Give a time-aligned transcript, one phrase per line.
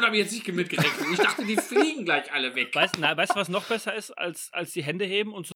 [0.00, 1.06] damit habe ich jetzt nicht mitgerechnet.
[1.12, 2.74] Ich dachte, die fliegen gleich alle weg.
[2.74, 5.52] Weißt du, weißt, was noch besser ist, als, als die Hände heben und so.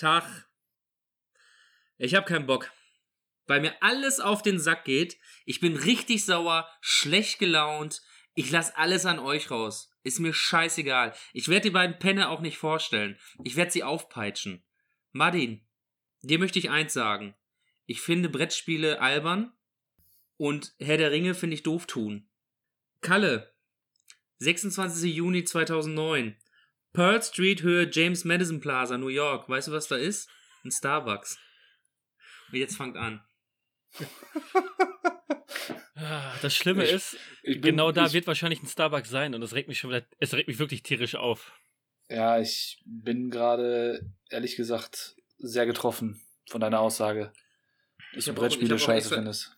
[0.00, 0.48] Tag.
[1.98, 2.72] Ich habe keinen Bock.
[3.46, 5.18] Weil mir alles auf den Sack geht.
[5.44, 8.00] Ich bin richtig sauer, schlecht gelaunt.
[8.34, 9.92] Ich lass alles an euch raus.
[10.02, 11.14] Ist mir scheißegal.
[11.34, 13.18] Ich werde die beiden Penne auch nicht vorstellen.
[13.44, 14.64] Ich werde sie aufpeitschen.
[15.12, 15.68] Martin,
[16.22, 17.34] dir möchte ich eins sagen.
[17.84, 19.52] Ich finde Brettspiele albern
[20.38, 22.30] und Herr der Ringe finde ich doof tun.
[23.02, 23.54] Kalle,
[24.38, 25.14] 26.
[25.14, 26.39] Juni 2009.
[26.92, 29.48] Pearl Street Höhe James Madison Plaza, New York.
[29.48, 30.28] Weißt du, was da ist?
[30.64, 31.38] Ein Starbucks.
[32.52, 33.22] Und jetzt fangt an.
[35.96, 39.34] Ah, Das Schlimme Ich- ist, Ich bin- genau da ich, wird wahrscheinlich ein Starbucks sein
[39.34, 41.52] und das regt mich schon wieder, es regt mich wirklich tierisch auf.
[42.08, 44.00] Ja, ich bin gerade,
[44.30, 47.32] ehrlich gesagt, sehr getroffen von deiner Aussage.
[48.14, 49.56] Dass Ich du Brettspiele scheiße findest.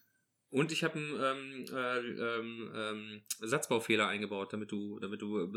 [0.53, 5.49] Und ich habe einen ähm, äh, ähm, ähm, Satzbaufehler eingebaut, damit du, damit du äh,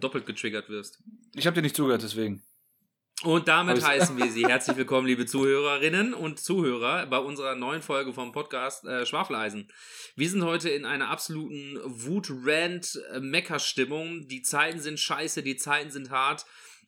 [0.00, 1.00] doppelt getriggert wirst.
[1.36, 2.42] Ich habe dir nicht zugehört, deswegen.
[3.22, 8.12] Und damit heißen wir Sie herzlich willkommen, liebe Zuhörerinnen und Zuhörer, bei unserer neuen Folge
[8.12, 9.70] vom Podcast äh, Schwafeleisen.
[10.16, 14.26] Wir sind heute in einer absoluten Wut-Rant-Mecker-Stimmung.
[14.26, 16.44] Die Zeiten sind scheiße, die Zeiten sind hart.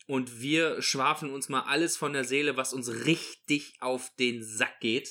[0.08, 4.80] Und wir schwafeln uns mal alles von der Seele, was uns richtig auf den Sack
[4.80, 5.10] geht.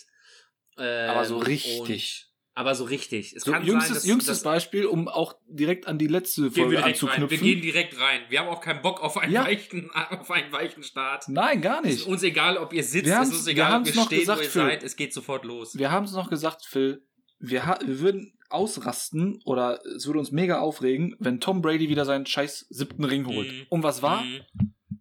[0.78, 2.28] Ähm, Aber so und- richtig.
[2.54, 3.34] Aber so richtig.
[3.34, 6.42] Es So, kann jüngstes sein, dass, jüngstes dass, Beispiel, um auch direkt an die letzte
[6.42, 7.10] Gehen wir Folge direkt rein.
[7.10, 7.30] anzuknüpfen.
[7.48, 8.22] Wir gehen direkt rein.
[8.28, 9.46] Wir haben auch keinen Bock auf einen, Ja.
[9.46, 11.30] weichen, auf einen weichen Start.
[11.30, 12.08] Nein, gar Es ist nicht.
[12.08, 14.40] uns egal, ob ihr sitzt, Wir es ist uns egal, ob ihr noch steht, gesagt,
[14.40, 14.62] wo ihr Phil.
[14.64, 14.84] seid.
[14.84, 15.78] Es geht sofort los.
[15.78, 17.06] Wir haben es noch gesagt, Phil.
[17.40, 22.26] Wir, wir würden ausrasten oder es würde uns mega aufregen, wenn Tom Brady wieder seinen
[22.26, 23.50] scheiß siebten Ring holt.
[23.52, 23.66] Mhm.
[23.70, 24.24] Und was war?
[24.24, 24.42] Mhm.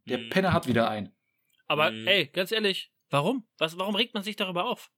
[0.07, 0.31] Der Mhm.
[0.31, 1.13] Penner hat wieder einen.
[1.67, 2.07] Aber Mhm.
[2.07, 3.47] ey, ganz ehrlich, warum?
[3.59, 4.91] Was, warum regt man sich darüber auf?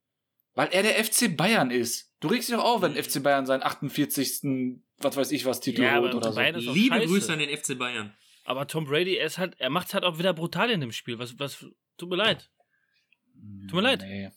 [0.54, 2.12] Weil er der FC Bayern ist.
[2.20, 2.98] Du regst dich doch auf, wenn Mhm.
[3.02, 4.80] FC Bayern seinen 48.
[4.98, 6.72] was weiß ich was Titel Ja, holt aber oder so.
[6.72, 7.06] Liebe scheiße.
[7.06, 8.14] Grüße an den FC Bayern.
[8.44, 11.18] Aber Tom Brady, er ist halt, er macht's halt auch wieder brutal in dem Spiel.
[11.18, 11.64] Was, was,
[11.96, 12.50] tut mir leid.
[13.68, 14.02] Tut mir leid.
[14.02, 14.30] Nee.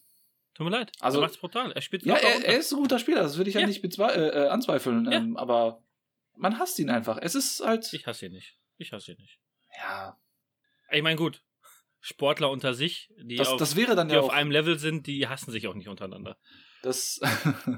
[0.53, 0.91] Tut mir leid.
[0.99, 1.71] Also- er macht's brutal.
[1.73, 3.67] Er spielt Ja, er, er ist ein guter Spieler, das würde ich ja, Ja.
[3.67, 5.05] nicht bezwe äh, äh, anzweifeln.
[5.05, 5.17] Ja.
[5.17, 5.83] Ähm, aber
[6.35, 7.17] man hasst ihn einfach.
[7.21, 7.91] Es ist halt.
[7.93, 8.57] Ich hasse ihn nicht.
[8.77, 9.39] Ich hasse ihn nicht.
[9.77, 10.17] ja,
[10.91, 11.41] Ich meine, gut.
[12.05, 15.07] Sportler unter sich, die, das, auf, das wäre dann die ja auf einem Level sind,
[15.07, 16.37] die hassen sich auch nicht untereinander.
[16.83, 17.19] Das,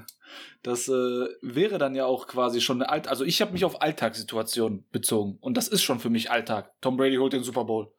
[0.62, 3.08] das äh, wäre dann ja auch quasi schon eine Alt.
[3.08, 5.38] Also ich habe mich auf Alltagssituationen bezogen.
[5.40, 6.74] Und das ist schon für mich Alltag.
[6.82, 7.90] Tom Brady holt den Super Bowl.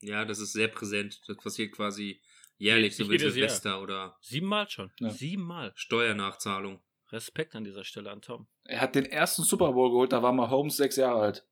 [0.00, 1.20] Ja, das ist sehr präsent.
[1.28, 2.20] Das passiert quasi
[2.58, 3.48] jährlich, so wie jedes Jahr.
[3.48, 4.90] Silvester oder Siebenmal schon.
[4.98, 5.10] Ja.
[5.10, 5.70] Siebenmal.
[5.76, 6.82] Steuernachzahlung.
[7.12, 8.48] Respekt an dieser Stelle an Tom.
[8.64, 11.46] Er hat den ersten Super Bowl geholt, da war mal Holmes sechs Jahre alt.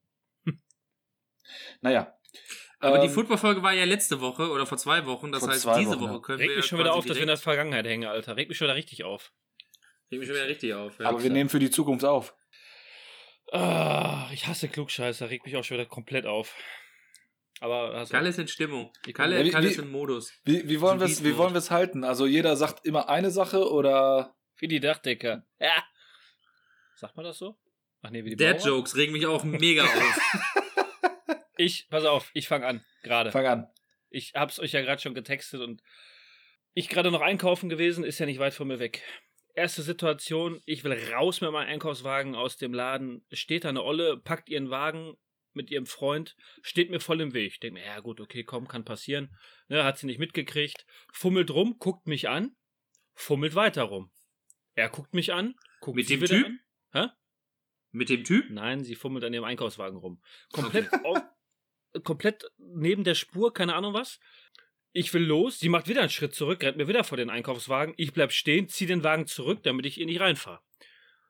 [1.82, 2.12] naja.
[2.82, 5.30] Aber die Ähm, Football-Folge war ja letzte Woche oder vor zwei Wochen.
[5.32, 6.18] Das heißt, diese Wochen, Woche ja.
[6.20, 8.36] können Regt wir mich schon wieder auf, dass wir in der Vergangenheit hängen, Alter.
[8.36, 9.32] Regt mich schon wieder richtig auf.
[10.10, 10.98] Regt mich schon wieder richtig auf.
[10.98, 11.06] Ja.
[11.08, 12.34] Aber wir nehmen für die Zukunft auf.
[13.52, 16.54] Ah, ich hasse Klugscheißer, regt mich auch schon wieder komplett auf.
[17.60, 18.92] Aber hast Kalle ist in Stimmung.
[19.14, 20.32] Kalle, Ja, wie- Kalle ist in Modus.
[20.44, 22.02] Wie, wie wollen wir es wie wollen wir es halten?
[22.02, 25.44] Also jeder sagt immer eine Sache oder wie die Dachdecker.
[25.60, 25.84] Ja.
[26.96, 27.56] Sagt man das so?
[28.02, 28.64] Ach nee, wie die Dad?
[28.64, 30.20] Jokes regen mich auch mega auf.
[31.62, 33.30] Ich, pass auf, ich fange an, gerade.
[33.30, 33.68] fang an.
[34.10, 35.80] Ich hab's euch ja gerade schon getextet und
[36.74, 39.02] ich gerade noch einkaufen gewesen, ist ja nicht weit von mir weg.
[39.54, 43.24] Erste Situation, ich will raus mit meinem Einkaufswagen aus dem Laden.
[43.30, 45.14] Steht da eine Olle, packt ihren Wagen
[45.52, 47.52] mit ihrem Freund, steht mir voll im Weg.
[47.52, 49.36] Ich denke mir, ja gut, okay, komm, kann passieren.
[49.68, 50.84] Ne, hat sie nicht mitgekriegt.
[51.12, 52.56] Fummelt rum, guckt mich an,
[53.14, 54.10] fummelt weiter rum.
[54.74, 56.46] Er guckt mich an, guckt Mit sie dem wieder Typ?
[56.46, 56.60] an.
[56.92, 57.06] Hä?
[57.92, 58.50] Mit dem Typ?
[58.50, 60.22] Nein, sie fummelt an ihrem Einkaufswagen rum.
[60.50, 61.18] Komplett, auf,
[62.04, 64.18] komplett neben der Spur, keine Ahnung was.
[64.92, 67.94] Ich will los, sie macht wieder einen Schritt zurück, rennt mir wieder vor den Einkaufswagen.
[67.96, 70.60] Ich bleib stehen, zieh den Wagen zurück, damit ich ihr nicht reinfahre.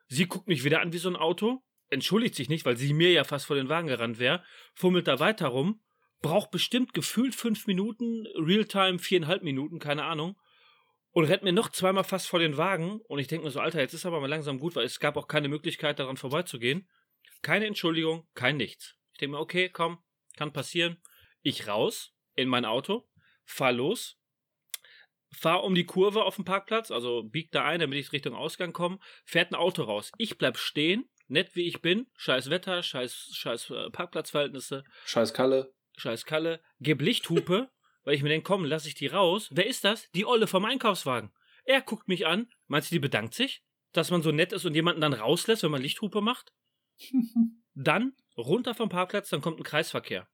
[0.08, 3.12] Sie guckt mich wieder an wie so ein Auto, entschuldigt sich nicht, weil sie mir
[3.12, 4.44] ja fast vor den Wagen gerannt wäre,
[4.74, 5.80] fummelt da weiter rum,
[6.22, 10.36] braucht bestimmt gefühlt fünf Minuten, Realtime viereinhalb Minuten, keine Ahnung,
[11.12, 13.00] und rennt mir noch zweimal fast vor den Wagen.
[13.06, 15.16] Und ich denke mir so, Alter, jetzt ist aber mal langsam gut, weil es gab
[15.16, 16.88] auch keine Möglichkeit, daran vorbeizugehen.
[17.42, 18.94] Keine Entschuldigung, kein nichts.
[19.12, 19.98] Ich denke mir, okay, komm,
[20.36, 20.96] kann passieren.
[21.42, 23.08] Ich raus in mein Auto,
[23.44, 24.18] fahr los,
[25.30, 28.72] fahr um die Kurve auf dem Parkplatz, also bieg da ein, damit ich Richtung Ausgang
[28.72, 30.12] komme, fährt ein Auto raus.
[30.18, 34.84] Ich bleib stehen, nett wie ich bin, scheiß Wetter, scheiß, scheiß äh, Parkplatzverhältnisse.
[35.04, 35.74] Scheiß Kalle.
[35.96, 37.70] scheiß Kalle, geb Lichthupe,
[38.04, 39.48] weil ich mir denke, komm, lass ich die raus.
[39.52, 40.08] Wer ist das?
[40.14, 41.32] Die Olle vom Einkaufswagen.
[41.64, 42.50] Er guckt mich an.
[42.66, 43.64] Meinst du, die bedankt sich?
[43.92, 46.52] Dass man so nett ist und jemanden dann rauslässt, wenn man Lichthupe macht?
[47.74, 50.28] Dann runter vom Parkplatz, dann kommt ein Kreisverkehr.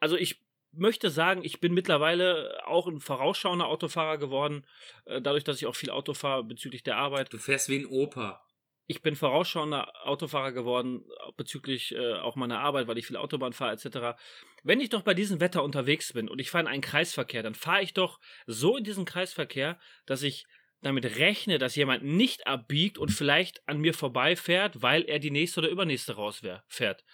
[0.00, 4.66] Also ich möchte sagen, ich bin mittlerweile auch ein vorausschauender Autofahrer geworden,
[5.06, 7.32] äh, dadurch, dass ich auch viel Auto fahre bezüglich der Arbeit.
[7.32, 8.42] Du fährst wie ein Opa.
[8.88, 11.04] Ich bin vorausschauender Autofahrer geworden
[11.36, 14.16] bezüglich äh, auch meiner Arbeit, weil ich viel Autobahn fahre etc.
[14.62, 17.56] Wenn ich doch bei diesem Wetter unterwegs bin und ich fahre in einen Kreisverkehr, dann
[17.56, 20.46] fahre ich doch so in diesen Kreisverkehr, dass ich
[20.82, 25.60] damit rechne, dass jemand nicht abbiegt und vielleicht an mir vorbeifährt, weil er die nächste
[25.60, 27.04] oder übernächste rausfährt.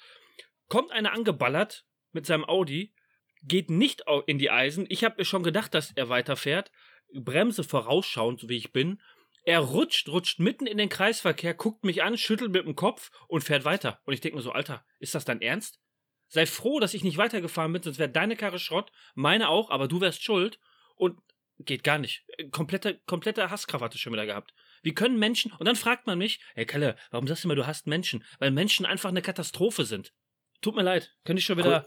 [0.68, 2.94] Kommt einer angeballert mit seinem Audi,
[3.42, 4.86] geht nicht in die Eisen.
[4.88, 6.70] Ich habe mir schon gedacht, dass er weiterfährt.
[7.14, 9.00] Bremse vorausschauend, wie ich bin.
[9.44, 13.42] Er rutscht, rutscht mitten in den Kreisverkehr, guckt mich an, schüttelt mit dem Kopf und
[13.42, 14.00] fährt weiter.
[14.04, 15.80] Und ich denke mir so, Alter, ist das dein Ernst?
[16.28, 19.88] Sei froh, dass ich nicht weitergefahren bin, sonst wäre deine Karre Schrott, meine auch, aber
[19.88, 20.60] du wärst schuld.
[20.94, 21.18] Und
[21.58, 22.24] geht gar nicht.
[22.50, 24.52] Komplette, komplette Hasskrawatte schon wieder gehabt.
[24.82, 27.66] Wie können Menschen, und dann fragt man mich, hey Kalle, warum sagst du immer, du
[27.66, 28.24] hast Menschen?
[28.38, 30.12] Weil Menschen einfach eine Katastrophe sind.
[30.60, 31.86] Tut mir leid, könnte ich schon wieder.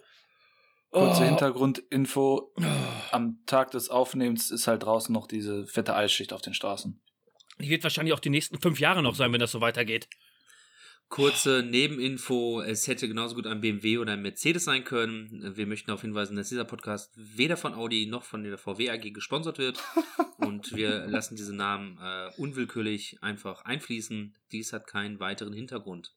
[0.92, 1.26] Kurze oh.
[1.26, 2.54] Hintergrundinfo.
[3.12, 7.02] Am Tag des Aufnehmens ist halt draußen noch diese fette Eisschicht auf den Straßen.
[7.60, 10.08] Die wird wahrscheinlich auch die nächsten fünf Jahre noch sein, wenn das so weitergeht.
[11.08, 15.56] Kurze Nebeninfo, es hätte genauso gut ein BMW oder ein Mercedes sein können.
[15.56, 19.14] Wir möchten darauf hinweisen, dass dieser Podcast weder von Audi noch von der VW AG
[19.14, 19.82] gesponsert wird.
[20.38, 24.36] Und wir lassen diese Namen äh, unwillkürlich einfach einfließen.
[24.52, 26.14] Dies hat keinen weiteren Hintergrund.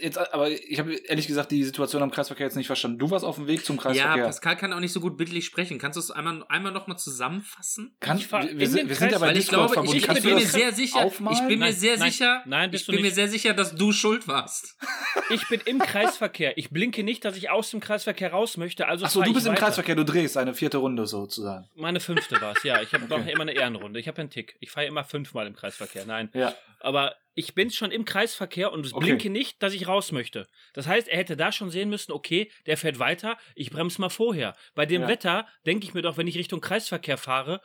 [0.00, 2.98] Jetzt, aber ich habe ehrlich gesagt die Situation am Kreisverkehr jetzt nicht verstanden.
[2.98, 4.16] Du warst auf dem Weg zum Kreisverkehr.
[4.16, 5.78] Ja, Pascal kann auch nicht so gut bildlich sprechen.
[5.78, 7.96] Kannst du es einmal, einmal noch mal zusammenfassen?
[8.00, 10.46] Kann, ich wir, wir, sind, wir sind ja bei ich glaube, ich, ich bin mir
[10.46, 11.38] sehr sicher, aufmalen?
[11.38, 14.28] ich bin mir sehr nein, sicher, nein, ich bin mir sehr sicher, dass du schuld
[14.28, 14.76] warst.
[15.28, 16.56] Ich bin im Kreisverkehr.
[16.56, 18.86] Ich blinke nicht, dass ich aus dem Kreisverkehr raus möchte.
[18.86, 21.68] Also Achso, du bist im Kreisverkehr, du drehst eine vierte Runde sozusagen.
[21.74, 22.80] Meine fünfte war es, ja.
[22.80, 23.32] Ich habe okay.
[23.32, 23.98] immer eine Ehrenrunde.
[23.98, 24.56] Ich habe einen Tick.
[24.60, 26.06] Ich fahre immer fünfmal im Kreisverkehr.
[26.06, 26.30] Nein.
[26.32, 26.54] Ja.
[26.78, 29.04] Aber ich bin schon im Kreisverkehr und okay.
[29.04, 30.48] blinke nicht, dass ich raus möchte.
[30.72, 34.08] Das heißt, er hätte da schon sehen müssen, okay, der fährt weiter, ich bremse mal
[34.08, 34.56] vorher.
[34.74, 35.08] Bei dem ja.
[35.08, 37.60] Wetter denke ich mir doch, wenn ich Richtung Kreisverkehr fahre,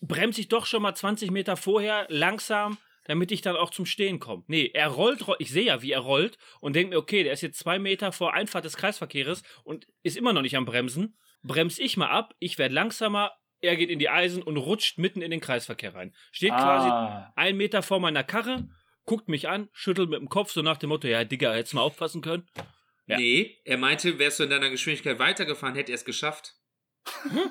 [0.00, 4.20] bremse ich doch schon mal 20 Meter vorher langsam, damit ich dann auch zum Stehen
[4.20, 4.44] komme.
[4.46, 7.42] Nee, er rollt, ich sehe ja, wie er rollt und denke mir, okay, der ist
[7.42, 11.18] jetzt zwei Meter vor Einfahrt des Kreisverkehrs und ist immer noch nicht am Bremsen.
[11.42, 15.20] Bremse ich mal ab, ich werde langsamer, er geht in die Eisen und rutscht mitten
[15.20, 16.14] in den Kreisverkehr rein.
[16.30, 16.62] Steht ah.
[16.62, 18.68] quasi ein Meter vor meiner Karre,
[19.04, 21.76] guckt mich an, schüttelt mit dem Kopf, so nach dem Motto, ja, Digga, hättest du
[21.76, 22.46] mal aufpassen können.
[23.06, 23.18] Ja.
[23.18, 26.54] Nee, er meinte, wärst du in deiner Geschwindigkeit weitergefahren, hätte er es geschafft.
[27.22, 27.50] Hm?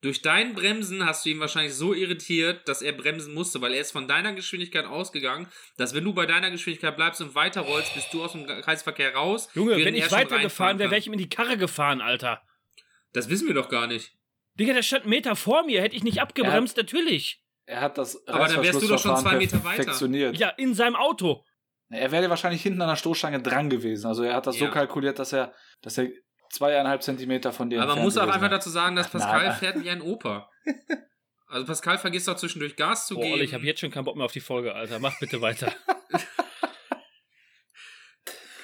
[0.00, 3.80] Durch dein Bremsen hast du ihn wahrscheinlich so irritiert, dass er bremsen musste, weil er
[3.80, 5.46] ist von deiner Geschwindigkeit ausgegangen,
[5.78, 9.48] dass wenn du bei deiner Geschwindigkeit bleibst und weiterrollst, bist du aus dem Kreisverkehr raus.
[9.54, 12.42] Junge, wenn ich weitergefahren wäre, wäre ich ihm in die Karre gefahren, Alter.
[13.14, 14.12] Das wissen wir doch gar nicht.
[14.60, 17.42] Digga, der stand einen Meter vor mir, hätte ich nicht abgebremst, natürlich.
[17.66, 20.06] Er hat das Aber dann wärst du doch schon zwei Meter weiter.
[20.32, 21.44] Ja, in seinem Auto.
[21.90, 24.06] Er wäre wahrscheinlich hinten an der Stoßstange dran gewesen.
[24.06, 24.66] Also er hat das ja.
[24.66, 26.08] so kalkuliert, dass er, dass er
[26.50, 29.56] zweieinhalb Zentimeter von dir Aber man muss auch einfach dazu sagen, dass Pascal Nein.
[29.56, 30.50] fährt wie ein Opa.
[31.46, 33.40] Also Pascal vergisst doch zwischendurch Gas zu oh, geben.
[33.40, 34.98] ich habe jetzt schon keinen Bock mehr auf die Folge, Alter.
[34.98, 35.72] Mach bitte weiter.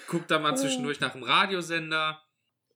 [0.08, 2.20] Guckt da mal zwischendurch nach dem Radiosender.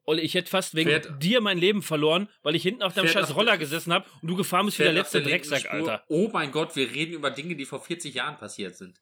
[0.07, 3.09] Olli, ich hätte fast wegen fährt, dir mein Leben verloren, weil ich hinten auf deinem
[3.09, 6.05] scheiß Roller gesessen habe und du gefahren bist wie der letzte der Drecksack, Alter.
[6.09, 9.01] Oh mein Gott, wir reden über Dinge, die vor 40 Jahren passiert sind.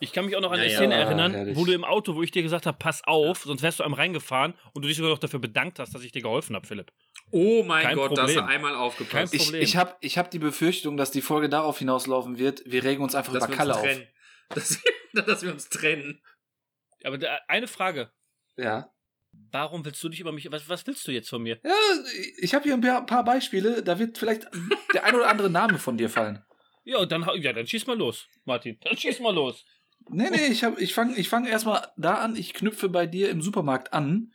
[0.00, 1.56] Ich kann mich auch noch an eine ja, Szene ja, erinnern, herrlich.
[1.56, 3.94] wo du im Auto, wo ich dir gesagt habe, pass auf, sonst wärst du einem
[3.94, 6.92] reingefahren und du dich sogar noch dafür bedankt hast, dass ich dir geholfen habe, Philipp.
[7.30, 8.26] Oh mein Kein Gott, Problem.
[8.26, 9.32] da hast du einmal aufgepasst.
[9.32, 9.62] Kein Problem.
[9.62, 13.02] Ich, ich habe ich hab die Befürchtung, dass die Folge darauf hinauslaufen wird, wir regen
[13.02, 13.86] uns einfach dass über Kalle auf.
[14.50, 14.78] Dass,
[15.14, 16.20] dass wir uns trennen.
[17.02, 18.12] Aber da, eine Frage.
[18.56, 18.93] Ja.
[19.52, 20.50] Warum willst du dich über mich?
[20.50, 21.58] Was, was willst du jetzt von mir?
[21.62, 21.72] Ja,
[22.38, 23.82] ich habe hier ein paar Beispiele.
[23.82, 24.48] Da wird vielleicht
[24.92, 26.42] der ein oder andere Name von dir fallen.
[26.84, 28.78] Ja, dann, ja, dann schieß mal los, Martin.
[28.82, 29.64] Dann schieß mal los.
[30.10, 32.36] Nee, nee, ich, ich fange ich fang erstmal da an.
[32.36, 34.32] Ich knüpfe bei dir im Supermarkt an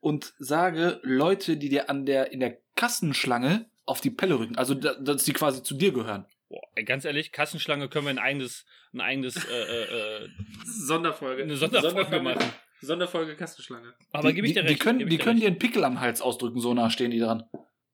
[0.00, 4.56] und sage Leute, die dir an der, in der Kassenschlange auf die Pelle rücken.
[4.56, 6.26] Also, dass die quasi zu dir gehören.
[6.48, 10.28] Boah, ganz ehrlich, Kassenschlange können wir ein eigenes, ein eigenes äh, äh, äh
[10.64, 11.42] Sonderfolge.
[11.42, 12.52] Eine Sonderfolge, Sonderfolge machen.
[12.80, 13.94] Sonderfolge Kastenschlange.
[14.12, 14.74] Aber gebe ich dir recht.
[14.74, 17.44] Die können, die können dir einen Pickel am Hals ausdrücken, so nah stehen die dran.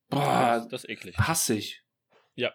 [0.08, 1.16] Boah, das, das ist eklig.
[1.16, 1.82] Hassig.
[2.34, 2.52] Ja,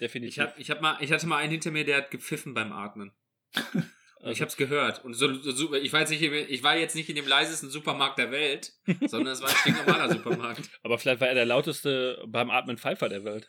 [0.00, 0.36] definitiv.
[0.36, 2.72] Ich, hab, ich, hab mal, ich hatte mal einen hinter mir, der hat gepfiffen beim
[2.72, 3.12] Atmen.
[3.54, 3.78] Also.
[4.32, 5.04] Ich habe es gehört.
[5.04, 8.18] Und so, so, ich, war jetzt nicht, ich war jetzt nicht in dem leisesten Supermarkt
[8.18, 8.72] der Welt,
[9.06, 10.68] sondern es war ein stinknormaler Supermarkt.
[10.82, 13.48] Aber vielleicht war er der lauteste beim Atmen Pfeifer der Welt.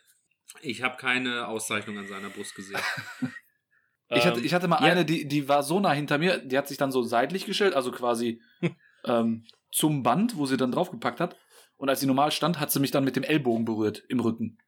[0.62, 2.80] Ich habe keine Auszeichnung an seiner Brust gesehen.
[4.10, 4.92] Ich hatte, ähm, ich hatte mal ja.
[4.92, 7.74] eine, die, die war so nah hinter mir, die hat sich dann so seitlich gestellt,
[7.74, 8.42] also quasi
[9.04, 11.36] ähm, zum Band, wo sie dann draufgepackt hat.
[11.76, 14.58] Und als sie normal stand, hat sie mich dann mit dem Ellbogen berührt im Rücken.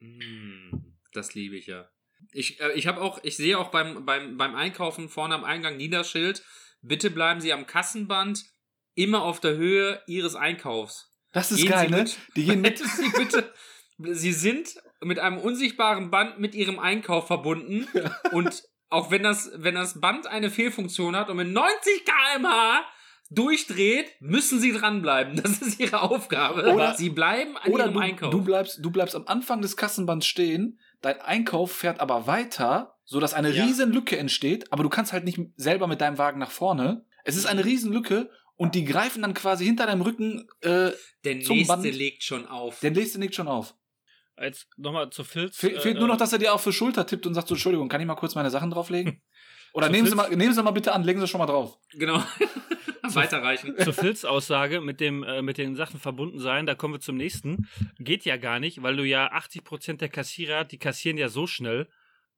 [0.00, 0.78] Mm,
[1.12, 1.88] Das liebe ich ja.
[2.32, 5.76] Ich, äh, ich habe auch, ich sehe auch beim, beim, beim Einkaufen vorne am Eingang
[5.76, 6.42] Niederschild,
[6.82, 8.44] bitte bleiben Sie am Kassenband
[8.94, 11.10] immer auf der Höhe Ihres Einkaufs.
[11.32, 11.98] Das ist Gehen geil, ne?
[11.98, 12.18] mit.
[12.36, 12.78] Die gehen mit.
[12.78, 13.52] Sie bitte,
[13.98, 17.88] Sie sind mit einem unsichtbaren Band mit Ihrem Einkauf verbunden
[18.32, 18.62] und
[18.92, 22.84] auch wenn das, wenn das Band eine Fehlfunktion hat und mit 90 km/h
[23.30, 25.40] durchdreht, müssen Sie dranbleiben.
[25.42, 26.72] Das ist Ihre Aufgabe.
[26.72, 28.30] Oder- Sie bleiben an Oder Ihrem du, Einkauf.
[28.30, 33.34] du, bleibst, du bleibst am Anfang des Kassenbands stehen, dein Einkauf fährt aber weiter, sodass
[33.34, 33.64] eine Ja.
[33.64, 37.04] riesen Lücke entsteht, aber du kannst halt nicht selber mit deinem Wagen nach vorne.
[37.24, 40.90] Es ist eine riesen Lücke und die greifen dann quasi hinter deinem Rücken, äh,
[41.24, 41.84] Der nächste Band.
[41.84, 42.80] legt schon auf.
[42.80, 43.74] der nächste nickt schon auf.
[44.36, 45.56] Als nochmal zu Filz.
[45.56, 47.54] Fe äh, fehlt nur noch, dass er dir auf die Schulter tippt und sagt so,
[47.54, 49.20] Entschuldigung, kann ich mal kurz meine Sachen drauflegen?
[49.74, 51.78] Oder nehmen Sie, Filz- mal, nehmen Sie mal bitte an, legen Sie schon mal drauf.
[51.92, 52.22] Genau.
[53.02, 53.74] Weiterreichen.
[53.82, 57.68] zur Filz-Aussage mit, dem, äh, mit den Sachen verbunden sein, da kommen wir zum nächsten.
[57.98, 61.88] Geht ja gar nicht, weil du ja 80% der Kassierer, die kassieren ja so schnell.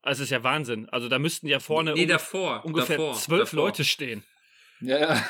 [0.03, 0.89] Also ist ja Wahnsinn.
[0.91, 2.65] Also da müssten ja vorne nee, davor.
[2.65, 3.67] ungefähr davor, zwölf davor.
[3.67, 4.23] Leute stehen.
[4.81, 5.25] Ja, ja.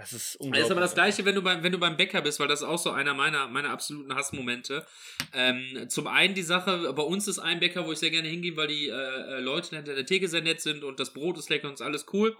[0.00, 0.64] Das ist Das unglaublich.
[0.64, 2.66] ist aber das gleiche, wenn du beim, wenn du beim Bäcker bist, weil das ist
[2.66, 4.86] auch so einer meiner, meiner absoluten Hassmomente.
[5.32, 8.56] Ähm, zum einen die Sache, bei uns ist ein Bäcker, wo ich sehr gerne hingehe,
[8.56, 11.50] weil die äh, äh, Leute hinter der Theke sehr nett sind und das Brot ist
[11.50, 12.36] lecker und ist alles cool.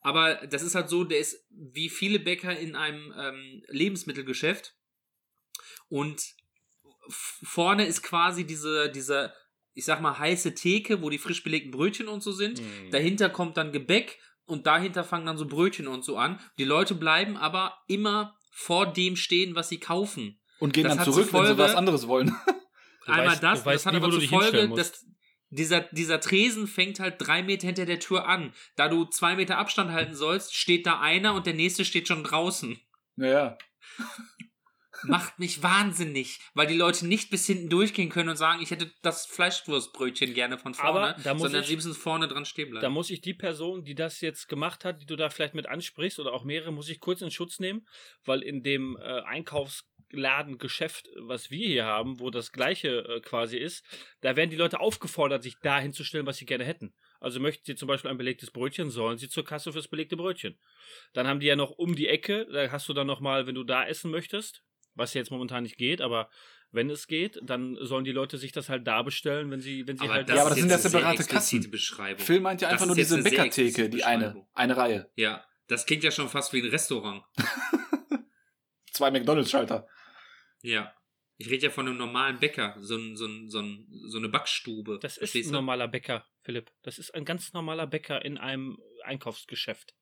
[0.00, 4.74] Aber das ist halt so, der ist wie viele Bäcker in einem ähm, Lebensmittelgeschäft.
[5.88, 6.22] Und
[7.08, 9.32] vorne ist quasi diese, diese,
[9.74, 12.60] ich sag mal, heiße Theke, wo die frisch belegten Brötchen und so sind.
[12.60, 12.90] Mhm.
[12.90, 14.18] Dahinter kommt dann Gebäck
[14.52, 16.38] und dahinter fangen dann so Brötchen und so an.
[16.58, 20.38] Die Leute bleiben aber immer vor dem stehen, was sie kaufen.
[20.60, 22.34] Und gehen Das dann zurück, wenn sie Folge- was anderes wollen.
[23.06, 25.04] Du Einmal weißt- das, das hat nie, aber zur Folge, dass
[25.50, 28.52] dieser, dieser Tresen fängt halt drei Meter hinter der Tür an.
[28.76, 32.22] Da du zwei Meter Abstand halten sollst, steht da einer und der nächste steht schon
[32.22, 32.78] draußen.
[33.16, 33.58] Naja.
[35.04, 38.90] Macht mich wahnsinnig, weil die Leute nicht bis hinten durchgehen können und sagen, ich hätte
[39.02, 42.72] das Fleischwurstbrötchen gerne von vorne, Aber da muss sondern ich- sie müssen vorne dran stehen
[42.72, 42.94] Da bleiben.
[42.94, 46.18] muss ich die Person, die das jetzt gemacht hat, die du da vielleicht mit ansprichst,
[46.20, 47.86] oder auch mehrere, muss ich kurz in Schutz nehmen,
[48.24, 49.22] weil in dem äh,
[50.12, 53.84] Einkaufsladengeschäft, was wir hier haben, wo das gleiche äh, quasi ist,
[54.20, 56.94] da werden die Leute aufgefordert, sich da hinzustellen, was sie gerne hätten.
[57.20, 60.58] Also möchten sie zum Beispiel ein belegtes Brötchen, sollen sie zur Kasse fürs belegte Brötchen.
[61.12, 63.64] Dann haben die ja noch um die Ecke, da hast du dann nochmal, wenn du
[63.64, 64.62] da essen möchtest,
[64.94, 66.28] was jetzt momentan nicht geht, aber
[66.72, 69.98] wenn es geht, dann sollen die Leute sich das halt da bestellen, wenn sie, wenn
[69.98, 71.70] sie halt Ja, aber das sind ja separate Kassen.
[71.70, 72.24] Beschreibung.
[72.24, 74.46] Phil meint ja Das einfach nur diese Bäckertheke, die eine.
[74.54, 75.10] Eine Reihe.
[75.14, 77.24] Ja, das klingt ja schon fast wie ein Restaurant.
[78.92, 79.86] Zwei McDonalds-Schalter.
[80.62, 80.94] Ja.
[81.36, 84.28] Ich rede ja von einem normalen Bäcker, so, ein, so, ein, so, ein, so eine
[84.28, 84.98] Backstube.
[85.00, 86.70] Das ist ein normaler Bäcker, Philipp.
[86.82, 89.94] Das ist ein ganz normaler Bäcker in einem Einkaufsgeschäft.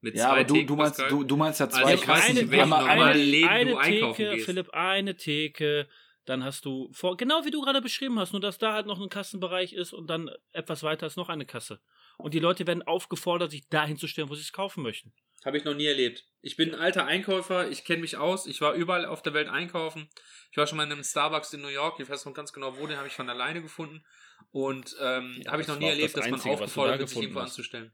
[0.00, 2.34] Mit Ja, aber du, du, meinst, du, du meinst ja zwei Also ich weiß Kassen.
[2.48, 4.46] nicht, einmal, normalen Läden eine du einkaufen Theke, gehst.
[4.46, 5.88] Philipp, eine Theke.
[6.24, 9.00] Dann hast du vor, genau wie du gerade beschrieben hast, nur dass da halt noch
[9.00, 11.80] ein Kassenbereich ist und dann etwas weiter ist noch eine Kasse.
[12.18, 15.12] Und die Leute werden aufgefordert, sich dahin zu stellen, wo sie es kaufen möchten.
[15.44, 16.26] Habe ich noch nie erlebt.
[16.42, 18.46] Ich bin ein alter Einkäufer, ich kenne mich aus.
[18.46, 20.08] Ich war überall auf der Welt einkaufen.
[20.50, 21.98] Ich war schon mal in einem Starbucks in New York.
[22.00, 24.04] Ich weiß noch ganz genau, wo, den habe ich von alleine gefunden.
[24.50, 27.08] Und ähm, Ja, habe ich noch nie erlebt, das dass man Einzige, du aufgefordert wird,
[27.08, 27.92] sich irgendwo anzustellen.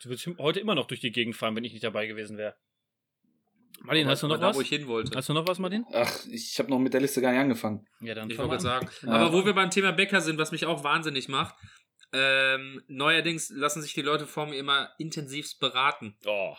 [0.00, 2.56] Du würdest heute immer noch durch die Gegend fahren, wenn ich nicht dabei gewesen wäre.
[3.80, 4.56] Martin, hast du noch da, was?
[4.56, 5.16] wo ich hin wollte.
[5.16, 5.84] Hast du noch was, Martin?
[5.92, 7.84] Ach, ich habe noch mit der Liste gar nicht angefangen.
[8.00, 8.88] Ja, dann Ich wollte sagen.
[9.02, 9.08] Ja.
[9.12, 11.54] Aber wo wir beim Thema Bäcker sind, was mich auch wahnsinnig macht,
[12.12, 16.16] ähm, neuerdings lassen sich die Leute vor mir immer intensivst beraten.
[16.26, 16.54] Oh,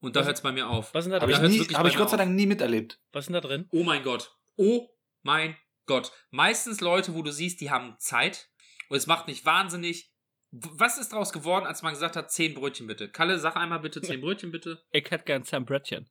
[0.00, 0.92] Und da hört es bei mir auf.
[0.92, 1.50] was ist denn da Habe ich, drin?
[1.52, 2.20] nie- wirklich hab ich Gott sei auf.
[2.20, 2.98] Dank nie miterlebt.
[3.12, 3.66] Was ist denn da drin?
[3.70, 4.30] Oh mein Gott.
[4.56, 4.88] Oh
[5.22, 6.12] mein Gott.
[6.30, 8.48] Meistens Leute, wo du siehst, die haben Zeit.
[8.88, 10.09] Und es macht mich wahnsinnig.
[10.52, 13.08] Was ist daraus geworden, als man gesagt hat, zehn Brötchen bitte?
[13.08, 14.82] Kalle, sag einmal bitte zehn Brötchen bitte.
[14.92, 16.08] Ich hätte gern Sam Brettchen.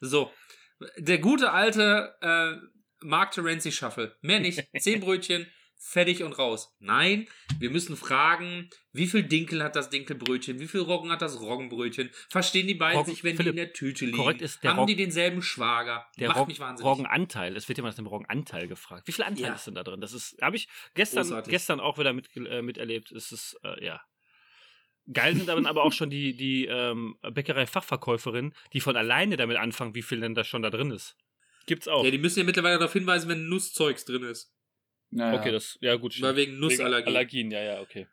[0.00, 0.32] So.
[0.98, 2.54] Der gute alte äh,
[3.00, 4.16] Mark Terenzi Shuffle.
[4.20, 4.62] Mehr nicht.
[4.78, 5.46] Zehn Brötchen,
[5.78, 6.74] fertig und raus.
[6.80, 7.28] Nein,
[7.58, 12.10] wir müssen fragen, wie viel Dinkel hat das Dinkelbrötchen, wie viel Roggen hat das Roggenbrötchen?
[12.30, 14.16] Verstehen die beiden Roggen- sich, wenn Philipp, die in der Tüte liegen?
[14.16, 16.06] korrekt ist der Haben Roggen- die denselben Schwager?
[16.18, 16.90] Der Macht Rog mich wahnsinnig.
[16.90, 17.56] Roggenanteil.
[17.56, 19.06] Es wird immer nach dem Roggenanteil gefragt.
[19.06, 19.54] Wie viel Anteil Ja.
[19.54, 20.00] ist denn da drin?
[20.00, 21.50] Das ist, habe ich gestern, Großartig.
[21.50, 23.12] gestern auch wieder mit, äh, miterlebt.
[23.12, 24.00] Es ist, äh, ja.
[25.12, 29.94] Geil sind dann aber auch schon die, die ähm, Bäckerei-Fachverkäuferinnen, die von alleine damit anfangen,
[29.94, 31.16] wie viel denn da schon da drin ist.
[31.66, 32.04] Gibt's auch.
[32.04, 34.52] Ja, die müssen ja mittlerweile darauf hinweisen, wenn Nusszeugs drin ist.
[35.10, 35.38] Naja.
[35.38, 36.20] okay, das, ja gut.
[36.20, 36.36] Weil stimmt.
[36.36, 37.06] wegen Nussallergie.
[37.08, 38.06] Allergien, ja, ja, okay.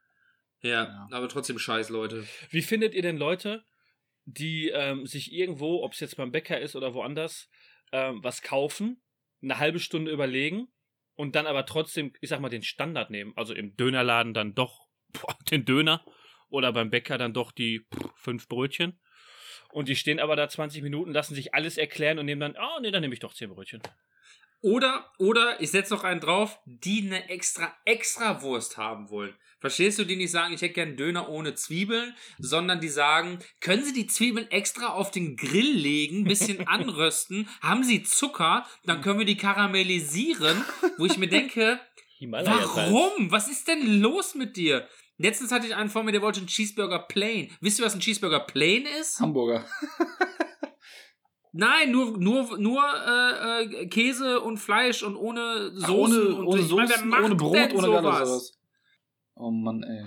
[0.61, 1.07] Ja, Ja.
[1.11, 2.25] aber trotzdem scheiß, Leute.
[2.49, 3.65] Wie findet ihr denn Leute,
[4.25, 7.49] die ähm, sich irgendwo, ob es jetzt beim Bäcker ist oder woanders,
[7.91, 9.01] ähm, was kaufen,
[9.41, 10.67] eine halbe Stunde überlegen
[11.15, 13.33] und dann aber trotzdem, ich sag mal, den Standard nehmen?
[13.35, 16.05] Also im Dönerladen dann doch boah, den Döner
[16.49, 18.99] oder beim Bäcker dann doch die pff, fünf Brötchen.
[19.71, 22.79] Und die stehen aber da 20 Minuten, lassen sich alles erklären und nehmen dann, oh
[22.81, 23.81] nee, dann nehme ich doch 10 Brötchen.
[24.63, 29.35] Oder, oder, ich setze noch einen drauf, die eine extra, extra Wurst haben wollen.
[29.59, 33.83] Verstehst du, die nicht sagen, ich hätte gern Döner ohne Zwiebeln, sondern die sagen, können
[33.83, 39.19] Sie die Zwiebeln extra auf den Grill legen, bisschen anrösten, haben Sie Zucker, dann können
[39.19, 40.63] wir die karamellisieren,
[40.97, 41.81] wo ich mir denke,
[42.21, 43.31] warum?
[43.31, 44.87] Was ist denn los mit dir?
[45.17, 47.51] Letztens hatte ich einen vor mir, der wollte einen Cheeseburger Plain.
[47.59, 49.19] Wisst ihr, was ein Cheeseburger Plain ist?
[49.19, 49.65] Hamburger.
[51.55, 55.93] Nein, nur, nur, nur äh, äh, Käse und Fleisch und ohne Ach, Soßen.
[56.27, 58.19] ohne, und ohne ich Soßen, ohne Brot, ohne gar sowas?
[58.19, 58.59] nichts sowas.
[59.35, 60.05] Oh Mann, ey.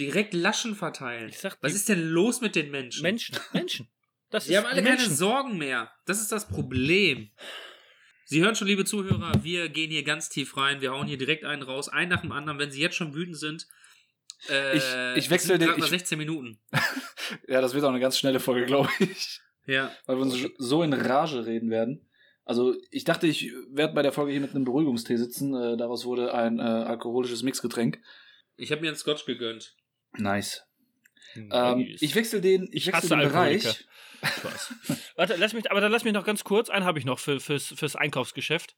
[0.00, 1.28] Direkt Laschen verteilen.
[1.28, 3.02] Ich sag, Was ist denn los mit den Menschen?
[3.02, 3.88] Menschen, Menschen.
[4.30, 5.14] Das Die ist haben alle die keine Menschen.
[5.16, 5.90] Sorgen mehr.
[6.04, 7.30] Das ist das Problem.
[8.24, 10.80] Sie hören schon, liebe Zuhörer, wir gehen hier ganz tief rein.
[10.80, 12.58] Wir hauen hier direkt einen raus, einen nach dem anderen.
[12.58, 13.66] Wenn Sie jetzt schon wütend sind,
[14.50, 14.84] äh, Ich-
[15.24, 16.58] ich wechsle den- ich- 16 Minuten.
[17.48, 19.40] Ja, das wird auch eine ganz schnelle Folge, glaube ich.
[19.68, 19.92] Ja.
[20.06, 22.08] Weil wir uns so in Rage reden werden.
[22.44, 25.54] Also, ich dachte, ich werde bei der Folge hier mit einem Beruhigungstee sitzen.
[25.54, 28.00] Äh, daraus wurde ein äh, alkoholisches Mixgetränk.
[28.56, 29.76] Ich habe mir einen Scotch gegönnt.
[30.16, 30.64] Nice.
[31.34, 31.48] Nice.
[31.52, 33.62] Ähm, ich wechsle den, ich Ich wechsle den Bereich.
[34.24, 34.74] Spaß.
[35.16, 37.38] Warte, lass mich, aber dann lass mich noch ganz kurz, einen habe ich noch für,
[37.38, 38.74] fürs, fürs Einkaufsgeschäft.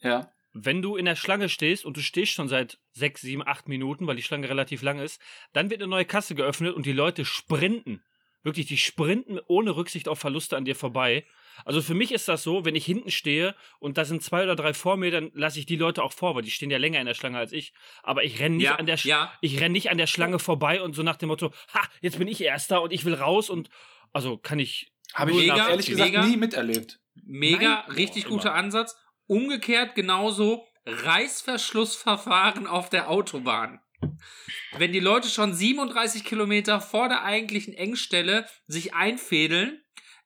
[0.00, 0.32] Ja.
[0.52, 4.06] Wenn du in der Schlange stehst und du stehst schon seit sechs, sieben, acht Minuten,
[4.06, 5.20] weil die Schlange relativ lang ist,
[5.52, 8.04] dann wird eine neue Kasse geöffnet und die Leute sprinten.
[8.44, 11.26] Wirklich, die sprinten ohne Rücksicht auf Verluste an dir vorbei.
[11.64, 14.54] Also für mich ist das so, wenn ich hinten stehe und da sind zwei oder
[14.54, 17.00] drei vor mir, dann lasse ich die Leute auch vor, weil die stehen ja länger
[17.00, 17.72] in der Schlange als ich.
[18.02, 19.32] Aber ich renne nicht Ja, an der Sch ja.
[19.40, 22.28] ich renn nicht an der Schlange vorbei und so nach dem Motto, ha, jetzt bin
[22.28, 23.70] ich Erster und ich will raus und
[24.12, 24.92] also kann ich.
[25.14, 26.24] Habe ich Mega, ehrlich gesagt mega.
[26.26, 27.00] nie miterlebt.
[27.24, 27.96] Mega, Nein.
[27.96, 28.58] richtig guter immer.
[28.58, 28.96] Ansatz.
[29.26, 33.80] Umgekehrt genauso Reißverschlussverfahren auf der Autobahn.
[34.78, 39.80] Wenn die Leute schon 37 Kilometer vor der eigentlichen Engstelle sich einfädeln,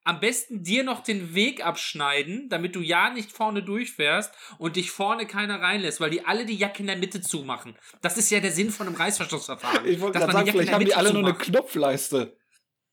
[0.04, 4.90] am besten dir noch den Weg abschneiden, damit du ja nicht vorne durchfährst und dich
[4.90, 7.76] vorne keiner reinlässt, weil die alle die Jacke in der Mitte zumachen.
[8.00, 9.86] Das ist ja der Sinn von einem Reißverschlussverfahren.
[9.86, 11.24] Ich wollte dass gerade man sagen, die Jacke in vielleicht haben die Mitte alle nur
[11.24, 11.52] eine zumacht.
[11.52, 12.36] Knopfleiste.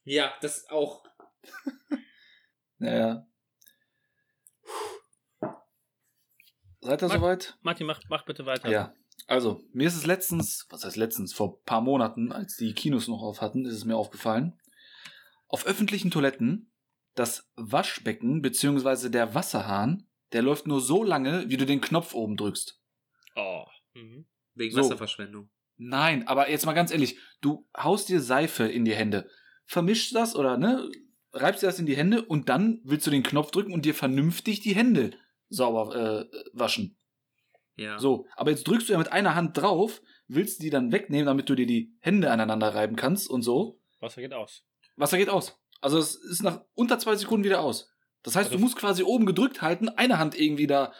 [0.04, 1.04] Ja, das auch.
[2.80, 3.26] Naja.
[6.82, 7.58] Seid ihr Mag- soweit?
[7.62, 8.70] Martin, mach, mach bitte weiter.
[8.70, 8.94] Ja.
[9.28, 13.08] Also, mir ist es letztens, was heißt letztens, vor ein paar Monaten, als die Kinos
[13.08, 14.60] noch auf hatten, ist es mir aufgefallen.
[15.48, 16.72] Auf öffentlichen Toiletten,
[17.16, 19.10] das Waschbecken bzw.
[19.10, 22.80] der Wasserhahn, der läuft nur so lange, wie du den Knopf oben drückst.
[23.36, 23.66] Oh.
[23.94, 24.26] Mhm.
[24.54, 24.82] Wegen So.
[24.82, 25.50] Wasserverschwendung.
[25.78, 29.30] Nein, aber jetzt mal ganz ehrlich, du haust dir Seife in die Hände,
[29.66, 30.90] vermischst das oder ne,
[31.34, 33.94] reibst dir das in die Hände und dann willst du den Knopf drücken und dir
[33.94, 35.12] vernünftig die Hände
[35.50, 35.96] sauber
[36.32, 36.98] äh, waschen.
[37.76, 38.00] Ja.
[38.00, 41.50] So, aber jetzt drückst du ja mit einer Hand drauf, willst die dann wegnehmen, damit
[41.50, 43.80] du dir die Hände aneinander reiben kannst und so.
[44.00, 44.64] Wasser geht aus.
[44.96, 45.60] Wasser geht aus.
[45.82, 47.90] Also es ist nach unter zwei Sekunden wieder aus.
[48.24, 50.94] Das heißt, Also- du musst quasi oben gedrückt halten, eine Hand irgendwie da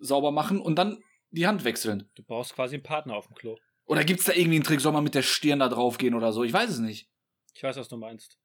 [0.00, 2.08] sauber machen und dann die Hand wechseln.
[2.14, 3.56] Du brauchst quasi einen Partner auf dem Klo.
[3.84, 6.32] Oder gibt's da irgendwie einen Trick, soll man mit der Stirn da drauf gehen oder
[6.32, 6.44] so?
[6.44, 7.08] Ich weiß es nicht.
[7.54, 8.38] Ich weiß, was du meinst.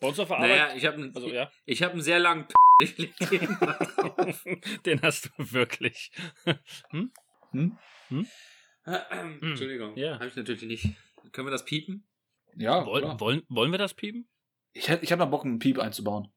[0.00, 0.50] Bei uns auf der Arbeit.
[0.50, 1.50] Naja, ich habe also, ja.
[1.64, 4.44] ich hab einen sehr langen P ich leg den mal drauf.
[4.86, 6.10] Den hast du wirklich.
[6.90, 7.12] hm?
[8.84, 9.96] Entschuldigung.
[9.96, 10.14] Ja.
[10.14, 10.94] Habe ich natürlich nicht.
[11.32, 12.06] Können wir das piepen?
[12.54, 13.20] Ja, Woll, klar.
[13.20, 14.28] wollen, wollen wir das piepen?
[14.72, 16.32] Ich, hätt- ich habe noch Bock, einen Piep einzubauen.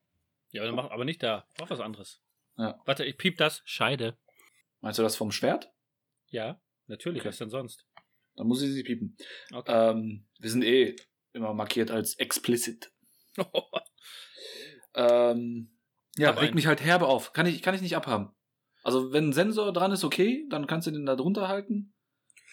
[0.52, 1.47] Ja, dann mach, aber nicht da.
[1.60, 2.21] Mach was anderes.
[2.58, 2.80] Ja.
[2.86, 3.62] Warte, ich piep das.
[3.65, 4.17] Scheide.
[4.82, 5.71] Meinst du das vom Schwert?
[6.28, 7.21] Ja, natürlich.
[7.21, 7.30] Okay.
[7.30, 7.86] Was denn sonst?
[8.36, 9.15] Dann muss ich sie piepen.
[9.54, 9.71] Okay.
[9.91, 10.95] Ähm, wir sind eh
[11.34, 12.91] immer markiert als explicit.
[14.95, 15.69] Ähm,
[16.20, 17.34] ja, regt mich halt herbe auf.
[17.34, 18.30] Kann ich, kann ich nicht abhaben.
[18.84, 21.94] Also, wenn ein Sensor dran ist, okay, dann kannst du den da drunter halten.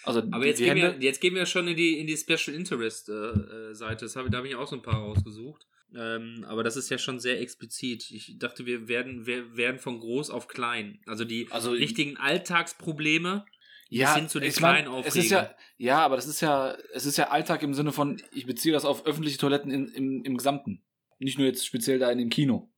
[0.04, 3.08] Also, Aber jetzt gehen, wir, jetzt gehen wir schon in die, in die Special Interest
[3.08, 4.04] äh, äh, Seite.
[4.04, 5.66] Das hab, da habe ich auch so ein paar rausgesucht.
[5.94, 8.10] Ähm, aber das ist ja schon sehr explizit.
[8.10, 11.00] Ich dachte, wir werden, wir werden von groß auf klein.
[11.06, 13.44] Also die Also, richtigen Alltagsprobleme
[13.88, 16.76] ja, bis hin zu den mein, kleinen es ist ja, ja, aber das ist ja,
[16.92, 20.24] es ist ja Alltag im Sinne von, ich beziehe das auf öffentliche Toiletten in, im,
[20.24, 20.84] im Gesamten.
[21.18, 22.70] Nicht nur jetzt speziell da in dem Kino.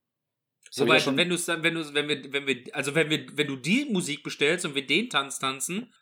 [0.77, 3.27] Wobei, ja schon- wenn du dann, wenn du, wenn wir, wenn wir, also wenn wir,
[3.35, 5.93] wenn du die Musik bestellst und wir den Tanz tanzen,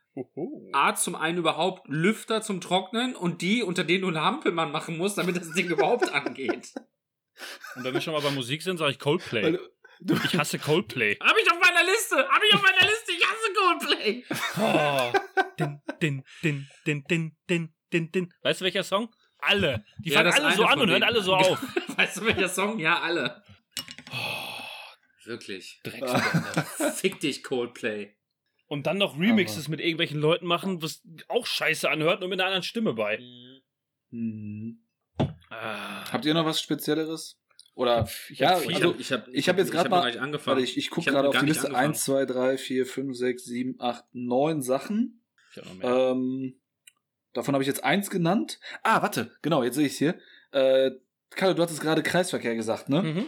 [0.72, 4.96] A, zum einen überhaupt Lüfter zum Trocknen und die, unter denen du eine Hampelmann machen
[4.96, 6.72] musst, damit das Ding überhaupt angeht.
[7.74, 9.58] Und wenn wir schon mal bei Musik sind, sage ich Coldplay.
[10.00, 11.16] Du, Ich hasse Coldplay.
[11.20, 12.16] Hab ich auf meiner Liste!
[12.16, 13.12] Hab ich auf meiner Liste!
[13.12, 14.24] Ich hasse Coldplay!
[14.58, 15.12] Oh.
[15.58, 18.34] Din, din, din, din, din, din, din, din.
[18.42, 19.14] Weißt du welcher Song?
[19.38, 19.84] Alle.
[19.98, 21.62] Die Ja, fangen das alle so an und hören alle so auf.
[21.96, 22.78] Weißt du, welcher Song?
[22.78, 23.42] Ja, alle.
[25.26, 25.80] Wirklich.
[25.84, 26.62] Drecksbände.
[26.94, 28.12] Fick dich, Coldplay.
[28.68, 32.46] Und dann noch Remixes mit irgendwelchen Leuten machen, was auch scheiße anhört, nur mit einer
[32.48, 33.18] anderen Stimme bei.
[34.10, 34.78] Hm.
[35.50, 36.10] Ah.
[36.12, 37.38] Habt ihr noch was Spezielleres?
[37.74, 40.46] Oder, Ich ja, hab also, ich habe ich hab jetzt hab mal- angefangen.
[40.46, 41.66] warte, ich, ich gucke gerade auf die Liste.
[41.66, 41.88] angefangen.
[41.90, 45.22] 1, 2, 3, 4, 5, 6, 7, 8, 9 Sachen.
[45.52, 45.90] Ich hab noch mehr.
[46.12, 46.60] Ähm,
[47.34, 48.58] davon habe ich jetzt eins genannt.
[48.82, 50.18] Ah, warte, genau, jetzt sehe ich es hier.
[50.52, 50.92] Äh,
[51.30, 53.02] Kalle, du hattest gerade Kreisverkehr gesagt, ne?
[53.02, 53.26] Mhm.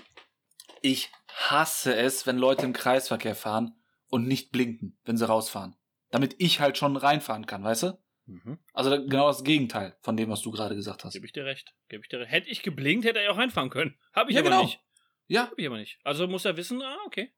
[0.82, 3.74] Ich hasse es, wenn Leute im Kreisverkehr fahren
[4.08, 5.76] und nicht blinken, wenn sie rausfahren.
[6.10, 7.98] Damit ich halt schon reinfahren kann, weißt du?
[8.26, 8.58] Mhm.
[8.72, 11.14] Also genau das Gegenteil von dem, was du gerade gesagt hast.
[11.14, 11.74] Gebe ich dir recht.
[11.88, 12.30] Gebe ich dir recht.
[12.30, 13.98] Hätte ich geblinkt, hätte er ja auch reinfahren können.
[14.12, 14.62] Habe ich Ja, aber genau.
[14.62, 14.80] nicht.
[15.26, 15.98] Ja, Habe ich aber nicht.
[16.04, 17.32] Also muss er wissen, ah, okay.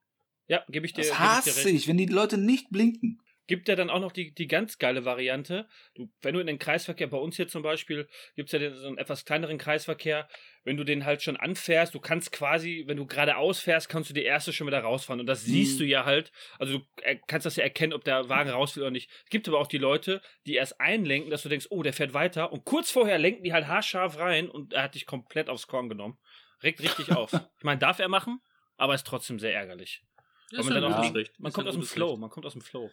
[0.47, 1.77] Ja, gebe ich dir, das geb ich dir hasse recht.
[1.77, 3.21] ich, wenn die Leute nicht blinken.
[3.51, 5.67] Gibt ja dann auch noch die, die ganz geile Variante.
[5.97, 8.77] Du, wenn du in den Kreisverkehr, bei uns hier zum Beispiel, gibt es ja den,
[8.77, 10.29] so einen etwas kleineren Kreisverkehr,
[10.63, 14.15] wenn du den halt schon anfährst, du kannst quasi, wenn du geradeaus fährst, kannst du
[14.15, 15.19] die erste schon wieder rausfahren.
[15.19, 15.51] Und das Mhm.
[15.51, 16.85] siehst du ja halt, also du
[17.27, 19.11] kannst das ja erkennen, ob der Wagen raus will oder nicht.
[19.25, 22.15] Es gibt aber auch die Leute, die erst einlenken, dass du denkst, oh, der fährt
[22.15, 22.53] weiter.
[22.53, 25.89] Und kurz vorher lenken die halt haarscharf rein und er hat dich komplett aufs Korn
[25.89, 26.21] genommen.
[26.63, 27.33] Regt richtig auf.
[27.33, 28.39] Ich meine, darf er machen,
[28.77, 30.05] aber ist trotzdem sehr ärgerlich.
[30.53, 31.39] Ja, man Recht.
[31.39, 32.91] Man kommt aus dem Flow, man kommt aus dem Flow.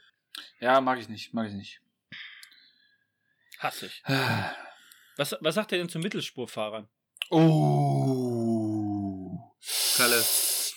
[0.59, 1.81] Ja, mag ich nicht, mag ich nicht.
[3.59, 4.03] Hasse ich.
[5.17, 6.87] Was, was sagt er denn zu Mittelspurfahrern?
[7.31, 9.39] Oh.
[9.95, 10.23] Kalle.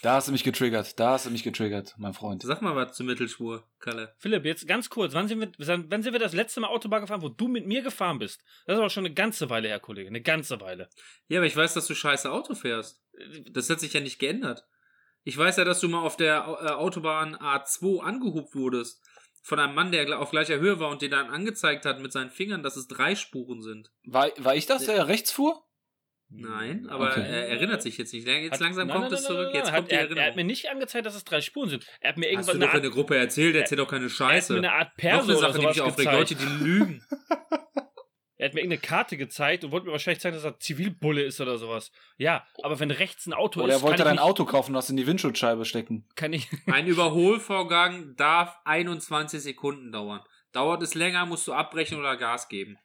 [0.02, 2.42] Da hast du mich getriggert, da hast du mich getriggert, mein Freund.
[2.42, 4.14] Sag mal was zur Mittelspur, Kalle.
[4.16, 7.20] Philipp, jetzt ganz kurz, wann sind, wir, wann sind wir das letzte Mal Autobahn gefahren,
[7.20, 8.42] wo du mit mir gefahren bist?
[8.64, 10.88] Das ist aber schon eine ganze Weile her, Kollege, eine ganze Weile.
[11.28, 13.02] Ja, aber ich weiß, dass du scheiße Auto fährst.
[13.50, 14.64] Das hat sich ja nicht geändert.
[15.22, 19.02] Ich weiß ja, dass du mal auf der äh, Autobahn A2 angehupt wurdest.
[19.42, 22.30] Von einem Mann, der auf gleicher Höhe war und dir dann angezeigt hat mit seinen
[22.30, 23.90] Fingern, dass es drei Spuren sind.
[24.04, 25.64] War, war ich das, der rechts fuhr?
[26.32, 27.22] Nein, aber Okay.
[27.22, 28.24] er erinnert sich jetzt nicht.
[28.28, 29.46] Jetzt Hat- langsam nein, kommt nein, es nein, zurück.
[29.46, 30.36] nein, Jetzt nein, kommt hat, die er, er hat Erinnerung.
[30.36, 31.86] mir nicht angezeigt, dass es drei Spuren sind.
[32.00, 34.10] Er hat mir Hast irgendwann du eine der Art, Gruppe erzählt, erzähl doch keine er
[34.10, 34.52] hat Scheiße.
[34.52, 36.12] mir eine Art Noch Perso eine oder Sache, die mich aufregt.
[36.12, 37.04] Leute, die lügen.
[38.40, 41.42] Er hat mir irgendeine Karte gezeigt und wollte mir wahrscheinlich zeigen, dass er Zivilbulle ist
[41.42, 41.92] oder sowas.
[42.16, 44.88] Ja, aber wenn rechts ein Auto Oder ist, er wollte dein Auto kaufen und das
[44.88, 46.08] in die Windschutzscheibe stecken.
[46.14, 46.48] kann ich...
[46.66, 50.22] Ein Überholvorgang darf 21 Sekunden dauern.
[50.52, 52.78] Dauert es länger, musst du abbrechen oder Gas geben.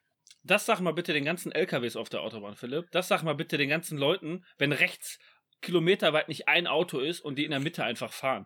[0.43, 2.91] Das sag mal bitte den ganzen LKWs auf der Autobahn, Philipp.
[2.91, 5.19] Das sag mal bitte den ganzen Leuten, wenn rechts
[5.61, 8.45] kilometerweit nicht ein Auto ist und die in der Mitte einfach fahren.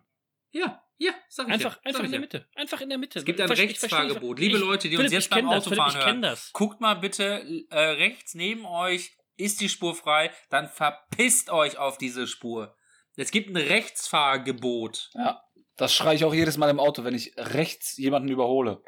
[0.52, 1.80] Ja, ja, sag ich Einfach, ja.
[1.84, 2.20] einfach sag in der ja.
[2.20, 2.46] Mitte.
[2.54, 3.18] Einfach in der Mitte.
[3.20, 4.38] Es gibt ein Rechtsfahrgebot.
[4.38, 6.22] Liebe Ich- Leute, die Philipp, uns jetzt beim das, Philipp, Autofahren Ich kenne hören.
[6.22, 6.52] das.
[6.52, 11.96] Guckt mal bitte äh, rechts neben euch, ist die Spur frei, dann verpisst euch auf
[11.98, 12.76] diese Spur.
[13.16, 15.10] Es gibt ein Rechtsfahrgebot.
[15.14, 15.42] Ja.
[15.76, 18.82] Das schreie ich auch jedes Mal im Auto, wenn ich rechts jemanden überhole.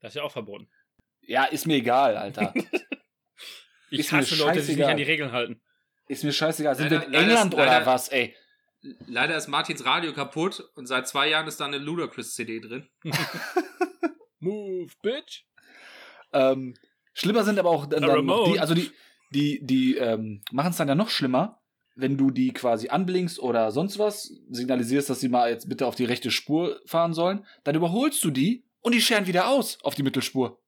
[0.00, 0.68] Das ist ja auch verboten.
[1.22, 2.52] Ja, ist mir egal, Alter.
[3.88, 5.62] Ich Ist hasse Leute, die sich an die Regeln halten.
[6.08, 6.74] ist mir scheißegal.
[6.74, 8.34] Sind wir Leider- in leider England ist- oder leider- was, ey?
[9.06, 12.88] Leider ist Martins Radio kaputt und seit zwei Jahren ist da eine Ludacris-CD drin.
[14.40, 15.44] Move, bitch.
[16.32, 16.74] Ähm,
[17.14, 18.90] schlimmer sind aber auch dann, dann noch die, also die,
[19.32, 21.62] die, die ähm, machen es dann ja noch schlimmer,
[21.94, 25.94] wenn du die quasi anblinkst oder sonst was, signalisierst, dass sie mal jetzt bitte auf
[25.94, 29.94] die rechte Spur fahren sollen, dann überholst du die und die scheren wieder aus auf
[29.94, 30.62] die Mittelspur.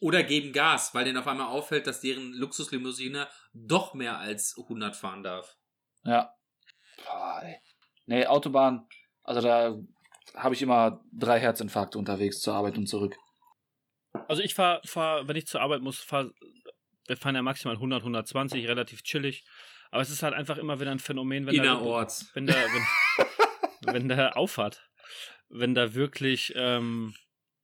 [0.00, 4.96] Oder geben Gas, weil denen auf einmal auffällt, dass deren Luxuslimousine doch mehr als 100
[4.96, 5.56] fahren darf.
[6.04, 6.34] Ja.
[7.04, 7.42] Boah.
[8.06, 8.86] Nee, Autobahn,
[9.22, 9.78] also da
[10.34, 13.16] habe ich immer drei Herzinfarkte unterwegs zur Arbeit und zurück.
[14.28, 16.30] Also ich fahre, fahr, wenn ich zur Arbeit muss, fahr,
[17.06, 19.44] wir fahren ja maximal 100, 120, relativ chillig.
[19.90, 22.30] Aber es ist halt einfach immer wieder ein Phänomen, wenn da, Innerorts.
[22.34, 23.26] wenn da, wenn,
[23.94, 24.88] wenn da auffahrt,
[25.48, 27.14] wenn da wirklich, ähm,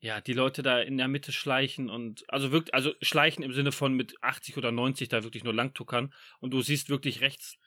[0.00, 3.72] ja, die Leute da in der Mitte schleichen und, also wirklich, also schleichen im Sinne
[3.72, 7.58] von mit 80 oder 90 da wirklich nur langtuckern und du siehst wirklich rechts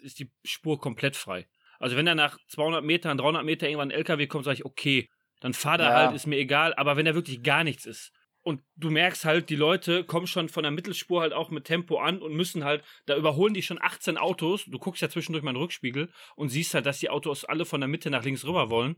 [0.00, 1.46] ist die Spur komplett frei.
[1.78, 5.08] Also wenn da nach 200 Metern, 300 Meter irgendwann ein LKW kommt, sage ich, okay,
[5.40, 5.94] dann fahr da Ja.
[5.94, 9.50] halt, ist mir egal, aber wenn da wirklich gar nichts ist, und du merkst halt,
[9.50, 12.82] die Leute kommen schon von der Mittelspur halt auch mit Tempo an und müssen halt,
[13.04, 14.64] da überholen die schon 18 Autos.
[14.64, 17.88] Du guckst ja zwischendurch meinen Rückspiegel und siehst halt, dass die Autos alle von der
[17.88, 18.96] Mitte nach links rüber wollen.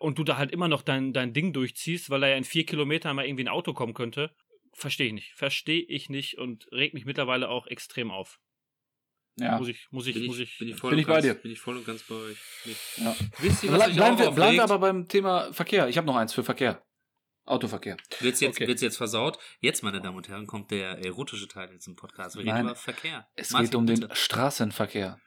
[0.00, 2.66] Und du da halt immer noch dein, dein Ding durchziehst, weil da ja in vier
[2.66, 4.34] Kilometern mal irgendwie ein Auto kommen könnte.
[4.72, 5.32] Verstehe ich nicht.
[5.36, 8.40] Verstehe ich nicht und regt mich mittlerweile auch extrem auf.
[9.36, 9.58] Ja.
[9.58, 11.24] Muss ich, muss ich, Bin muss ich, bin ich voll bin und ich bei ganz,
[11.24, 11.34] dir.
[11.34, 12.38] Bin ich voll und ganz bei euch.
[12.96, 13.16] Ja.
[13.38, 14.60] Wisst ihr, was Ble euch bleiben, wir, bleiben wir aufregt?
[14.60, 15.88] aber beim Thema Verkehr.
[15.88, 16.84] Ich habe noch eins für Verkehr.
[17.46, 17.96] Autoverkehr.
[18.20, 18.68] Wird's jetzt, Okay.
[18.68, 19.38] wird's jetzt versaut?
[19.60, 22.36] Jetzt, meine Damen und Herren, kommt der erotische Teil in diesem Podcast.
[22.36, 23.26] Wir reden über Verkehr.
[23.34, 24.14] Es Martin, geht um den bitte.
[24.16, 25.20] Straßenverkehr.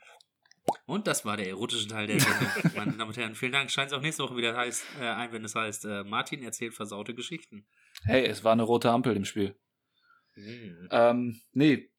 [0.85, 2.47] Und das war der erotische Teil der Sendung.
[2.75, 3.69] meine Damen und Herren, vielen Dank.
[3.71, 6.73] Scheint es auch nächste Woche wieder heißt, äh, ein, wenn es heißt, äh, Martin erzählt
[6.73, 7.67] versaute Geschichten.
[8.03, 9.55] Hey, es war eine rote Ampel im Spiel.
[10.35, 10.87] Mhm.
[10.91, 11.89] Ähm, nee,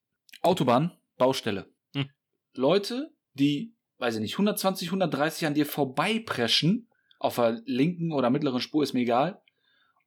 [0.42, 1.72] Autobahn, Baustelle.
[2.58, 6.88] Leute, die, weiß ich nicht, 120, 130 an dir vorbeipreschen,
[7.20, 9.40] auf der linken oder mittleren Spur, ist mir egal,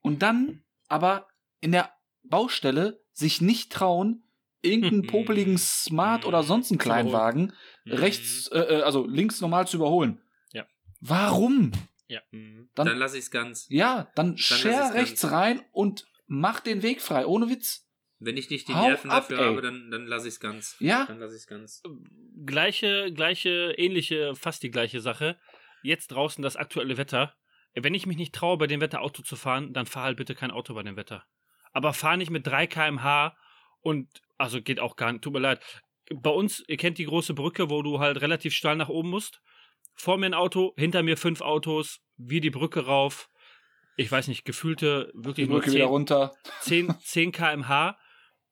[0.02, 1.28] und dann aber
[1.62, 1.92] in der
[2.24, 4.24] Baustelle sich nicht trauen,
[4.62, 6.78] irgendeinen popeligen Smart oder sonst einen.
[6.78, 7.54] Kleinwagen
[7.86, 7.94] Mhm.
[7.94, 10.22] rechts, äh, äh, also links normal zu überholen.
[10.54, 10.68] Ja.
[11.00, 11.72] Warum?
[12.32, 12.70] Mhm.
[12.76, 13.66] Dann- Dann, lasse ich es ganz.
[13.70, 15.34] Ja, dann scher ich's rechts ganz.
[15.34, 17.88] rein und mach den Weg frei, ohne Witz.
[18.24, 19.46] Wenn ich nicht die Hau Nerven ab, dafür ey.
[19.46, 20.76] habe, dann, dann lasse ich es ganz.
[20.80, 21.82] Ja, Dann lasse ich es ganz.
[22.46, 25.40] Gleiche, gleiche, ähnliche, fast die gleiche Sache.
[25.82, 27.34] Jetzt draußen das aktuelle Wetter.
[27.74, 30.36] Wenn ich mich nicht traue, bei dem Wetter Auto zu fahren, dann fahr halt bitte
[30.36, 31.26] kein Auto bei dem Wetter.
[31.74, 33.36] Aber fahr nicht mit 3 km/h
[33.80, 34.08] und,
[34.38, 35.60] also geht auch gar nicht, tut mir leid.
[36.14, 39.42] Bei uns, ihr kennt die große Brücke, wo du halt relativ steil nach oben musst.
[39.96, 43.30] Vor mir ein Auto, hinter mir fünf Autos, wir die Brücke rauf.
[43.96, 46.34] Ich weiß nicht, gefühlte die wirklich nur Brücke wieder 10, runter.
[46.62, 47.98] 10, 10 km/h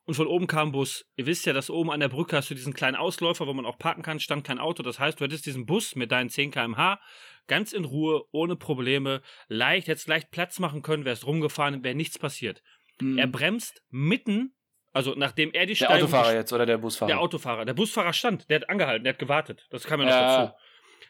[0.10, 1.06] und von oben kam ein Bus.
[1.18, 3.68] Ihr wisst ja, dass oben an der Brücke hast du diesen kleinen Ausläufer, wo man
[3.68, 4.82] auch parken kann, stand kein Auto.
[4.82, 7.00] Das heißt, du hättest diesen Bus mit deinen 10 km/h
[7.46, 12.18] ganz in Ruhe, ohne Probleme, leicht, hättest leicht Platz machen können, wärst rumgefahren, wäre nichts
[12.18, 12.64] passiert.
[13.00, 13.20] Hm.
[13.20, 14.56] Er bremst mitten,
[14.94, 17.08] also nachdem er die Der Steigung Autofahrer jetzt oder der Busfahrer?
[17.10, 17.66] der Autofahrer.
[17.66, 19.68] Der Busfahrer stand, der hat angehalten, der hat gewartet.
[19.70, 20.38] Das kam ja noch Ja.
[20.42, 20.54] dazu.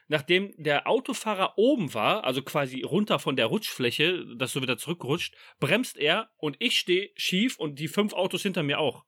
[0.07, 5.35] Nachdem der Autofahrer oben war, also quasi runter von der Rutschfläche, dass du wieder zurückrutscht,
[5.59, 9.05] bremst er und ich stehe schief und die fünf Autos hinter mir auch.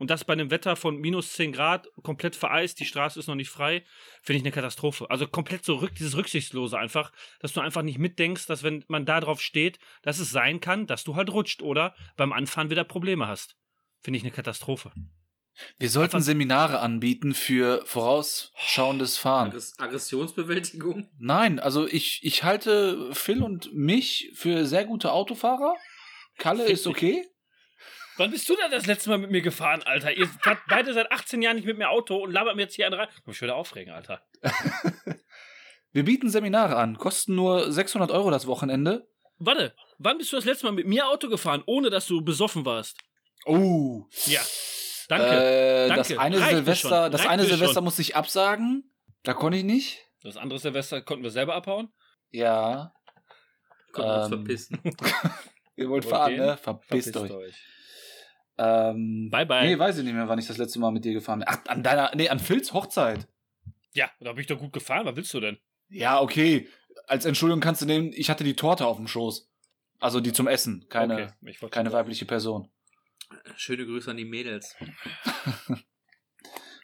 [0.00, 3.34] Und das bei einem Wetter von minus 10 Grad, komplett vereist, die Straße ist noch
[3.34, 3.84] nicht frei,
[4.22, 5.10] finde ich eine Katastrophe.
[5.10, 9.04] Also komplett so rück, dieses Rücksichtslose einfach, dass du einfach nicht mitdenkst, dass wenn man
[9.04, 12.84] da drauf steht, dass es sein kann, dass du halt rutscht oder beim Anfahren wieder
[12.84, 13.56] Probleme hast.
[14.00, 14.90] Finde ich eine Katastrophe.
[15.78, 19.48] Wir sollten Einfach- Seminare anbieten für vorausschauendes Fahren.
[19.48, 21.10] Aggress Aggressionsbewältigung?
[21.18, 25.74] Nein, also ich, ich halte Phil und mich für sehr gute Autofahrer.
[26.38, 27.26] Kalle ist okay.
[28.16, 30.12] Wann bist du denn das letzte Mal mit mir gefahren, Alter?
[30.14, 32.84] Ihr fahrt beide seit 18 Jahren nicht mit mir Auto und labert mir jetzt hier
[32.86, 33.08] einen rein.
[33.24, 34.22] Komm, ich würde aufregen, Alter.
[35.92, 39.08] Wir bieten Seminare an, kosten nur 600 Euro das Wochenende.
[39.38, 42.64] Warte, wann bist du das letzte Mal mit mir Auto gefahren, ohne dass du besoffen
[42.64, 42.96] warst?
[43.46, 44.04] Oh.
[44.26, 44.40] Ja.
[45.10, 45.26] Danke.
[45.26, 46.08] Äh, Danke.
[46.14, 47.84] Das eine Reicht Silvester, das eine Silvester schon.
[47.84, 48.90] musste ich absagen.
[49.24, 49.98] Da konnte ich nicht.
[50.22, 51.92] Das andere Silvester konnten wir selber abhauen.
[52.30, 52.92] Ja.
[53.92, 54.80] Können wir uns Ähm, verpissen.
[55.76, 56.44] Ihr wollt Wollt fahren, gehen?
[56.46, 56.56] ne?
[56.56, 57.30] Verpisst, euch.
[57.32, 57.56] euch.
[58.58, 59.66] Ähm, Bye, bye.
[59.66, 61.48] Nee, weiß ich nicht mehr, wann ich das letzte Mal mit dir gefahren bin.
[61.50, 63.26] Ach, an deiner, nee, an Phils Hochzeit.
[63.92, 65.06] Ja, da bin ich doch gut gefahren.
[65.06, 65.58] Was willst du denn?
[65.88, 66.68] Ja, okay.
[67.08, 69.50] Als Entschuldigung kannst du nehmen, ich hatte die Torte auf dem Schoß.
[69.98, 72.70] Also die zum Essen, keine, Okay, keine weibliche Person.
[73.56, 74.76] Schöne Grüße an die Mädels.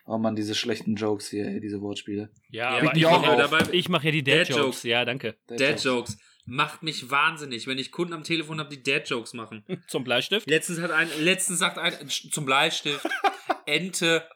[0.08, 2.30] Oh man, diese schlechten Jokes hier, ey, diese Wortspiele.
[2.50, 3.24] Ja, Ja, aber ich ich, mache
[3.66, 4.48] ja, ich mach ja die Dad-Jokes.
[4.54, 4.82] Dad-Jokes.
[4.84, 5.36] Ja, danke.
[5.48, 6.16] Dad-Jokes.
[6.44, 9.64] Macht mich wahnsinnig, wenn ich Kunden am Telefon habe, die Dad-Jokes machen.
[9.88, 10.48] Zum Bleistift.
[10.48, 13.04] Letztens hat ein, letztens sagt ein zum Bleistift
[13.66, 14.28] Ente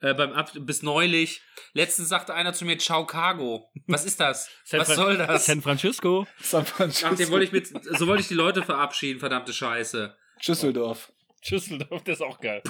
[0.00, 1.40] äh, beim Ab bis neulich.
[1.72, 3.70] Letztens sagte einer zu mir Ciao Cargo.
[3.86, 4.50] Was ist das?
[4.64, 5.46] San Was Fran- soll das?
[5.46, 6.26] San Francisco.
[6.40, 7.10] San Francisco.
[7.12, 10.16] Ach, den wollte ich mit, so wollte ich die Leute verabschieden, verdammte Scheiße.
[10.40, 11.12] Schüsseldorf.
[11.40, 12.62] Schüsseldorf, das ist auch geil.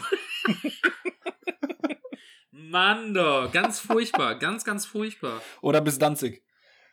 [2.52, 5.42] Mann doch, ganz furchtbar, ganz, ganz furchtbar.
[5.60, 6.42] Oder bis Danzig.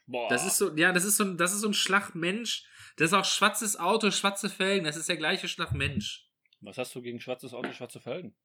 [0.05, 0.29] Boah.
[0.29, 2.63] Das ist so, ja, das ist so, ein- das ist so ein Schlachtmensch.
[2.95, 4.85] Das ist auch schwarzes Auto, schwarze Felgen.
[4.85, 6.25] Das ist der gleiche Schlachtmensch.
[6.61, 8.35] Was hast du gegen schwarzes Auto, schwarze Felgen?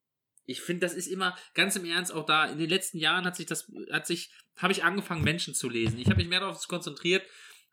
[0.45, 2.45] Ich finde, das ist immer ganz im Ernst auch da.
[2.45, 5.97] In den letzten Jahren hat sich das, hat sich, habe ich angefangen Menschen zu lesen.
[5.99, 7.25] Ich habe mich mehr darauf konzentriert,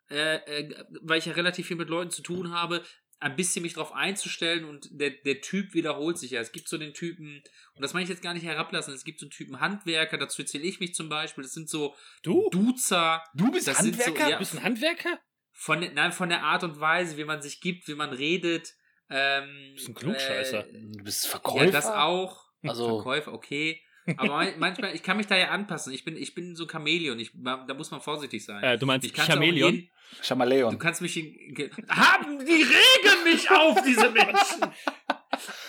[0.08, 2.82] äh, äh, weil ich ja relativ viel mit Leuten zu tun habe,
[3.20, 6.40] ein bisschen mich darauf einzustellen und der, der Typ wiederholt sich ja.
[6.40, 7.42] Es gibt so den Typen,
[7.74, 10.42] und das meine ich jetzt gar nicht herablassen, es gibt so einen Typen Handwerker, dazu
[10.42, 11.44] zähle ich mich zum Beispiel.
[11.44, 12.48] Das sind so Du?
[12.50, 13.22] Duzer.
[13.34, 14.28] Du bist sind so- Handwerker?
[14.30, 14.36] ja.
[14.36, 15.18] Du bist ein Handwerker?
[15.52, 18.72] Von, nein, von der Art und Weise, wie man sich gibt, wie man redet.
[19.10, 20.66] Ähm, bist ein Klugscheißer.
[20.66, 21.64] Äh, Du bist Verkäufer?
[21.66, 22.46] ja, das auch.
[22.62, 23.82] Also, Verkäufer, okay.
[24.16, 25.92] Aber man- manchmal, ich kann mich da ja anpassen.
[25.92, 27.18] Ich bin, ich bin so Chamäleon.
[27.18, 28.62] Ich, da muss man vorsichtig sein.
[28.62, 29.74] Äh, du meinst ich Chameleon?
[29.74, 30.78] jeden- Du Chamaleon.
[30.80, 34.60] kannst mich in, haben die regen mich auf diese Menschen.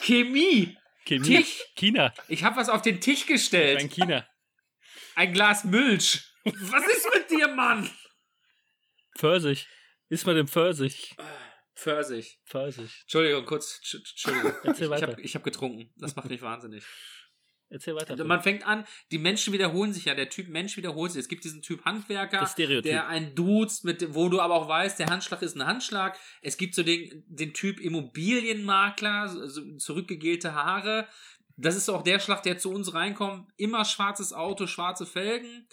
[0.01, 0.75] Chemie.
[1.05, 1.27] Chemie.
[1.37, 1.61] Tisch.
[1.75, 2.13] China.
[2.27, 3.91] Ich habe was auf den Tisch Ein gestellt.
[3.93, 4.27] China.
[5.15, 6.23] Ein Glas Milch.
[6.43, 7.87] Was ist mit dir, Mann?
[9.17, 9.67] Pfirsich.
[10.09, 11.15] Ist mal dem Pfirsich.
[11.75, 12.39] Pfirsich.
[12.45, 13.01] Pfirsich.
[13.03, 13.79] Entschuldigung, kurz.
[13.83, 14.53] Tsch- Entschuldigung.
[14.63, 15.07] Erzähl Ich weiter.
[15.07, 15.91] habe ich hab getrunken.
[15.97, 16.83] Das macht mich wahnsinnig.
[17.71, 18.11] Erzähl weiter.
[18.11, 20.13] Also man fängt an, die Menschen wiederholen sich ja.
[20.13, 21.21] Der Typ Mensch wiederholt sich.
[21.21, 25.07] Es gibt diesen Typ Handwerker, der einen duzt, mit, wo du aber auch weißt, der
[25.07, 26.19] Handschlag ist ein Handschlag.
[26.41, 31.07] Es gibt so den, den Typ Immobilienmakler, so zurückgegelte Haare.
[31.55, 33.49] Das ist auch der Schlag, der zu uns reinkommt.
[33.55, 35.65] Immer schwarzes Auto, schwarze Felgen.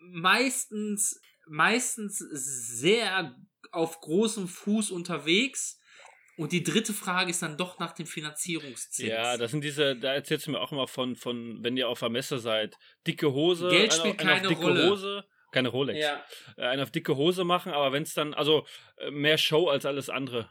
[0.00, 3.36] Meistens, meistens sehr
[3.70, 5.77] auf großem Fuß unterwegs.
[6.38, 9.08] Und die dritte Frage ist dann doch nach dem Finanzierungszins.
[9.08, 11.98] Ja, das sind diese, da erzählst du mir auch immer von, von wenn ihr auf
[11.98, 12.76] der Messe seid,
[13.08, 14.90] dicke Hose, Geld spielt einer auf keine Rolle.
[14.90, 16.24] Hose, keine Rolex, ja.
[16.56, 18.64] äh, einen auf dicke Hose machen, aber wenn es dann, also
[18.98, 20.48] äh, mehr Show als alles andere.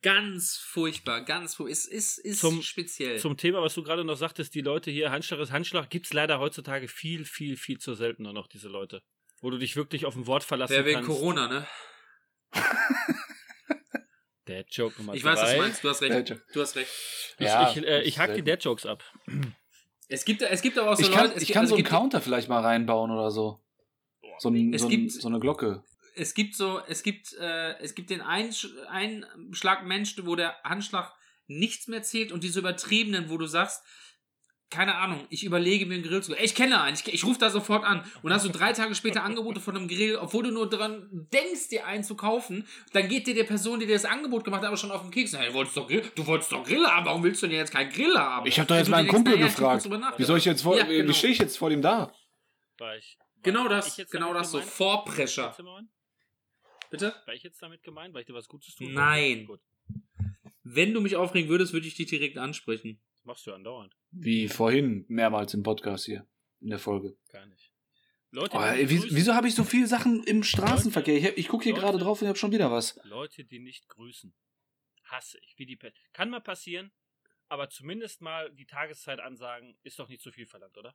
[0.00, 1.72] Ganz furchtbar, ganz furchtbar.
[1.72, 3.18] Es ist, ist Zum- speziell.
[3.18, 6.12] Zum Thema, was du gerade noch sagtest, die Leute hier, Handschlag ist Handschlag, gibt es
[6.12, 9.02] leider heutzutage viel, viel, viel zu selten nur noch, diese Leute.
[9.40, 11.10] Wo du dich wirklich auf ein Wort verlassen Wäre wegen kannst.
[11.10, 11.66] Corona, ne?
[14.46, 15.84] Der Joke Nummer Ich weiß, was du meinst.
[15.84, 16.36] Du hast recht.
[16.52, 16.90] Du hast recht.
[17.38, 18.46] Ich, Ja, ich, äh, ich hack die selten.
[18.46, 19.02] Dad-Jokes ab.
[20.08, 21.36] Es gibt, es gibt aber auch so Ich kann, Leute.
[21.36, 23.60] Es ich gibt, kann also so einen Counter vielleicht mal reinbauen oder so.
[24.38, 25.82] So, ein, Es so, ein, gibt- so eine Glocke.
[26.14, 31.12] es gibt so, es gibt, äh, es gibt den Einsch Einschlag Mensch, wo der Handschlag
[31.48, 33.82] nichts mehr zählt und diese übertriebenen, wo du sagst,
[34.68, 36.34] keine Ahnung, ich überlege mir einen Grill zu.
[36.34, 38.04] Ey, ich kenne einen, ich, ich rufe da sofort an.
[38.22, 41.68] Und hast du drei Tage später Angebote von einem Grill, obwohl du nur dran denkst,
[41.68, 44.68] dir einen zu kaufen, dann geht dir der Person, die dir das Angebot gemacht hat,
[44.68, 45.36] aber schon auf den Keks.
[45.36, 47.72] Hey, du wolltest doch Grill, du wolltest doch Grill haben, warum willst du denn jetzt
[47.72, 48.46] keinen Grill haben?
[48.46, 49.88] Ich habe doch jetzt meinen Kumpel gefragt.
[50.18, 51.12] Wie soll ich jetzt vor, Ja, wie genau.
[51.12, 52.12] stehe ich jetzt vor dem da?
[52.78, 54.60] War ich, war, Genau war das, ich jetzt genau das so.
[54.60, 55.56] Vorprescher.
[56.90, 57.14] Bitte?
[57.24, 58.90] War ich jetzt damit gemeint, weil ich dir was Gutes tue?
[58.90, 59.46] Nein.
[59.46, 59.60] Gut,
[60.62, 63.00] Wenn du mich aufregen würdest, würde ich dich direkt ansprechen.
[63.26, 63.94] Machst du andauernd.
[64.10, 66.26] Wie vorhin, mehrmals im Podcast hier,
[66.60, 67.16] in der Folge.
[67.30, 67.72] Gar nicht.
[68.30, 71.16] Leute, Oh, ey, wieso habe ich so viele Sachen im Straßenverkehr?
[71.16, 71.84] Ich, hab- ich gucke hier Leute.
[71.86, 72.98] gerade drauf und ich habe schon wieder was.
[73.04, 74.34] Leute, die nicht grüßen,
[75.04, 75.54] hasse ich.
[75.58, 75.96] Wie die Pest.
[76.12, 76.90] Kann mal passieren,
[77.48, 80.94] aber zumindest mal die Tageszeit ansagen, ist doch nicht zu viel verlangt, oder?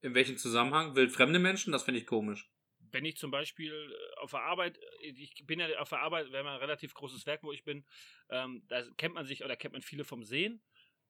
[0.00, 0.94] In welchem Zusammenhang?
[0.94, 1.72] Wildfremde Menschen?
[1.72, 2.48] Das finde ich komisch.
[2.92, 6.30] wenn ich zum Beispiel äh, auf der Arbeit, äh, ich bin ja auf der Arbeit,
[6.30, 7.84] wir haben ein relativ großes Werk, wo ich bin,
[8.30, 10.62] ähm, da kennt man sich oder kennt man viele vom Sehen,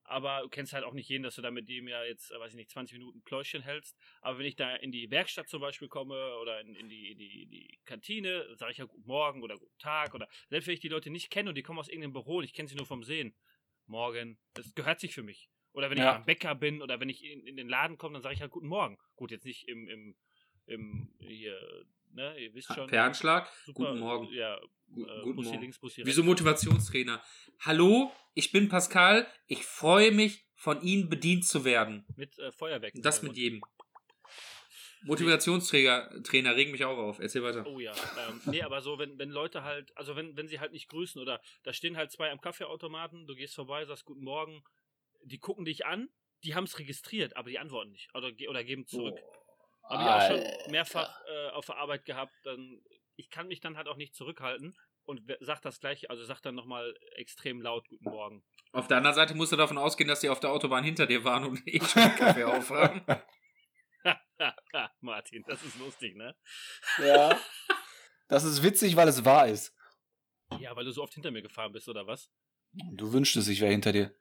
[0.05, 2.39] aber du kennst halt auch nicht jeden, dass du da mit dem ja jetzt, äh,
[2.39, 3.97] weiß ich nicht, 20 Minuten Pläuschen hältst.
[4.21, 7.19] Aber wenn ich da in die Werkstatt zum Beispiel komme oder in, in, die, in,
[7.19, 10.75] die, in die Kantine, sage ich ja Guten Morgen oder Guten Tag oder selbst wenn
[10.75, 12.77] ich die Leute nicht kenne und die kommen aus irgendeinem Büro und ich kenne sie
[12.77, 13.35] nur vom Sehen,
[13.87, 15.51] Morgen, das gehört sich für mich.
[15.73, 16.13] Oder wenn ich Ja.
[16.13, 18.51] beim Bäcker bin oder wenn ich in, in den Laden komme, dann sage ich halt
[18.51, 18.97] Guten Morgen.
[19.17, 20.17] Gut, jetzt nicht im, im,
[20.67, 22.89] im hier, ne, ihr wisst schon.
[22.89, 23.51] Per Handschlag?
[23.65, 24.33] Super, Guten Morgen.
[24.33, 24.61] Ja, äh,
[25.23, 25.61] guten Bussi Morgen.
[25.63, 26.23] links, Bussi.
[26.23, 27.23] Motivationstrainer?
[27.61, 29.27] Hallo, ich bin Pascal.
[29.47, 32.07] Ich freue mich, von Ihnen bedient zu werden.
[32.17, 32.93] Mit äh, Feuerwerk.
[32.97, 33.61] Das mit jedem.
[35.07, 37.19] Motivationsträger Trainer regen mich auch auf.
[37.19, 37.67] Erzähl weiter.
[37.67, 37.93] Oh ja.
[38.27, 41.21] Ähm, nee, aber so, wenn, wenn Leute halt, also wenn, wenn sie halt nicht grüßen
[41.21, 44.63] oder da stehen halt zwei am Kaffeeautomaten, du gehst vorbei, sagst Guten Morgen,
[45.23, 46.09] die gucken dich an,
[46.43, 48.15] die haben es registriert, aber die antworten nicht.
[48.15, 49.19] Oder, oder geben zurück.
[49.89, 50.29] Habe ich auch
[50.63, 52.33] schon mehrfach äh, auf der Arbeit gehabt.
[52.45, 52.81] Dann,
[53.17, 56.41] ich kann mich dann halt auch nicht zurückhalten und wer- sag das gleiche, also sag
[56.41, 58.45] dann nochmal extrem laut Guten Morgen.
[58.73, 61.23] Auf der anderen Seite musst du davon ausgehen, dass die auf der Autobahn hinter dir
[61.25, 63.03] waren und eh schon einen Kaffee aufhaben.
[65.01, 66.35] Martin, das ist lustig, ne?
[66.99, 67.39] Ja.
[68.29, 69.75] Das ist witzig, weil es wahr ist.
[70.59, 72.31] Ja, weil du so oft hinter mir gefahren bist, oder was?
[72.73, 74.15] Du wünschtest, ich wäre hinter dir.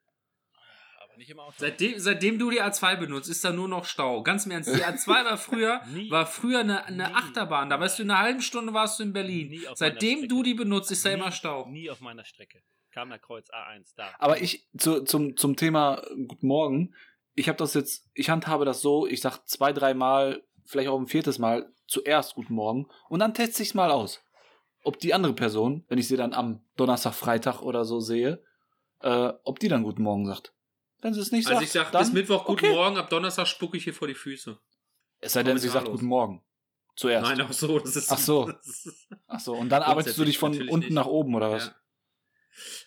[1.18, 1.54] Nicht im Auto.
[1.58, 4.24] Seitdem, seitdem du die A2 benutzt, ist da nur noch Stau.
[4.24, 4.76] Ganz im Ernst.
[4.76, 7.16] Die A2 war früher, war früher eine, eine.
[7.16, 7.70] Achterbahn.
[7.70, 9.64] Da warst du in einer halben Stunde warst du in Berlin.
[9.76, 11.68] Seitdem du die benutzt, ist da immer Stau.
[11.68, 12.62] Nie auf meiner Strecke.
[12.94, 14.10] Kamener Kreuz A1, da.
[14.20, 16.94] Aber ich, zu, zum, zum Thema äh, Guten Morgen,
[17.34, 21.08] ich habe das jetzt, ich handhabe das so, ich sag zwei, dreimal, vielleicht auch ein
[21.08, 24.24] viertes Mal zuerst Guten Morgen und dann teste ich es mal aus.
[24.84, 28.44] Ob die andere Person, wenn ich sie dann am Donnerstag, Freitag oder so sehe,
[29.02, 30.54] äh, ob die dann Guten Morgen sagt.
[31.04, 32.74] Wenn sie es nicht Also sagt, ich sag dann, bis Mittwoch guten okay.
[32.74, 34.58] Morgen, ab Donnerstag spucke ich hier vor die Füße.
[35.20, 35.88] Es sei denn, sie sagt.
[35.88, 36.42] Guten Morgen.
[36.96, 37.30] Zuerst.
[37.30, 37.80] Nein, auch so.
[37.80, 38.54] Das ist, Ach so.
[39.28, 40.92] Ach so, und dann arbeitest du dich von unten nicht.
[40.92, 41.68] nach oben oder was?
[41.68, 41.76] ja.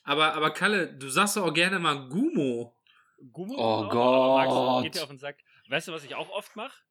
[0.05, 2.77] Aber, aber Kalle, du sagst doch auch gerne mal Gumo.
[3.33, 3.55] Gummo?
[3.57, 4.83] Oh aber Max, Gott.
[4.85, 5.39] Geht dir auf den Sack.
[5.69, 6.83] Weißt du, was ich auch oft mache?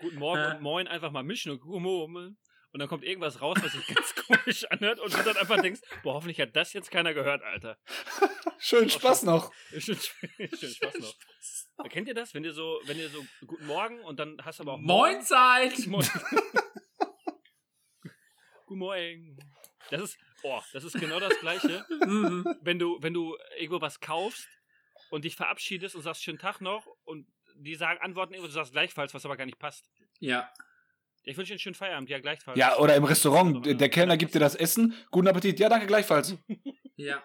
[0.00, 0.56] Guten Morgen Hä?
[0.56, 2.08] und Moin einfach mal mischen und Gummo.
[2.72, 5.80] Und dann kommt irgendwas raus, was sich ganz komisch anhört und du dann einfach denkst,
[6.02, 7.78] boah, hoffentlich hat das jetzt keiner gehört, Alter.
[8.58, 9.52] Schön Spaß noch.
[9.78, 11.88] Schön, schön Spaß noch.
[11.88, 12.34] Kennt ihr das?
[12.34, 15.22] Wenn ihr so, wenn ihr so Guten Morgen und dann hast du aber auch Moin
[15.22, 15.86] Zeit!
[15.86, 16.04] Moin.
[18.66, 19.38] Guten Morgen.
[19.90, 21.86] Das ist, oh, das ist genau das Gleiche,
[22.60, 24.46] wenn du, wenn du irgendwo was kaufst
[25.10, 28.72] und dich verabschiedest und sagst schönen Tag noch und die sagen, antworten irgendwo, du sagst
[28.72, 29.88] gleichfalls, was aber gar nicht passt.
[30.20, 30.52] ja.
[31.28, 32.58] Ich wünsche dir einen schönen Feierabend, ja, gleichfalls.
[32.58, 34.94] Ja, oder im Restaurant, der der Kellner gibt dir das Essen.
[35.10, 35.60] Guten Appetit.
[35.60, 36.36] Ja, danke gleichfalls.
[37.00, 37.22] Ja.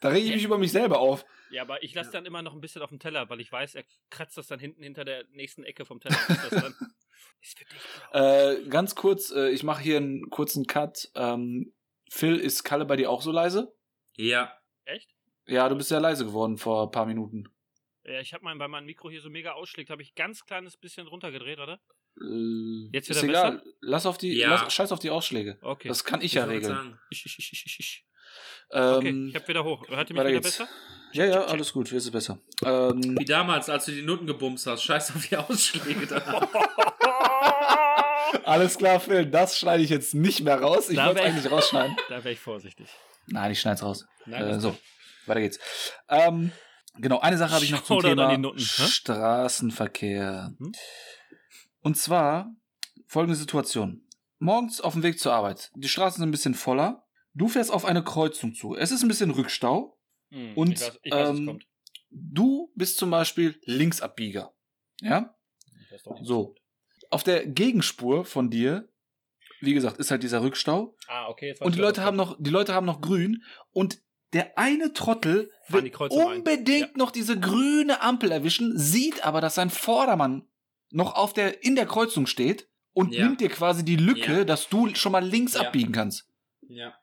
[0.00, 1.24] Da rege ich mich über mich selber auf.
[1.50, 2.14] Ja, aber ich lasse Ja.
[2.14, 4.58] dann immer noch ein bisschen auf dem Teller, weil ich weiß, er kratzt das dann
[4.58, 6.16] hinten hinter der nächsten Ecke vom Teller.
[6.28, 6.74] Ist das dann,
[7.40, 7.78] ist für dich.
[8.12, 11.12] Äh, ganz kurz, äh, ich mache hier einen kurzen Cut.
[11.14, 11.72] Ähm,
[12.10, 13.72] Phil, ist Kalle bei dir auch so leise?
[14.16, 14.52] Ja.
[14.84, 15.14] Echt?
[15.46, 17.44] Ja, du bist sehr leise geworden vor ein paar Minuten.
[18.02, 20.76] Ja, ich habe mein, weil mein Mikro hier so mega ausschlägt, habe ich ganz kleines
[20.76, 21.80] bisschen runtergedreht, oder?
[22.20, 23.62] Äh, Jetzt ist wieder egal.
[23.80, 24.50] Lass auf die, Ja.
[24.50, 25.58] lass, scheiß auf die Ausschläge.
[25.62, 25.88] Okay.
[25.88, 26.98] Das kann ich Ich ja regeln.
[27.10, 28.04] Ich, ich, ich, ich, ich.
[28.70, 29.86] Okay, Ähm, ich habe wieder hoch.
[29.88, 30.58] Hört ihr mich weiter wieder geht's.
[30.58, 30.68] besser?
[31.12, 32.38] ja, ja, alles gut, jetzt ist besser.
[32.64, 34.82] Ähm, Wie damals, als du die Nutten gebumst hast.
[34.82, 36.16] Scheiß auf die Ausschläge da.
[38.44, 40.90] alles klar, Phil, das schneide ich jetzt nicht mehr raus.
[40.90, 41.96] Ich wollte es eigentlich rausschneiden.
[42.08, 42.88] Da wäre ich vorsichtig.
[43.26, 44.06] Nein, ich schneid's raus.
[44.26, 44.76] Nein, äh, so,
[45.26, 45.58] weiter geht's.
[46.08, 46.52] Ähm,
[46.98, 48.86] genau, eine Sache habe ich noch zum Thema die Nutten, hä?
[48.86, 50.52] Straßenverkehr.
[50.58, 50.72] Hm?
[51.80, 52.54] Und zwar
[53.06, 54.06] folgende Situation.
[54.38, 55.70] Morgens auf dem Weg zur Arbeit.
[55.74, 57.06] Die Straßen sind ein bisschen voller.
[57.34, 58.74] Du fährst auf eine Kreuzung zu.
[58.74, 59.98] Es ist ein bisschen Rückstau.
[60.30, 61.58] Hm, Und, ich weiß, ich weiß ähm.
[62.10, 64.54] Du bist zum Beispiel Linksabbieger.
[65.00, 65.36] Ja?
[65.90, 66.54] Weiß So.
[67.10, 68.88] Auf der Gegenspur von dir,
[69.60, 70.96] wie gesagt, ist halt dieser Rückstau.
[71.06, 73.42] Ah, okay, Und die Leute haben noch, die Leute haben noch grün.
[73.72, 74.00] Und
[74.32, 80.47] der eine Trottel will unbedingt noch diese grüne Ampel erwischen, sieht aber, dass sein Vordermann
[80.90, 83.24] noch auf der, in der Kreuzung steht und Ja.
[83.26, 84.44] nimmt dir quasi die Lücke, Ja.
[84.44, 85.62] dass du schon mal links Ja.
[85.62, 86.26] abbiegen kannst.
[86.68, 86.94] Ja.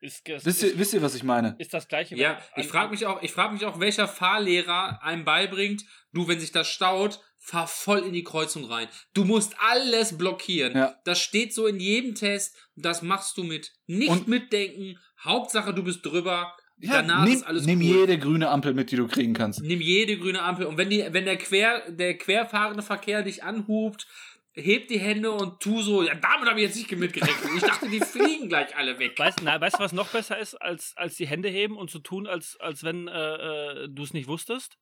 [0.00, 1.54] Ist, ist, Wisst ist, ihr, wisst ihr, was ich meine?
[1.60, 2.16] ist das gleiche.
[2.16, 6.40] Ja, ich frage mich auch, ich frage mich auch, welcher Fahrlehrer einem beibringt, du, wenn
[6.40, 8.88] sich das staut, fahr voll in die Kreuzung rein.
[9.14, 10.76] Du musst alles blockieren.
[10.76, 10.96] Ja.
[11.04, 13.72] Das steht so in jedem Test, das machst du mit.
[13.86, 16.56] Nicht Und- mitdenken, Hauptsache du bist drüber.
[16.82, 17.86] Ja, Danach nimm, ist alles nimm cool.
[17.86, 19.62] jede grüne Ampel mit, die du kriegen kannst.
[19.62, 24.08] Nimm jede grüne Ampel und wenn die, wenn der quer, der querfahrende Verkehr dich anhubt,
[24.54, 27.50] heb die Hände und tu so, ja, damit habe ich jetzt nicht mitgerechnet.
[27.56, 29.16] Ich dachte, die fliegen gleich alle weg.
[29.16, 32.00] Weißt, na, weißt du, was noch besser ist, als, als die Hände heben und zu
[32.00, 34.76] tun, als, als wenn äh, äh, du es nicht wusstest?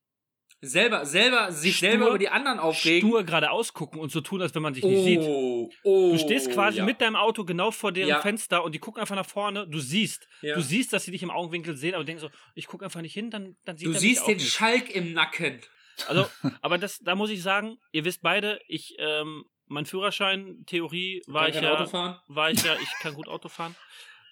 [0.62, 3.08] Selber, selber, sich Stur- selber über die anderen aufregen.
[3.08, 5.20] Stur geradeaus gucken und so tun, als wenn man sich nicht sieht.
[5.22, 6.84] oh, oh, Du stehst quasi ja.
[6.84, 8.20] mit deinem Auto genau vor deren Ja.
[8.20, 9.66] Fenster und die gucken einfach nach vorne.
[9.66, 10.54] Du siehst, Ja.
[10.54, 13.14] du siehst, dass sie dich im Augenwinkel sehen, aber denkst so, ich gucke einfach nicht
[13.14, 14.52] hin, dann, dann sieht Du siehst den nicht.
[14.52, 15.60] Schalk im Nacken.
[16.08, 16.26] Also,
[16.62, 21.48] aber das, da muss ich sagen, ihr wisst beide, ich, ähm, mein Führerschein, Theorie, war
[21.48, 22.20] ich ja, Auto fahren?
[22.26, 23.74] war ich ja, ich kann gut Auto fahren.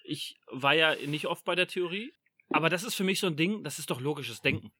[0.03, 2.13] Ich war ja nicht oft bei der Theorie,
[2.49, 4.71] aber das ist für mich so ein Ding, das ist doch logisches Denken.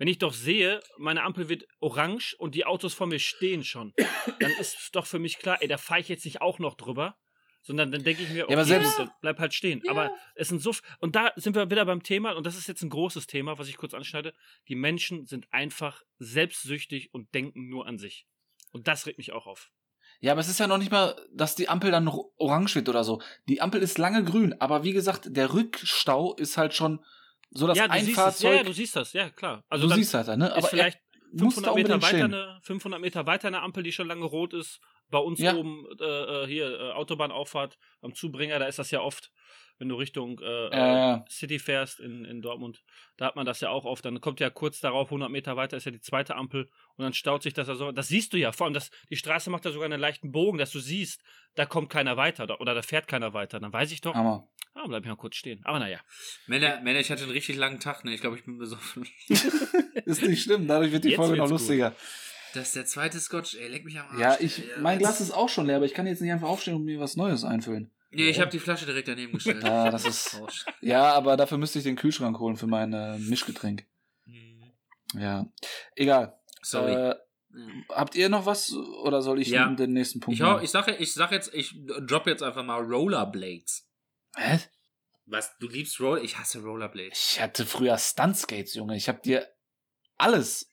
[0.00, 3.92] Wenn ich doch sehe, meine Ampel wird orange und die Autos vor mir stehen schon,
[4.40, 7.18] dann ist doch für mich klar, ey, da fahre ich jetzt nicht auch noch drüber,
[7.60, 9.82] sondern dann denke ich mir, okay, aber selbst- dann bleib halt stehen.
[9.90, 12.80] Aber es sind so, und da sind wir wieder beim Thema, und das ist jetzt
[12.82, 14.32] ein großes Thema, was ich kurz anschneide.
[14.68, 18.26] Die Menschen sind einfach selbstsüchtig und denken nur an sich.
[18.72, 19.70] Und das regt mich auch auf.
[20.20, 22.88] Ja, aber es ist ja noch nicht mal, dass die Ampel dann noch orange wird
[22.88, 23.20] oder so.
[23.50, 27.04] Die Ampel ist lange grün, aber wie gesagt, der Rückstau ist halt schon
[27.50, 28.16] so, dass ja, du ein siehst es.
[28.16, 28.56] Ja, Fahrzeug.
[28.56, 29.64] ja, du siehst das, ja, klar.
[29.68, 30.46] Also du dann siehst halt, ne?
[30.46, 30.98] ist Aber vielleicht
[31.32, 32.34] er muss da 500 Meter, weiter stehen.
[32.34, 34.80] eine, 500 Meter weiter eine Ampel, die schon lange rot ist.
[35.10, 35.54] Bei uns Ja.
[35.56, 39.32] oben äh, äh, hier äh, Autobahnauffahrt am Zubringer, da ist das ja oft,
[39.78, 41.20] wenn du Richtung äh, Äh.
[41.28, 42.82] City fährst in, in Dortmund.
[43.16, 44.04] Da hat man das ja auch oft.
[44.04, 47.12] Dann kommt ja kurz darauf, 100 Meter weiter ist ja die zweite Ampel und dann
[47.12, 47.90] staut sich das ja so.
[47.90, 48.52] Das siehst du ja.
[48.52, 51.22] Vor allem, das, die Straße macht da sogar einen leichten Bogen, dass du siehst,
[51.56, 53.58] da kommt keiner weiter oder da fährt keiner weiter.
[53.58, 54.46] Dann weiß ich doch, Hammer.
[54.82, 55.60] Ah, bleib ich mal kurz stehen.
[55.64, 55.98] Aber naja.
[56.46, 58.12] Männer, Männer, ich hatte einen richtig langen Tag, ne?
[58.14, 59.06] Ich glaube, ich bin besoffen.
[60.04, 61.68] Ist nicht schlimm, dadurch wird die Jetzt Folge noch wird's gut.
[61.68, 61.94] lustiger.
[62.52, 64.18] Das ist der zweite Scotch, ey, leck mich am Arsch.
[64.18, 64.80] Ja, ich, ey.
[64.80, 66.98] mein Glas ist auch schon leer, aber ich kann jetzt nicht einfach aufstehen und mir
[66.98, 67.90] was Neues einfüllen.
[68.10, 69.62] Nee, ich habe die Flasche direkt daneben gestellt.
[69.62, 70.42] Ja, das ist.
[70.80, 73.86] Ja, aber dafür müsste ich den Kühlschrank holen für mein äh, Mischgetränk.
[74.24, 74.72] Hm,
[75.14, 75.46] Ja.
[75.94, 76.36] Egal.
[76.62, 76.92] Sorry.
[76.92, 77.14] Äh,
[77.90, 79.68] habt ihr noch was oder soll ich Ja.
[79.68, 80.64] den nächsten Punkt ich, hau, machen?
[80.64, 83.86] ich, sag, ich sag jetzt, ich drop jetzt einfach mal Rollerblades.
[84.36, 84.58] Hä?
[85.26, 85.56] Was?
[85.58, 86.24] Du liebst Roll?
[86.24, 87.32] Ich hasse Rollerblades.
[87.32, 88.96] Ich hatte früher Stuntskates, Junge.
[88.96, 89.48] Ich hab dir
[90.16, 90.68] alles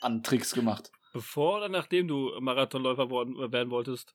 [0.00, 0.90] an Tricks gemacht.
[1.12, 4.14] Bevor oder nachdem du Marathonläufer worden, werden wolltest?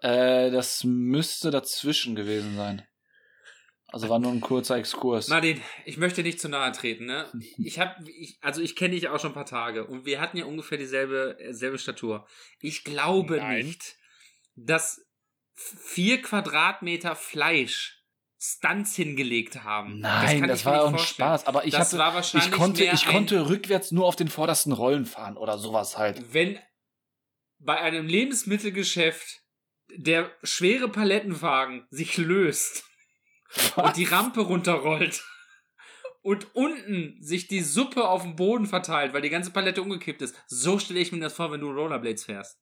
[0.00, 2.86] Äh, das müsste dazwischen gewesen sein.
[3.88, 5.28] Also war nur ein kurzer Exkurs.
[5.28, 7.30] Martin, ich möchte nicht zu nahe treten, ne?
[7.58, 10.38] Ich hab, ich, also ich kenne dich auch schon ein paar Tage und wir hatten
[10.38, 12.26] ja ungefähr dieselbe selbe Statur.
[12.58, 13.66] Ich glaube Nein.
[13.66, 13.96] nicht,
[14.56, 15.04] dass
[15.54, 18.01] vier Quadratmeter Fleisch
[18.44, 20.00] Stunts hingelegt haben.
[20.00, 21.28] Nein, kann das, ich mir war ein vorstellen.
[21.28, 21.46] Spaß.
[21.46, 25.36] Aber ich, das hatte, ich konnte, ich konnte rückwärts nur auf den vordersten Rollen fahren
[25.36, 26.34] oder sowas halt.
[26.34, 26.58] wenn
[27.60, 29.42] bei einem Lebensmittelgeschäft
[29.94, 32.82] der schwere Palettenwagen sich löst
[33.76, 35.22] und die Rampe runterrollt
[36.22, 40.34] und unten sich die Suppe auf dem Boden verteilt, weil die ganze Palette umgekippt ist.
[40.48, 42.58] So stelle ich mir das vor, wenn du Rollerblades fährst.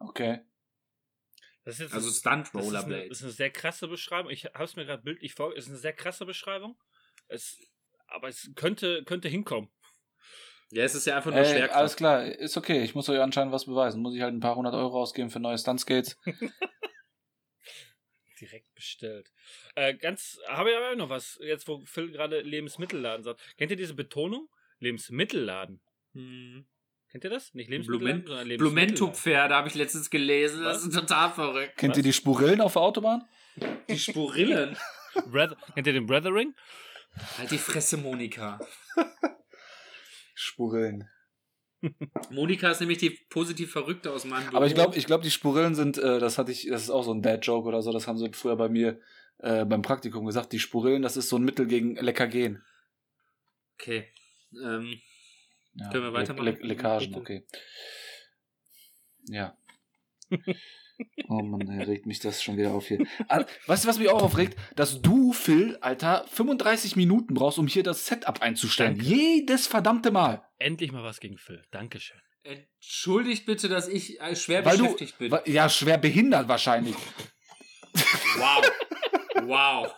[0.00, 0.40] Okay.
[1.64, 4.30] Das ist jetzt Also das Stunt ist eine, das ist eine sehr krasse Beschreibung.
[4.30, 5.52] Ich habe es mir gerade bildlich vor.
[5.56, 6.76] Es ist eine sehr krasse Beschreibung.
[7.28, 7.58] Es,
[8.08, 9.70] aber es könnte, könnte hinkommen.
[10.70, 11.74] Ja, es ist ja einfach nur Schwerkraft.
[11.74, 12.82] alles klar, ist okay.
[12.82, 14.00] Ich muss euch anscheinend was beweisen.
[14.00, 16.18] Muss ich halt ein paar hundert Euro ausgeben für neue Stuntskates.
[18.40, 19.30] Direkt bestellt.
[19.74, 23.40] Äh, ganz, habe ich aber noch was, jetzt wo Phil gerade Lebensmittelladen sagt.
[23.58, 24.48] Kennt ihr diese Betonung?
[24.78, 25.80] Lebensmittelladen.
[26.14, 26.66] Hm.
[27.12, 27.52] Kennt ihr das?
[27.52, 28.56] Nicht Lebensmittelladen, Blumen.
[28.56, 30.64] Blumento-Pferde habe ich letztens gelesen.
[30.64, 31.76] Das ist total verrückt.
[31.76, 31.98] Kennt Was?
[31.98, 33.28] ihr die Spurillen auf der Autobahn?
[33.90, 34.78] Die Spurillen.
[35.74, 36.54] Kennt ihr den Brethering?
[37.36, 38.58] halt die Fresse, Monika.
[40.34, 41.06] Spurillen.
[42.30, 44.56] Monika ist nämlich die positiv Verrückte aus meinem Büro.
[44.56, 47.02] Aber ich glaube, ich glaub, die Spurillen sind, äh, das hatte ich, das ist auch
[47.02, 48.98] so ein Dad-Joke oder so, das haben sie früher bei mir
[49.40, 52.64] äh, beim Praktikum gesagt, die Spurillen, das ist so ein Mittel gegen Leckergehen.
[53.74, 54.08] Okay.
[54.64, 54.98] Ähm,
[55.74, 56.44] Ja, Können wir weitermachen?
[56.44, 57.44] Le Le Leckagen, okay.
[59.28, 59.56] Ja.
[61.28, 63.04] Oh Mann, regt mich das schon wieder auf hier.
[63.26, 64.56] Ah, Weißt du, was mich auch aufregt?
[64.76, 68.98] Dass du, Phil, Alter, 35 Minuten brauchst, um hier das Setup einzustellen.
[68.98, 69.10] Danke.
[69.12, 70.44] Jedes verdammte Mal.
[70.58, 71.64] Endlich mal was gegen Phil.
[71.72, 72.20] Dankeschön.
[72.44, 75.32] entschuldigt bitte, dass ich äh, schwer Weil du, beschäftigt bin.
[75.32, 76.94] wa- ja, schwer behindert wahrscheinlich.
[78.36, 78.70] Wow.
[79.42, 79.94] wow.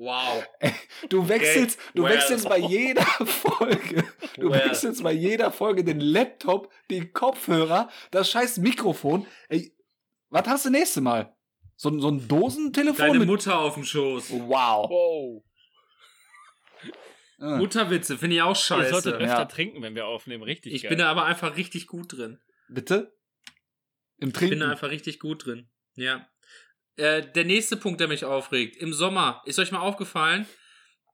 [0.00, 0.44] Wow.
[1.10, 2.14] Du wechselst, du well.
[2.14, 4.04] wechselst bei jeder Folge,
[4.36, 4.64] du Well.
[4.68, 9.26] wechselst bei jeder Folge den Laptop, den Kopfhörer, das scheiß Mikrofon.
[9.48, 9.74] Ey,
[10.30, 11.34] was hast du nächste Mal?
[11.76, 14.30] So, ein- so ein Dosentelefon Deine mit Mutter auf dem Schoß.
[14.30, 14.88] Wow.
[14.90, 15.42] Wow.
[17.38, 17.56] Äh.
[17.58, 19.10] Mutterwitze finde ich auch Ihr solltet scheiße.
[19.16, 19.44] öfter Ja.
[19.46, 20.42] trinken, wenn wir aufnehmen.
[20.42, 20.90] Richtig Ich geil.
[20.90, 22.38] bin da aber einfach richtig gut drin.
[22.68, 23.16] Bitte?
[24.18, 24.60] Im Ich bin Trinken.
[24.60, 25.68] da einfach richtig gut drin.
[25.94, 26.26] Ja.
[27.00, 28.76] Äh, der nächste Punkt, der mich aufregt.
[28.76, 30.46] Im Sommer, ist euch mal aufgefallen?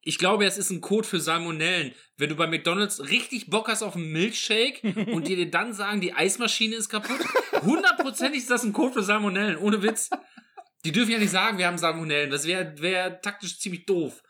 [0.03, 1.95] Ich glaube, es ist ein Code für Salmonellen.
[2.17, 4.83] Wenn du bei McDonalds richtig Bock hast auf einen Milkshake
[5.13, 7.21] und dir dann sagen, die Eismaschine ist kaputt,
[7.63, 10.11] hundertprozentig ist das ein Code für Salmonellen, ohne Witz.
[10.85, 12.31] Die dürfen ja nicht sagen, wir haben Salmonellen.
[12.31, 14.25] Das wäre wär taktisch ziemlich doof.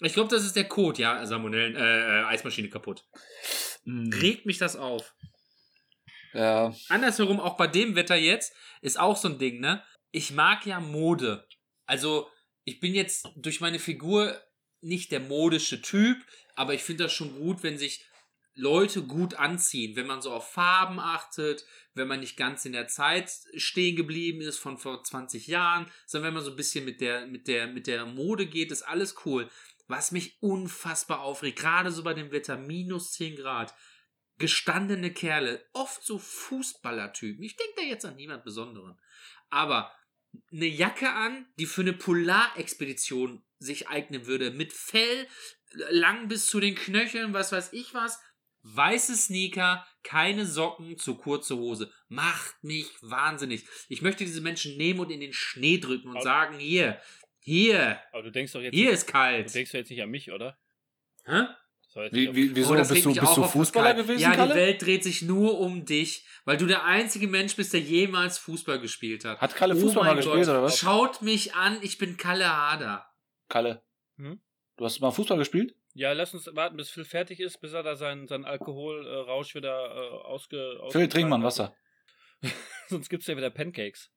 [0.00, 3.04] Ich glaube, das ist der Code, ja, Salmonellen, äh, äh, Eismaschine kaputt.
[3.84, 4.12] Mm.
[4.12, 5.14] Regt mich das auf.
[6.32, 6.72] Ja.
[6.88, 9.82] Andersherum, auch bei dem Wetter jetzt, ist auch so ein Ding, ne?
[10.10, 11.46] Ich mag ja Mode.
[11.86, 12.28] Also,
[12.64, 14.40] ich bin jetzt durch meine Figur
[14.80, 16.18] nicht der modische Typ,
[16.54, 18.04] aber ich finde das schon gut, wenn sich
[18.54, 22.88] Leute gut anziehen, wenn man so auf Farben achtet, wenn man nicht ganz in der
[22.88, 27.00] Zeit stehen geblieben ist von vor 20 Jahren, sondern wenn man so ein bisschen mit
[27.00, 29.48] der, mit der, mit der Mode geht, ist alles cool.
[29.86, 33.74] Was mich unfassbar aufregt, gerade so bei dem Wetter, minus 10 Grad,
[34.38, 37.42] gestandene Kerle, oft so Fußballertypen.
[37.42, 38.98] Ich denke da jetzt an niemand Besonderen.
[39.50, 39.92] Aber
[40.52, 45.26] eine Jacke an, die für eine Polarexpedition sich eignen würde, mit Fell
[45.90, 48.20] lang bis zu den Knöcheln, was weiß ich was.
[48.62, 51.92] Weiße Sneaker, keine Socken, zu kurze Hose.
[52.08, 53.64] Macht mich wahnsinnig.
[53.88, 57.00] Ich möchte diese Menschen nehmen und in den Schnee drücken und Aber- sagen, hier,
[57.40, 59.54] hier, Aber du denkst doch jetzt, hier nicht, ist du kalt.
[59.54, 60.58] denkst doch jetzt nicht an mich, oder?
[61.24, 61.44] Hä?
[62.10, 64.54] Wie, wie, wieso Oh, das bist du, bist du Fußballer gewesen, Ja, die Kalle?
[64.54, 68.78] Welt dreht sich nur um dich, weil du der einzige Mensch bist, der jemals Fußball
[68.80, 69.40] gespielt hat.
[69.40, 70.48] Hat Kalle Oh Fußball mal gespielt, Gott.
[70.48, 70.78] oder was?
[70.78, 73.06] Schaut mich an, ich bin Kalle Hader.
[73.48, 73.82] Kalle.
[74.16, 74.40] Hm?
[74.76, 75.74] Du hast mal Fußball gespielt?
[75.94, 79.94] Ja, lass uns warten, bis Phil fertig ist, bis er da seinen, seinen Alkoholrausch wieder
[79.96, 80.78] äh, ausge.
[80.90, 81.74] Phil, trink mal ein Wasser.
[82.88, 84.10] Sonst gibt's ja wieder Pancakes.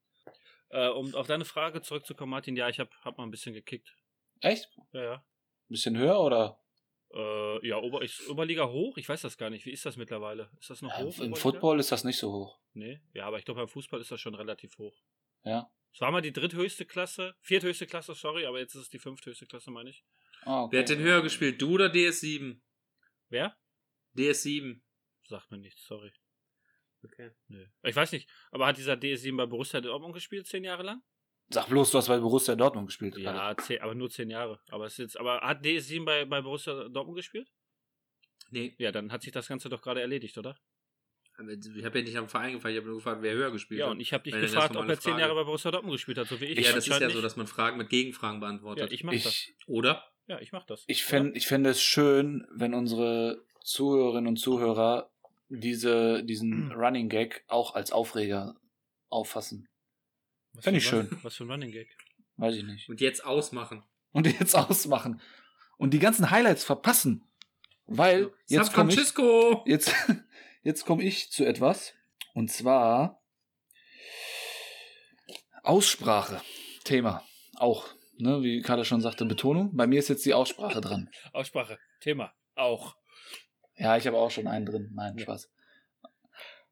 [0.69, 3.95] Äh, um auf deine Frage zurückzukommen, Martin, ja, ich hab, hab mal ein bisschen gekickt.
[4.41, 4.69] Echt?
[4.93, 5.25] Ja, ja.
[5.69, 6.59] Bisschen höher oder?
[7.14, 8.97] Äh, ja, Ober, ist Oberliga hoch?
[8.97, 9.66] Ich weiß das gar nicht.
[9.66, 10.49] Wie ist das mittlerweile?
[10.59, 11.16] Ist das noch Ja, hoch?
[11.18, 11.36] Im Oberliga?
[11.39, 12.59] Football ist das nicht so hoch.
[12.74, 13.01] Nee.
[13.14, 14.97] Ja, aber ich glaube, beim Fußball ist das schon relativ hoch.
[15.43, 15.70] Ja.
[15.93, 19.45] Es war mal die dritthöchste Klasse, vierthöchste Klasse, sorry, aber jetzt ist es die fünfthöchste
[19.45, 20.05] Klasse, meine ich.
[20.43, 20.72] Ah, okay.
[20.74, 22.62] Wer hat denn höher gespielt, du oder DS7?
[23.28, 23.57] Wer?
[24.16, 24.80] DS7.
[25.28, 26.14] Sagt mir nichts, sorry.
[27.03, 27.32] Okay.
[27.47, 27.66] Nö.
[27.84, 31.01] Ich weiß nicht, aber hat dieser DS7 bei Borussia Dortmund gespielt, zehn Jahre lang?
[31.54, 33.18] Sag bloß, du hast bei Borussia Dortmund gespielt.
[33.18, 34.60] Ja, zehn, aber nur zehn Jahre.
[34.70, 37.49] Aber, es ist jetzt, aber hat DS7 bei, bei Borussia Dortmund gespielt?
[38.49, 40.58] Nee, Ja, dann hat sich das Ganze doch gerade erledigt, oder?
[41.38, 43.80] aber ich habe ja nicht am Verein gefragt, ich habe nur gefragt, wer höher gespielt
[43.80, 43.93] Ja, hat.
[43.93, 45.18] und ich habe dich gefragt, ob er zehn.
[45.18, 46.68] Jahre bei Borussia Dortmund gespielt hat, so wie ich.
[46.68, 48.43] Ja, das ist ja so, dass man Fragen mit Gegenfragen nicht.
[48.43, 48.91] Ja, beantwortet.
[48.93, 49.47] ich mach das.
[49.66, 50.04] Oder?
[50.28, 50.84] Ja, ich mach das.
[50.88, 55.12] ich fände ich fänd es schön, wenn unsere Zuhörerinnen und Zuhörer
[55.49, 58.56] diese, diesen Running Gag auch als Aufreger
[59.10, 59.68] auffassen.
[60.54, 61.20] Was fänd für ich schön.
[61.24, 61.95] Was für ein Running Gag.
[62.38, 62.89] Weiß ich nicht.
[62.89, 63.84] Und jetzt ausmachen.
[64.12, 65.22] Und jetzt ausmachen.
[65.78, 67.24] Und die ganzen Highlights verpassen.
[67.88, 69.64] Weil jetzt San komme ich, Francisco!
[69.66, 69.93] jetzt,
[70.64, 71.93] jetzt komme ich zu etwas.
[72.34, 73.22] Und zwar
[75.64, 76.41] Aussprache.
[76.84, 77.24] Thema.
[77.58, 77.88] Auch.
[78.18, 79.76] Ne, wie Kalle schon sagte, Betonung.
[79.76, 81.10] Bei mir ist jetzt die Aussprache dran.
[81.34, 81.80] Aussprache.
[81.99, 82.34] Thema.
[82.56, 82.95] Auch.
[83.76, 84.91] Ja, ich habe auch schon einen drin.
[84.93, 85.24] Nein, Ja.
[85.24, 85.52] Spaß.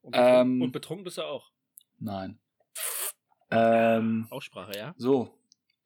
[0.02, 0.62] Und betrunken, Ähm.
[0.62, 1.52] und betrunken bist du auch.
[1.98, 2.40] Nein.
[3.52, 4.94] Ähm, Aussprache, ja?
[4.98, 5.36] so.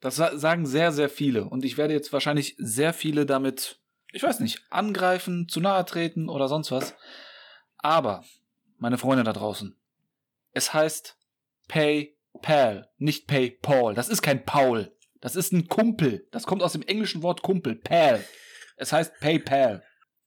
[0.00, 1.44] Das sa- sagen sehr, sehr viele.
[1.46, 3.78] Und ich werde jetzt wahrscheinlich sehr viele damit,
[4.12, 6.94] ich weiß nicht, angreifen, zu nahe treten oder sonst was.
[7.78, 8.22] Aber,
[8.76, 9.74] meine Freunde da draußen,
[10.52, 11.16] es heißt
[11.68, 13.94] PayPal, nicht PayPal.
[13.94, 14.92] Das ist kein Paul.
[15.20, 16.26] Das ist ein Kumpel.
[16.32, 17.74] Das kommt aus dem englischen Wort Kumpel.
[17.76, 18.22] Pal.
[18.76, 19.82] Es heißt PayPal.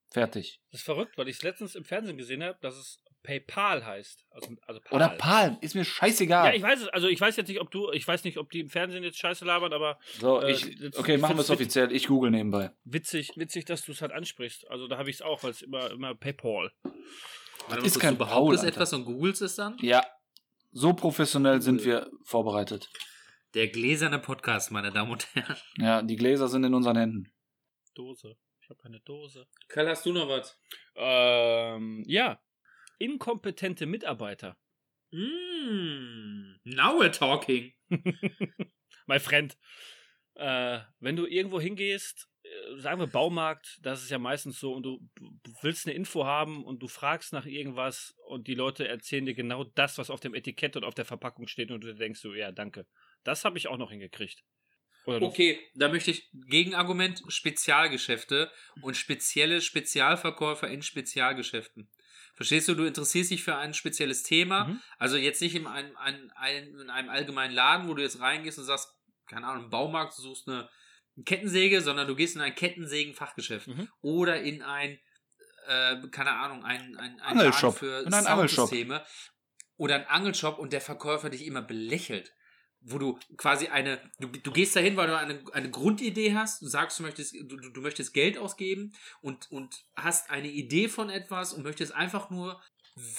[0.10, 0.60] Fertig.
[0.72, 4.26] Das ist verrückt, weil ich es letztens im Fernsehen gesehen habe, dass es PayPal heißt.
[4.32, 4.96] Also, also Pal.
[4.96, 5.58] Oder Pal.
[5.60, 6.48] Ist mir scheißegal.
[6.48, 6.88] Ja, ich weiß es.
[6.88, 9.18] Also ich weiß jetzt nicht, ob du, ich weiß nicht, ob die im Fernsehen jetzt
[9.20, 11.92] Scheiße labern, aber so, äh, ich, jetzt- okay, machen wir es offiziell.
[11.92, 12.72] Ich google nebenbei.
[12.86, 14.66] witzig, witzig, dass du es halt ansprichst.
[14.70, 16.72] Also da habe ich es auch, weil es immer, immer PayPal.
[17.68, 18.68] Warte ist kein du Paul, Alter.
[18.68, 19.78] etwas und googelst es dann?
[19.82, 20.06] Ja.
[20.72, 22.90] So professionell sind wir vorbereitet.
[23.56, 25.58] Der gläserne Podcast, meine Damen und Herren.
[25.78, 27.32] Ja, die Gläser sind in unseren Händen.
[27.94, 28.38] Dose.
[28.62, 29.48] Ich habe eine Dose.
[29.70, 30.58] Karl, hast du noch was?
[30.96, 32.40] Ähm, ja.
[32.98, 34.58] Inkompetente Mitarbeiter.
[35.12, 37.74] Mm, now we're talking.
[39.06, 39.58] mein Friend.
[40.36, 44.84] Äh, wenn du irgendwo hingehst, äh, sagen wir Baumarkt, das ist ja meistens so, und
[44.84, 45.00] du
[45.62, 49.64] willst eine Info haben und du fragst nach irgendwas und die Leute erzählen dir genau
[49.64, 52.52] das, was auf dem Etikett und auf der Verpackung steht und du denkst so, ja,
[52.52, 52.86] danke.
[53.24, 54.44] Das habe ich auch noch hingekriegt.
[55.08, 61.90] Okay, da möchte ich Gegenargument Spezialgeschäfte und spezielle Spezialverkäufer in Spezialgeschäften.
[62.38, 64.82] Verstehst du, du interessierst dich für ein spezielles Thema, mhm.
[65.00, 68.60] also jetzt nicht in einem, ein, ein, in einem allgemeinen Laden, wo du jetzt reingehst
[68.60, 68.90] und sagst,
[69.26, 70.70] keine Ahnung, im Baumarkt, du suchst eine
[71.26, 73.90] Kettensäge, sondern du gehst in ein Kettensägenfachgeschäft mhm.
[74.02, 75.00] oder in ein,
[75.68, 77.80] äh, keine Ahnung, ein, ein, ein Angelshop.
[77.80, 78.72] für in ein Angelshop.
[79.78, 82.37] oder ein Angelshop und der Verkäufer dich immer belächelt
[82.90, 86.68] wo du quasi eine, du, du gehst dahin, weil du eine, eine Grundidee hast, du
[86.68, 91.54] sagst, du möchtest, du, du möchtest Geld ausgeben und, und hast eine Idee von etwas
[91.54, 92.62] und möchtest einfach nur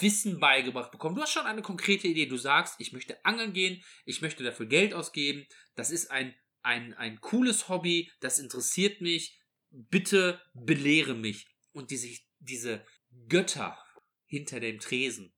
[0.01, 1.15] Wissen beigebracht bekommen.
[1.15, 2.27] Du hast schon eine konkrete Idee.
[2.27, 5.47] Du sagst, ich möchte angeln gehen, ich möchte dafür Geld ausgeben.
[5.77, 9.39] Das ist ein, ein, ein cooles Hobby, das interessiert mich.
[9.71, 11.47] Bitte belehre mich.
[11.73, 12.09] Und diese,
[12.39, 12.85] diese
[13.29, 13.79] Götter
[14.27, 15.33] hinter dem Tresen,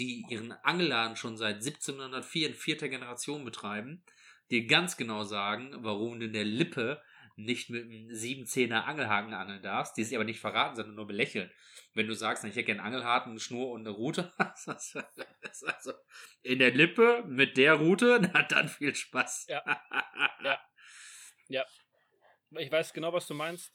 [0.00, 4.02] die ihren Angelladen schon seit 1704 in vierter Generation betreiben,
[4.50, 7.02] dir ganz genau sagen, warum du in der Lippe
[7.36, 11.50] nicht mit einem 7-10er Angelhaken angeln darfst, die sie aber nicht verraten, sondern nur belächeln.
[11.94, 15.92] Wenn du sagst, ich hätte gerne einen Angelhaken, eine Schnur und eine Route, also
[16.42, 19.46] in der Lippe mit der Route, na dann viel Spaß.
[19.48, 19.62] Ja.
[20.42, 20.60] ja.
[21.48, 21.64] ja.
[22.58, 23.72] Ich weiß genau, was du meinst.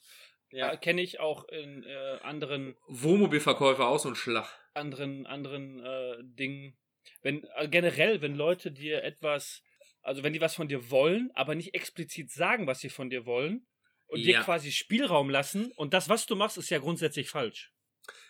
[0.50, 4.48] Ja, kenne ich auch in äh, anderen Wohnmobilverkäufer aus und Schlag.
[4.76, 6.76] Anderen, anderen äh, Dingen.
[7.22, 9.62] Wenn, äh, generell, wenn Leute dir etwas,
[10.02, 13.26] also wenn die was von dir wollen, aber nicht explizit sagen, was sie von dir
[13.26, 13.66] wollen,
[14.08, 14.38] und ja.
[14.38, 17.72] dir quasi Spielraum lassen, und das, was du machst, ist ja grundsätzlich falsch.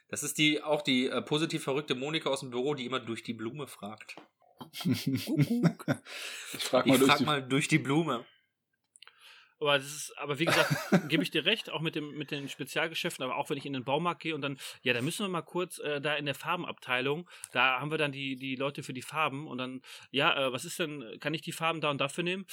[0.08, 3.22] Das ist die auch die äh, positiv verrückte Monika aus dem Büro, die immer durch
[3.22, 4.16] die Blume fragt.
[4.84, 5.24] ich
[6.58, 8.24] frag mal, ich durch, frag die mal durch die Blume.
[9.58, 10.70] Aber das ist, aber wie gesagt,
[11.08, 13.72] gebe ich dir recht, auch mit dem, mit den Spezialgeschäften, aber auch wenn ich in
[13.72, 16.34] den Baumarkt gehe und dann, ja, da müssen wir mal kurz äh, da in der
[16.34, 20.52] Farbenabteilung, da haben wir dann die, die Leute für die Farben und dann, ja, äh,
[20.52, 22.46] was ist denn, kann ich die Farben da und dafür nehmen?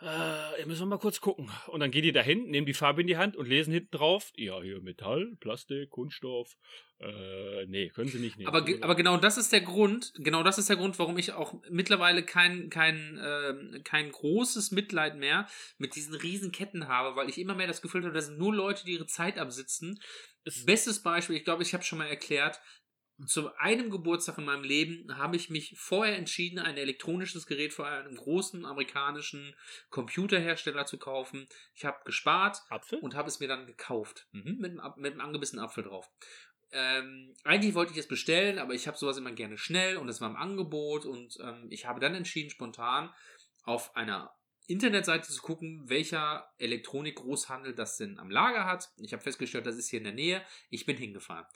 [0.00, 1.50] Äh, ihr müssen wir mal kurz gucken.
[1.68, 4.32] Und dann gehen die dahin, nehmen die Farbe in die Hand und lesen hinten drauf,
[4.36, 6.56] ja, hier Metall, Plastik, Kunststoff.
[6.98, 8.48] Äh, nee, können sie nicht nehmen.
[8.48, 11.54] Aber, aber genau das ist der Grund, genau das ist der Grund, warum ich auch
[11.70, 17.38] mittlerweile kein, kein, äh, kein großes Mitleid mehr mit diesen riesen Ketten habe, weil ich
[17.38, 20.00] immer mehr das Gefühl habe, das sind nur Leute, die ihre Zeit absitzen.
[20.66, 22.60] Bestes Beispiel, ich glaube, ich habe schon mal erklärt,
[23.26, 27.86] zu einem Geburtstag in meinem Leben habe ich mich vorher entschieden, ein elektronisches Gerät von
[27.86, 29.54] einem großen amerikanischen
[29.90, 31.46] Computerhersteller zu kaufen.
[31.74, 32.98] Ich habe gespart Apfel?
[32.98, 34.26] und habe es mir dann gekauft.
[34.32, 36.10] Mhm, mit, einem, mit einem angebissenen Apfel drauf.
[36.72, 40.20] Ähm, eigentlich wollte ich es bestellen, aber ich habe sowas immer gerne schnell und es
[40.20, 43.14] war im Angebot und ähm, ich habe dann entschieden, spontan
[43.62, 44.34] auf einer
[44.66, 48.90] Internetseite zu gucken, welcher Elektronik-Großhandel das denn am Lager hat.
[48.96, 50.42] Ich habe festgestellt, das ist hier in der Nähe.
[50.70, 51.46] Ich bin hingefahren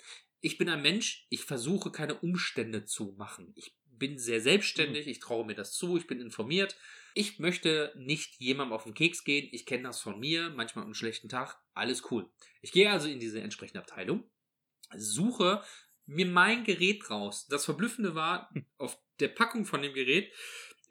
[0.41, 3.53] ich bin ein Mensch, ich versuche keine Umstände zu machen.
[3.57, 5.13] Ich bin sehr selbstständig, mhm.
[5.13, 6.77] ich traue mir das zu, ich bin informiert.
[7.15, 9.49] Ich möchte nicht jemandem auf den Keks gehen.
[9.51, 11.61] Ich kenne das von mir, manchmal einen schlechten Tag.
[11.75, 12.31] Alles cool.
[12.63, 14.25] Ich gehe also in diese entsprechende Abteilung,
[14.97, 15.63] suche
[16.07, 17.47] mir mein Gerät raus.
[17.49, 18.65] Das Verblüffende war, hm.
[18.79, 20.33] auf der Packung von dem Gerät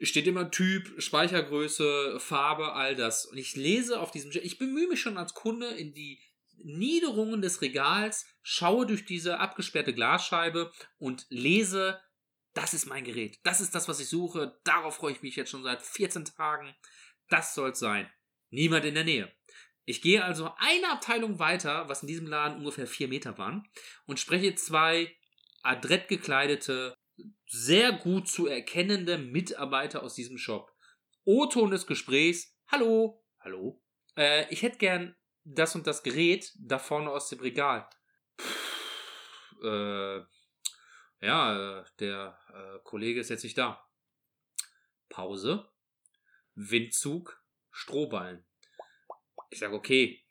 [0.00, 3.26] steht immer Typ, Speichergröße, Farbe, all das.
[3.26, 6.20] Und ich lese auf diesem, ich bemühe mich schon als Kunde in die
[6.62, 12.00] Niederungen des Regals, schaue durch diese abgesperrte Glasscheibe und lese,
[12.54, 15.50] das ist mein Gerät, das ist das, was ich suche, darauf freue ich mich jetzt
[15.50, 16.74] schon seit 14 Tagen,
[17.28, 18.10] das soll es sein.
[18.50, 19.32] Niemand in der Nähe.
[19.84, 23.66] Ich gehe also eine Abteilung weiter, was in diesem Laden ungefähr vier Meter waren,
[24.06, 25.16] und spreche zwei
[25.62, 26.94] adrett gekleidete,
[27.46, 30.70] sehr gut zu erkennende Mitarbeiter aus diesem Shop.
[31.24, 32.54] O-Ton des Gesprächs.
[32.68, 33.24] Hallo.
[33.40, 33.82] Hallo.
[34.16, 35.16] Äh, ich hätte gern
[35.54, 37.88] das und das Gerät da vorne aus dem Regal.
[38.40, 40.20] Pff, äh,
[41.20, 43.84] ja, der äh, Kollege ist jetzt nicht da.
[45.08, 45.68] Pause.
[46.54, 47.42] Windzug.
[47.70, 48.44] Strohballen.
[49.50, 50.24] Ich sage, okay,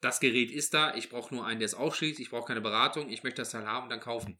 [0.00, 3.10] das Gerät ist da, ich brauche nur einen, der es aufschließt, ich brauche keine Beratung,
[3.10, 4.38] ich möchte das Teil haben und dann kaufen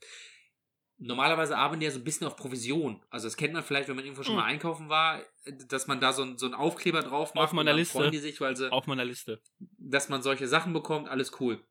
[0.98, 3.02] normalerweise arbeiten die ja so ein bisschen auf Provision.
[3.10, 4.40] Also das kennt man vielleicht, wenn man irgendwo schon mhm.
[4.40, 5.22] mal einkaufen war,
[5.68, 7.44] dass man da so, ein, so einen Aufkleber drauf macht.
[7.44, 8.10] Auf meiner Liste.
[8.10, 9.40] Die sich, weil sie, auf meiner Liste.
[9.78, 11.62] Dass man solche Sachen bekommt, alles cool.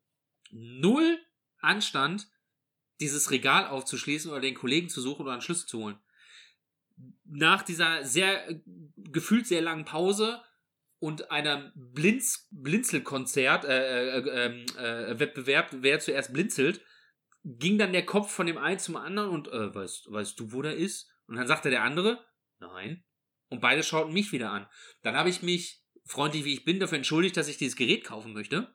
[0.50, 1.18] Null
[1.60, 2.28] Anstand,
[3.00, 5.98] dieses Regal aufzuschließen oder den Kollegen zu suchen oder einen Schlüssel zu holen.
[7.24, 8.60] nach dieser sehr äh,
[8.96, 10.40] gefühlt sehr langen Pause
[10.98, 16.80] und einem Blinz, Blinzelkonzert, äh, äh, äh, Wettbewerb, wer zuerst blinzelt,
[17.46, 20.62] ging dann der Kopf von dem einen zum anderen und äh, weißt, weißt du, wo
[20.62, 21.08] der ist?
[21.28, 22.24] Und dann sagte der andere,
[22.58, 23.04] nein.
[23.48, 24.66] Und beide schauten mich wieder an.
[25.02, 28.32] Dann habe ich mich, freundlich wie ich bin, dafür entschuldigt, dass ich dieses Gerät kaufen
[28.32, 28.74] möchte.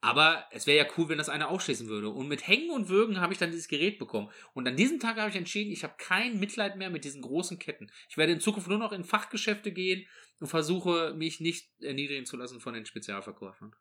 [0.00, 2.08] Aber es wäre ja cool, wenn das einer aufschließen würde.
[2.10, 4.30] Und mit Hängen und Würgen habe ich dann dieses Gerät bekommen.
[4.54, 7.58] Und an diesem Tag habe ich entschieden, ich habe kein Mitleid mehr mit diesen großen
[7.58, 7.90] Ketten.
[8.08, 10.06] Ich werde in Zukunft nur noch in Fachgeschäfte gehen
[10.40, 13.74] und versuche, mich nicht erniedrigen zu lassen von den Spezialverkäufern.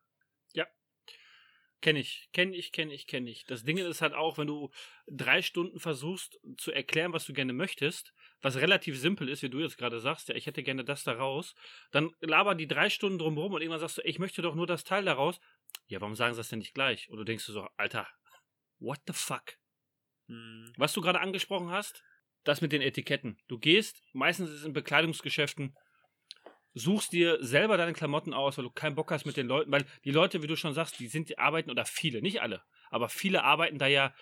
[1.84, 3.44] Kenne ich, kenne ich, kenne ich, kenne ich.
[3.44, 4.72] Das Ding ist halt auch, wenn du
[5.06, 9.60] drei Stunden versuchst zu erklären, was du gerne möchtest, was relativ simpel ist, wie du
[9.60, 11.56] jetzt gerade sagst, ja, ich hätte gerne das da raus,
[11.92, 14.86] dann labern die drei Stunden drumherum und irgendwann sagst du, ich möchte doch nur das
[14.86, 15.42] Teil daraus.
[15.88, 17.10] Ja, warum sagen sie das denn nicht gleich?
[17.10, 18.08] Und du denkst du so, Alter,
[18.80, 19.58] what the fuck?
[20.30, 20.72] Hm.
[20.78, 22.02] Was du gerade angesprochen hast,
[22.46, 23.38] das mit den Etiketten.
[23.50, 25.76] Du gehst, meistens ist es in Bekleidungsgeschäften,
[26.74, 29.86] suchst dir selber deine Klamotten aus, weil du keinen Bock hast mit den Leuten, weil
[30.04, 33.10] die Leute, wie du schon sagst, die sind, die arbeiten, oder viele, nicht alle, aber
[33.10, 34.14] viele arbeiten da ja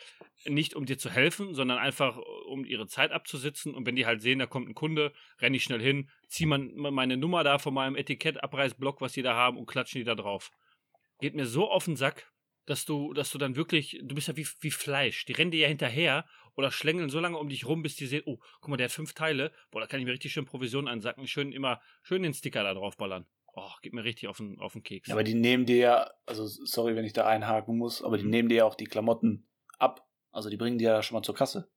[0.45, 3.75] nicht, um dir zu helfen, sondern einfach, um ihre Zeit abzusitzen.
[3.75, 6.71] Und wenn die halt sehen, da kommt ein Kunde, renne ich schnell hin, zieh man
[6.75, 10.51] meine Nummer da von meinem Etikettabreißblock, was die da haben, und klatschen die da drauf.
[11.19, 12.31] Geht mir so auf den Sack,
[12.65, 15.25] dass du, dass du dann wirklich, du bist ja wie, wie Fleisch.
[15.25, 16.25] Die rennen dir ja hinterher
[16.55, 18.91] oder schlängeln so lange um dich rum, bis die sehen, oh, guck mal, der hat
[18.91, 19.51] fünf Teile.
[19.71, 21.27] Boah, da kann ich mir richtig schön Provision einsacken.
[21.27, 23.25] Schön immer, schön den Sticker da drauf ballern.
[23.53, 25.09] Oh, geht mir richtig auf den, auf den Keks.
[25.09, 28.23] Ja, aber die nehmen dir ja, also sorry, wenn ich da einhaken muss, aber die
[28.23, 28.29] Mhm.
[28.29, 29.47] nehmen dir ja auch die Klamotten
[29.77, 30.07] ab.
[30.31, 31.69] Also die bringen dir ja schon mal zur Kasse.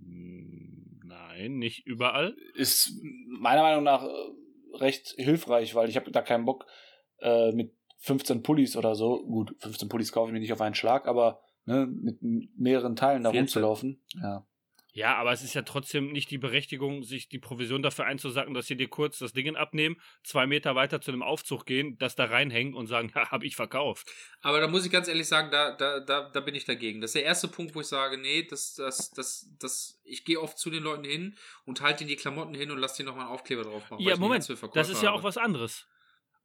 [0.00, 2.36] Hm, Nein, nicht überall.
[2.54, 2.92] Ist
[3.28, 6.66] meiner Meinung nach äh, recht hilfreich, weil ich habe da keinen Bock
[7.18, 9.24] äh, mit 15 Pullis oder so.
[9.26, 12.18] Gut, 15 Pullis kaufe ich mir nicht auf einen Schlag, aber ne, mit
[12.56, 13.40] mehreren Teilen da 14.
[13.42, 14.00] rumzulaufen.
[14.14, 14.46] Ja.
[14.96, 18.66] Ja, aber es ist ja trotzdem nicht die Berechtigung, sich die Provision dafür einzusacken, dass
[18.66, 22.24] sie dir kurz das Ding abnehmen, zwei Meter weiter zu einem Aufzug gehen, das da
[22.24, 24.10] reinhängen und sagen, ja, habe ich verkauft.
[24.40, 27.02] Aber da muss ich ganz ehrlich sagen, da, da, da, da bin ich dagegen.
[27.02, 30.40] Das ist der erste Punkt, wo ich sage, nee, das, das, das, das, ich gehe
[30.40, 31.36] oft zu den Leuten hin
[31.66, 34.02] und halte ihnen die Klamotten hin und lasse die nochmal einen Aufkleber drauf machen.
[34.02, 35.20] Ja, Moment, das ist ja habe.
[35.20, 35.86] auch was anderes.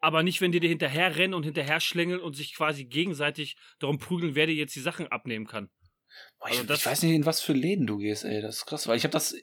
[0.02, 4.00] Aber nicht, wenn die dir hinterher rennen und hinterher schlängeln und sich quasi gegenseitig darum
[4.00, 5.70] prügeln, wer dir jetzt die Sachen abnehmen kann.
[6.40, 8.42] Boah, ich, Also das- ich weiß nicht, in was für Läden du gehst, ey.
[8.42, 9.36] Das ist krass, weil ich habe das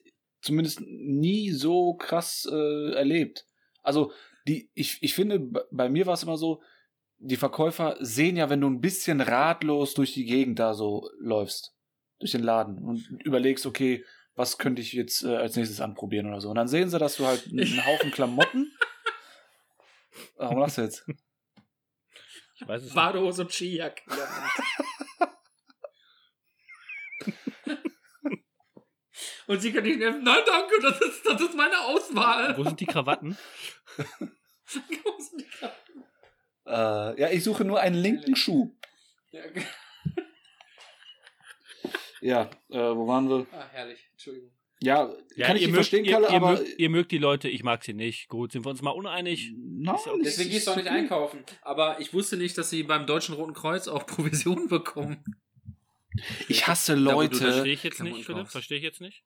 [0.42, 3.46] zumindest nie so krass äh, erlebt.
[3.82, 4.12] Also,
[4.46, 5.40] die, ich, ich finde,
[5.70, 6.62] bei mir war es immer so,
[7.18, 11.74] die Verkäufer sehen ja, wenn du ein bisschen ratlos durch die Gegend da so läufst,
[12.18, 14.04] durch den Laden und überlegst, okay,
[14.34, 16.48] was könnte ich jetzt äh, als nächstes anprobieren oder so.
[16.50, 18.72] Und dann sehen sie, dass du halt einen Haufen Klamotten.
[20.36, 21.04] Warum lachst du jetzt?
[22.56, 22.94] Ich weiß es nicht.
[22.94, 24.02] Badehose und Skijacke.
[29.46, 30.22] und sie können nicht helfen.
[30.22, 32.56] Nein, danke, das ist, das ist meine Auswahl.
[32.56, 33.36] Wo sind die Krawatten?
[36.66, 38.76] Äh, ja, ich suche nur einen linken Schuh.
[39.30, 39.42] Ja,
[42.20, 43.46] Ja, äh, wo waren wir?
[43.52, 44.52] ah, herrlich, Entschuldigung.
[44.80, 46.52] Ja, Ja, kann ich ihr mögt, verstehen, ihr, Kalle, ihr, aber.
[46.52, 48.28] mögt, ihr mögt die Leute, ich mag sie nicht.
[48.28, 49.52] Gut, sind wir uns mal uneinig?
[49.56, 50.10] Nein, okay.
[50.20, 51.40] es Deswegen gehst du auch nicht einkaufen.
[51.62, 55.24] Aber ich wusste nicht, dass sie beim Deutschen Roten Kreuz auch Provisionen bekommen.
[56.48, 58.48] Ich hasse Leute, Verstehe ich jetzt nicht, Philipp?
[58.48, 59.24] Verstehe ich jetzt nicht?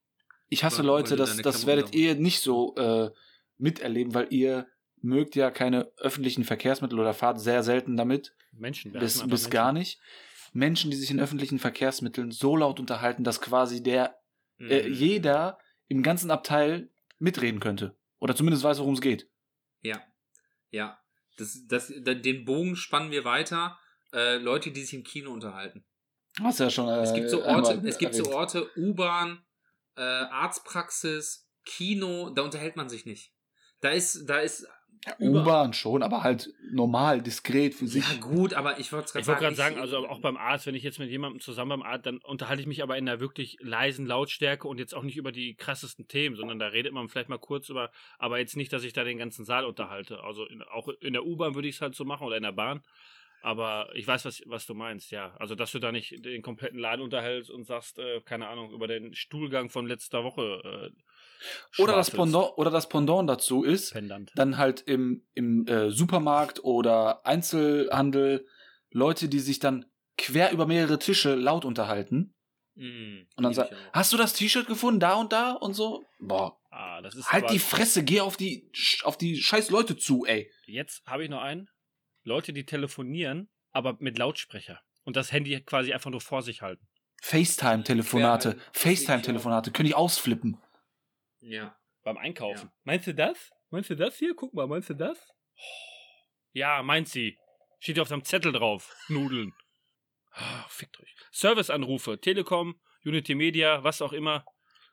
[0.53, 3.11] ich hasse Leute, das, das werdet ihr nicht so äh,
[3.57, 4.67] miterleben, weil ihr
[5.01, 8.93] mögt ja keine öffentlichen Verkehrsmittel oder fahrt sehr selten damit, Menschen.
[8.93, 9.51] bis, bis Menschen.
[9.51, 9.99] gar nicht.
[10.53, 14.19] Menschen, die sich in öffentlichen Verkehrsmitteln so laut unterhalten, dass quasi der
[14.69, 14.95] äh, Mhm.
[14.95, 15.59] jeder
[15.89, 17.97] im ganzen Abteil mitreden könnte.
[18.21, 19.29] Oder zumindest weiß, worum es geht.
[19.83, 20.01] Ja.
[20.71, 20.99] Ja.
[21.37, 23.79] Das, das, da- den Bogen spannen wir weiter.
[24.13, 25.85] Äh, Leute, die sich im Kino unterhalten.
[26.43, 26.89] Hast ja schon.
[26.89, 28.31] Äh, Es gibt so Orte, es gibt so.
[28.33, 29.43] Orte, U-Bahn,
[29.97, 33.33] äh, Arztpraxis, Kino, da unterhält man sich nicht.
[33.81, 34.67] Da ist, da ist
[35.19, 38.09] U-Bahn schon, aber halt normal, diskret für sich.
[38.09, 40.85] Ja, gut, aber ich wollte Ich wollte gerade sagen, also auch beim Arzt, wenn ich
[40.85, 44.07] jetzt mit jemandem zusammen beim Arzt, dann unterhalte ich mich aber in einer wirklich leisen
[44.07, 47.39] Lautstärke und jetzt auch nicht über die krassesten Themen, sondern da redet man vielleicht mal
[47.39, 50.23] kurz über, aber jetzt nicht, dass ich da den ganzen Saal unterhalte.
[50.23, 52.53] Also in, auch in der U-Bahn würde ich es halt so machen oder in der
[52.53, 52.83] Bahn.
[53.43, 55.35] Aber ich weiß, was, was du meinst, ja.
[55.37, 58.87] Also, dass du da nicht den kompletten Laden unterhältst und sagst, äh, keine Ahnung, über
[58.87, 60.93] den Stuhlgang von letzter Woche.
[60.93, 61.03] Äh,
[61.79, 62.11] Oder das.
[62.11, 64.31] Pendant, oder das Pendant dazu ist, Pendant.
[64.35, 68.47] dann halt im, im äh, Supermarkt oder Einzelhandel
[68.91, 69.87] Leute, die sich dann
[70.19, 72.35] quer über mehrere Tische laut unterhalten.
[72.75, 76.05] Mhm, Und dann sagt, hast du das T-Shirt gefunden, da und da und so?
[76.19, 78.71] Boah, Ah, halt die Fresse, geh auf die,
[79.03, 80.51] auf die scheiß Leute zu, ey.
[80.65, 81.69] Jetzt habe ich noch einen.
[82.25, 84.81] Leute, die telefonieren, aber mit Lautsprecher.
[85.05, 86.87] Und das Handy quasi einfach nur vor sich halten.
[87.21, 90.57] FaceTime-Telefonate, FaceTime-Telefonate, könnte ich ausflippen.
[91.43, 91.77] Ja.
[92.03, 92.67] Beim Einkaufen.
[92.69, 92.73] Ja.
[92.85, 93.51] Meinst du das?
[93.71, 94.35] Meinst du das hier?
[94.35, 95.19] Guck mal, meinst du das?
[96.53, 97.39] Ja, meint sie.
[97.81, 98.95] Steht auf seinem Zettel drauf.
[99.09, 99.53] Nudeln.
[100.33, 101.15] Ah, Fickt euch.
[101.31, 104.45] Serviceanrufe, Telekom, Unity Media, was auch immer.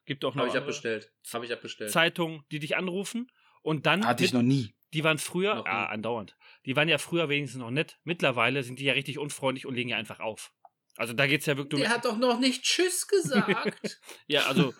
[0.05, 1.11] Gibt auch noch Habe ich andere abbestellt.
[1.33, 1.91] Habe ich abbestellt.
[1.91, 3.31] Zeitungen, die dich anrufen.
[3.61, 4.73] Und dann, Hatte ich noch nie.
[4.93, 5.69] die waren früher, Noch nie.
[5.69, 6.35] ah, andauernd.
[6.65, 7.99] Die waren ja früher wenigstens noch nett.
[8.03, 10.51] Mittlerweile sind die ja richtig unfreundlich und legen ja einfach auf.
[10.95, 11.81] Also da geht's ja wirklich.
[11.81, 13.99] Der hat doch noch nicht Tschüss gesagt.
[14.27, 14.73] Ja, also,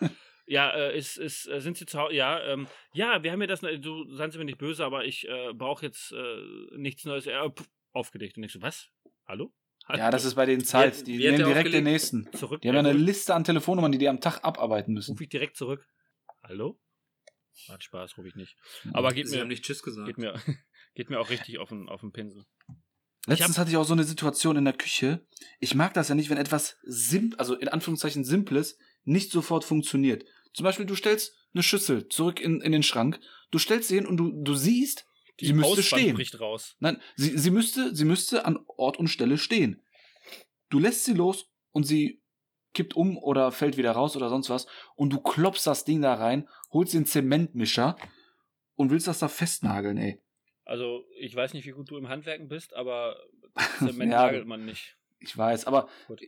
[0.50, 2.14] ja, äh, ist, ist, äh, sind Sie zu Hause?
[2.14, 5.28] Ja, ähm, ja, wir haben ja das, du, seien Sie mir nicht böse, aber ich
[5.28, 7.26] äh, brauche jetzt äh, nichts Neues.
[7.26, 8.36] Äh, pff, aufgelegt.
[8.36, 8.88] Und ich so, was?
[9.26, 9.52] Hallo?
[9.86, 9.98] Hallo?
[9.98, 11.06] Ja, das ist bei denen Zeit.
[11.06, 12.30] Die nehmen direkt den nächsten.
[12.32, 12.60] zurück.
[12.60, 13.02] Die haben ja eine Jawohl.
[13.02, 15.12] Liste an Telefonnummern, die die am Tag abarbeiten müssen.
[15.12, 15.86] Ruf ich direkt zurück.
[16.44, 16.78] Hallo?
[17.68, 18.56] Hat Spaß, rufe ich nicht.
[18.92, 20.06] Aber geht Sie mir, haben nicht Tschüss gesagt.
[20.06, 20.34] geht mir,
[20.94, 22.44] geht mir auch richtig auf den, auf den Pinsel.
[23.26, 25.26] Letztens hatte ich auch so eine Situation in der Küche.
[25.58, 30.24] Ich mag das ja nicht, wenn etwas sim also in Anführungszeichen simples nicht sofort funktioniert.
[30.52, 33.20] Zum Beispiel, du stellst eine Schüssel zurück in, in den Schrank,
[33.50, 35.06] du stellst sie hin und du, du siehst,
[35.40, 36.14] sie müsste Ausband stehen.
[36.16, 36.76] bricht raus.
[36.80, 39.82] Nein, sie, sie, müsste, sie müsste an Ort und Stelle stehen.
[40.68, 42.20] Du lässt sie los und sie
[42.74, 46.14] kippt um oder fällt wieder raus oder sonst was und du klopfst das Ding da
[46.14, 47.96] rein, holst den Zementmischer
[48.76, 50.20] und willst das da festnageln, ey.
[50.64, 53.16] Also, ich weiß nicht, wie gut du im Handwerken bist, aber
[53.78, 54.26] Zement Ja.
[54.26, 54.96] nagelt man nicht.
[55.18, 56.22] Ich weiß, aber Gut.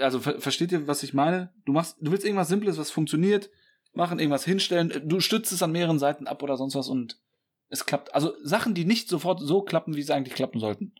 [0.00, 1.52] Also ver versteht ihr, was ich meine?
[1.64, 3.50] Du machst, du willst irgendwas Simples, was funktioniert,
[3.92, 7.20] machen, irgendwas hinstellen, du stützt es an mehreren Seiten ab oder sonst was und
[7.68, 8.14] es klappt.
[8.14, 10.94] Also Sachen, die nicht sofort so klappen, wie sie eigentlich klappen sollten.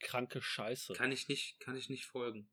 [0.00, 0.92] Kranke Scheiße.
[0.94, 2.48] Kann ich nicht, kann ich nicht folgen.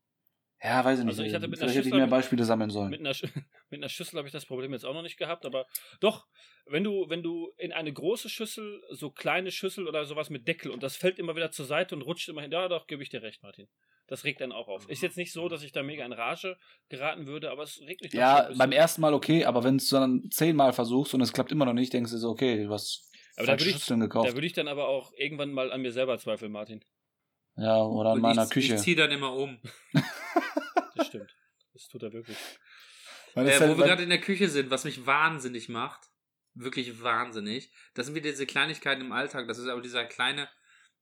[0.65, 1.11] Ja, weiß ich nicht.
[1.13, 2.89] Also ich hatte mit einer Vielleicht hätte ich Schüssel mehr mit- Beispiele sammeln sollen.
[2.89, 3.23] Mit einer, Sch
[3.69, 5.65] mit einer Schüssel habe ich das Problem jetzt auch noch nicht gehabt, aber
[5.99, 6.25] doch,
[6.65, 10.71] wenn du, wenn du in eine große Schüssel, so kleine Schüssel oder sowas mit Deckel
[10.71, 13.09] und das fällt immer wieder zur Seite und rutscht immer hin, ja, doch, gebe ich
[13.09, 13.67] dir recht, Martin.
[14.07, 14.87] Das regt dann auch auf.
[14.89, 16.57] Ist jetzt nicht so, dass ich da mega in Rage
[16.89, 19.89] geraten würde, aber es regt mich ja, beim ersten Mal okay, aber wenn du es
[19.89, 23.11] dann zehnmal versuchst und es klappt immer noch nicht, denkst du so, okay, du hast
[23.35, 24.33] Aber da würde ich- Schüsseln Da gekauft.
[24.33, 26.83] würde ich dann aber auch irgendwann mal an mir selber zweifeln, Martin.
[27.57, 28.75] Ja, oder in Und meiner ich, Küche.
[28.75, 29.59] Ich ziehe dann immer um.
[30.95, 31.35] Das stimmt.
[31.73, 32.37] Das tut er wirklich.
[33.35, 36.09] Äh, halt- wo wir weil- gerade in der Küche sind, was mich wahnsinnig macht,
[36.53, 40.49] wirklich wahnsinnig, das sind wieder diese Kleinigkeiten im Alltag, das ist aber dieser kleine,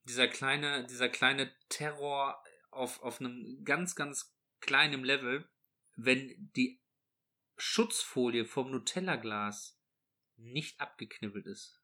[0.05, 5.47] dieser kleine, dieser kleine Terror auf, auf einem ganz, ganz kleinen Level,
[5.95, 6.81] wenn die
[7.57, 9.79] Schutzfolie vom Nutella-Glas
[10.37, 11.79] nicht abgeknibbelt ist.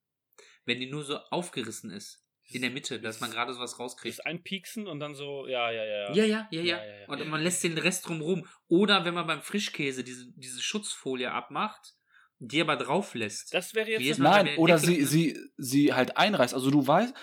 [0.65, 2.25] Wenn die nur so aufgerissen ist.
[2.51, 4.13] In der Mitte, dass man gerade sowas rauskriegt.
[4.17, 6.13] Ist einpieksen und dann so, ja, ja, ja.
[6.13, 6.61] Ja, ja, ja, ja.
[6.61, 7.07] Ja, ja, ja.
[7.07, 8.47] Und man lässt den Rest drumrum.
[8.67, 11.93] Oder wenn man beim Frischkäse diese, diese Schutzfolie abmacht,
[12.39, 13.53] die aber drauf lässt.
[13.53, 16.53] Das wäre jetzt das- man- Nein, oder Deckel- sie, sie, sie halt einreißt.
[16.53, 17.13] Also du weißt,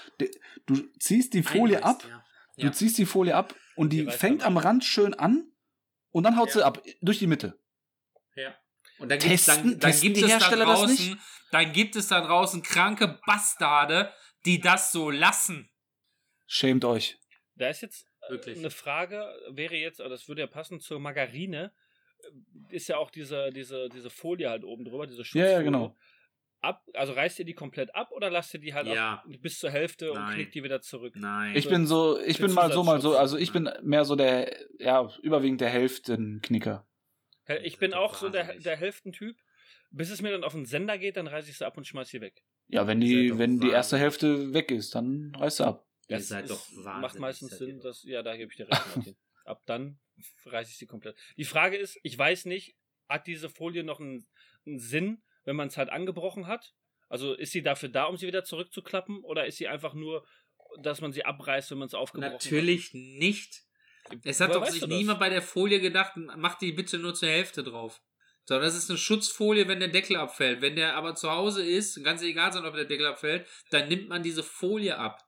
[0.66, 2.24] du ziehst die Folie ab, Ja.
[2.59, 2.72] du Ja.
[2.72, 4.59] ziehst die Folie ab und die, fängt am.
[4.59, 5.51] Rand schön an
[6.12, 6.55] und dann haut Ja.
[6.55, 7.59] sie ab, durch die Mitte.
[8.37, 8.55] ja.
[8.99, 11.18] Und dann, gibt's, Testen- dann, dann gibt die es da Hersteller das draußen, nicht?
[11.51, 14.11] dann gibt es da draußen kranke Bastarde,
[14.47, 15.68] die das so lassen.
[16.47, 17.18] Schämt euch.
[17.57, 18.59] Da ist jetzt äh, Wirklich.
[18.59, 21.72] eine Frage, wäre jetzt, aber das würde ja passen zur Margarine,
[22.70, 25.53] äh, ist ja auch diese, diese, diese Folie halt oben drüber, diese Ja, Schutzfolie.
[25.53, 25.97] ja, genau.
[26.61, 29.14] Ab, also reißt ihr die komplett ab oder lasst ihr die halt Ja.
[29.14, 30.34] ab, bis zur Hälfte und Nein.
[30.36, 31.14] knickt die wieder zurück?
[31.16, 31.55] Nein.
[31.55, 34.57] Ich bin so, ich bin mal so, mal so, also ich bin mehr so der,
[34.78, 36.86] ja, überwiegend der Hälftenknicker.
[37.44, 39.36] Hä, Ich bin auch so der, der Hälftentyp.
[39.92, 42.09] Bis es mir dann auf den Sender geht, dann reiße ich sie ab und schmeiß
[42.09, 42.42] sie weg.
[42.69, 43.97] Ja, wenn die, wenn die erste.
[43.99, 45.87] Hälfte weg ist, dann reißt du ab.
[46.09, 47.01] Ihr Das seid ist- doch wahnsinnig.
[47.03, 49.17] Macht meistens Sinn, dass, ja, da gebe ich dir recht, Martin.
[49.45, 50.01] Ab dann
[50.45, 51.17] reiße ich sie komplett.
[51.37, 52.77] Die Frage ist, ich weiß nicht,
[53.09, 54.27] hat diese Folie noch einen,
[54.67, 56.75] einen Sinn, wenn man es halt angebrochen hat?
[57.09, 59.23] Also ist sie dafür da, um sie wieder zurückzuklappen?
[59.23, 60.27] Oder ist sie einfach nur,
[60.81, 63.62] dass man sie abreißt, wenn man es aufgebrochen Natürlich nicht.
[64.25, 67.29] Es hat Woher doch sich niemand bei der Folie gedacht, mach die bitte nur zur
[67.29, 68.01] Hälfte drauf.
[68.49, 70.61] So, das ist eine Schutzfolie, wenn der Deckel abfällt.
[70.62, 74.09] Wenn der aber zu Hause ist, ganz egal sein, ob der Deckel abfällt, dann nimmt
[74.09, 75.18] man diese Folie ab.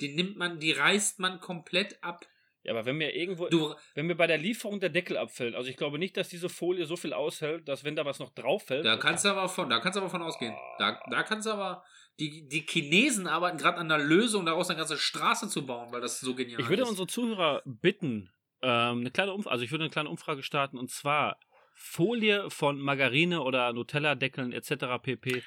[0.00, 2.24] Die nimmt man, die reißt man komplett ab.
[2.62, 5.68] Ja, aber wenn mir irgendwo, Du, wenn mir bei der Lieferung der Deckel abfällt, also
[5.68, 8.62] ich glaube nicht, dass diese Folie so viel aushält, dass wenn da was noch drauf
[8.64, 10.56] fällt, da kannst du aber von, da kannst du aber von ausgehen.
[10.78, 11.84] Da, da kannst du aber,
[12.18, 16.00] die, die Chinesen arbeiten gerade an der Lösung, daraus eine ganze Straße zu bauen, weil
[16.00, 16.88] das so genial Ich würde ist.
[16.88, 18.30] unsere Zuhörer bitten,
[18.62, 21.38] ähm, eine kleine Umfrage, also ich würde eine kleine Umfrage starten und zwar
[21.74, 25.02] Folie von Margarine oder Nutella-Deckeln etc.
[25.02, 25.42] pp.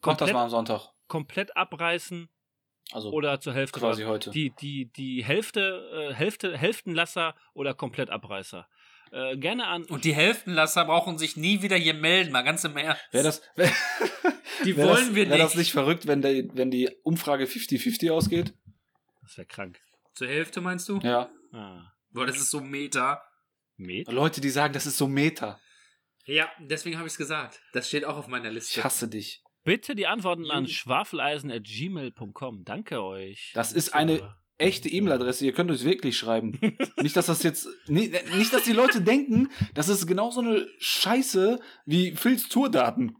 [0.00, 0.88] Kommt das mal am Sonntag.
[1.08, 2.28] komplett abreißen
[2.92, 3.78] Also oder zur Hälfte.
[3.80, 4.30] quasi heute.
[4.30, 8.66] Die, die, die Hälfte, äh, Hälfte, Hälftenlasser oder komplett Abreißer.
[9.12, 9.84] Äh, gerne an.
[9.84, 13.02] Und die Hälftenlasser brauchen sich nie wieder hier melden, mal ganz im Ernst.
[13.10, 13.70] Wäre das, wär,
[14.64, 15.58] Die wär wollen das, wir Wäre das nicht.
[15.66, 18.54] nicht verrückt, wenn, der, wenn die Umfrage 50-50 ausgeht?
[19.22, 19.78] Das wäre krank.
[20.14, 20.98] Zur Hälfte meinst du?
[21.00, 21.28] Ja.
[21.52, 21.92] Ah.
[22.10, 23.22] Boah, das ist so Meta.
[23.76, 24.10] Met?
[24.10, 25.60] Leute, die sagen, das ist so Meta.
[26.24, 27.60] Ja, deswegen habe ich es gesagt.
[27.72, 28.78] Das steht auch auf meiner Liste.
[28.78, 29.42] Ich hasse dich.
[29.64, 32.64] Bitte die Antworten an schwafeleisen.gmail.com.
[32.64, 33.52] Danke euch.
[33.54, 35.44] Das ist eine echte E-Mail-Adresse.
[35.44, 36.58] Ihr könnt es wirklich schreiben.
[37.00, 41.60] nicht, dass das jetzt, nicht, nicht, dass die Leute denken, das ist genauso eine Scheiße
[41.86, 43.16] wie Phils Tourdaten.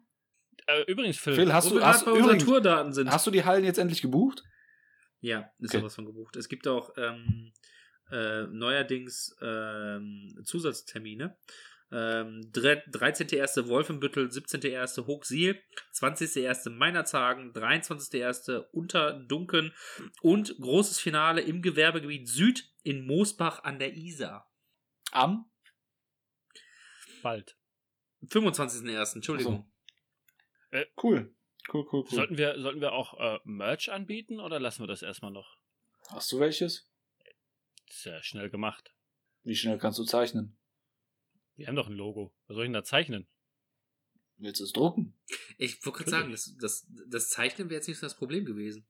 [0.66, 3.11] Äh, übrigens, Phil, Phil, hast Wo du, hast, gerade bei unseren übrigens, Tourdaten sind.
[3.11, 4.44] hast du die Hallen jetzt endlich gebucht?
[5.20, 5.80] Ja, ist Okay.
[5.80, 6.36] sowas von gebucht.
[6.36, 7.53] Es gibt auch ähm,
[8.11, 11.36] äh, neuerdings ähm, Zusatztermine.
[11.93, 13.68] Ähm, dre- 13.1.
[13.68, 15.07] Wolfenbüttel, 17.1.
[15.07, 15.62] Hochsiel,
[15.93, 16.70] 20.1.
[16.70, 18.59] Meinerzhagen, 23.1.
[18.72, 19.74] Unterdunken
[20.22, 24.51] und großes Finale im Gewerbegebiet Süd in Moosbach an der Isar.
[25.12, 25.51] Am?
[27.22, 27.57] bald.
[28.24, 29.14] 25.1.
[29.16, 29.70] Entschuldigung.
[31.03, 31.34] Cool.
[31.72, 32.07] Cool, cool, cool.
[32.11, 35.57] Sollten wir, sollten wir auch äh, Merch anbieten oder lassen wir das erstmal noch?
[36.09, 36.88] Hast du welches?
[37.88, 38.93] Sehr schnell gemacht.
[39.45, 40.57] Wie schnell kannst du zeichnen?
[41.63, 42.35] Wir haben doch ein Logo.
[42.49, 43.29] Was soll ich denn da zeichnen?
[44.37, 45.17] Willst du es drucken?
[45.59, 48.85] Ich wollte gerade sagen, das, das, das Zeichnen wäre jetzt nicht so das Problem gewesen.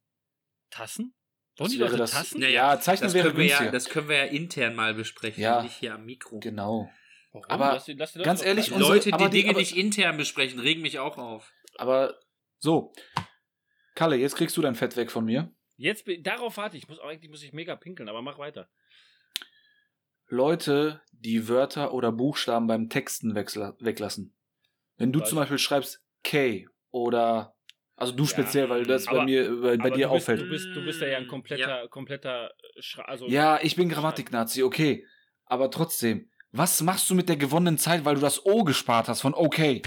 [0.71, 1.15] Tassen?
[1.59, 2.41] Wollen Das die das- Tassen?
[2.41, 3.73] Ja, Ja, zeichnen Das wäre können, wir ja, günstiger.
[3.73, 5.63] das können wir ja intern mal besprechen, Ja.
[5.63, 6.39] nicht hier am Mikro.
[6.39, 6.91] Genau.
[7.33, 7.45] Warum?
[7.51, 9.77] Aber Lass die- lass die Leute ganz ehrlich, unsere- Leute, die die- Dinge aber- nicht
[9.77, 11.53] intern besprechen, regen mich auch auf.
[11.77, 12.19] Aber
[12.59, 12.95] so.
[13.95, 15.55] Kalle, jetzt kriegst du dein Fett weg von mir.
[15.77, 16.89] Jetzt, darauf warte ich.
[16.89, 18.71] Muss, eigentlich muss ich mega pinkeln, aber mach weiter.
[20.33, 24.35] Leute, die Wörter oder Buchstaben beim Texten weglassen.
[24.97, 25.29] Wenn du Was?
[25.29, 27.55] zum Beispiel schreibst K oder
[27.97, 30.23] also du Ja, speziell, weil das bei aber- mir bei, bei aber dir du bist,
[30.23, 30.41] auffällt.
[30.41, 35.07] Du bist, du bist ja ein kompletter, kompletter Schra also Ja, ich bin Grammatik-Nazi, okay.
[35.45, 39.21] Aber trotzdem, was machst du mit der gewonnenen Zeit, weil du das O gespart hast
[39.21, 39.83] von okay?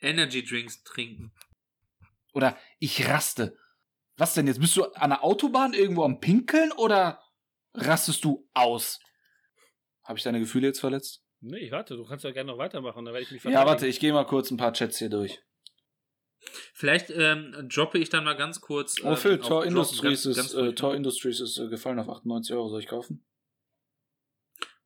[0.00, 1.32] Energy Drinks trinken.
[2.32, 3.58] Oder ich raste.
[4.16, 4.60] Was denn jetzt?
[4.60, 7.20] Bist du an der Autobahn irgendwo am Pinkeln oder
[7.74, 9.00] rastest du aus?
[10.10, 11.22] Habe ich deine Gefühle jetzt verletzt?
[11.40, 13.86] Nee, ich warte, du kannst ja gerne noch weitermachen, dann werde ich mich Ja, warte,
[13.86, 15.40] ich gehe mal kurz ein paar Chats hier durch.
[16.74, 18.96] Vielleicht ähm, droppe ich dann mal ganz kurz.
[19.04, 20.74] Oh, ähm, Phil, Tor Droppen, Industries, ganz- ganz ist, äh.
[20.74, 22.68] Tor Industries ist äh, gefallen auf 98 Euro.
[22.70, 23.24] Soll ich kaufen?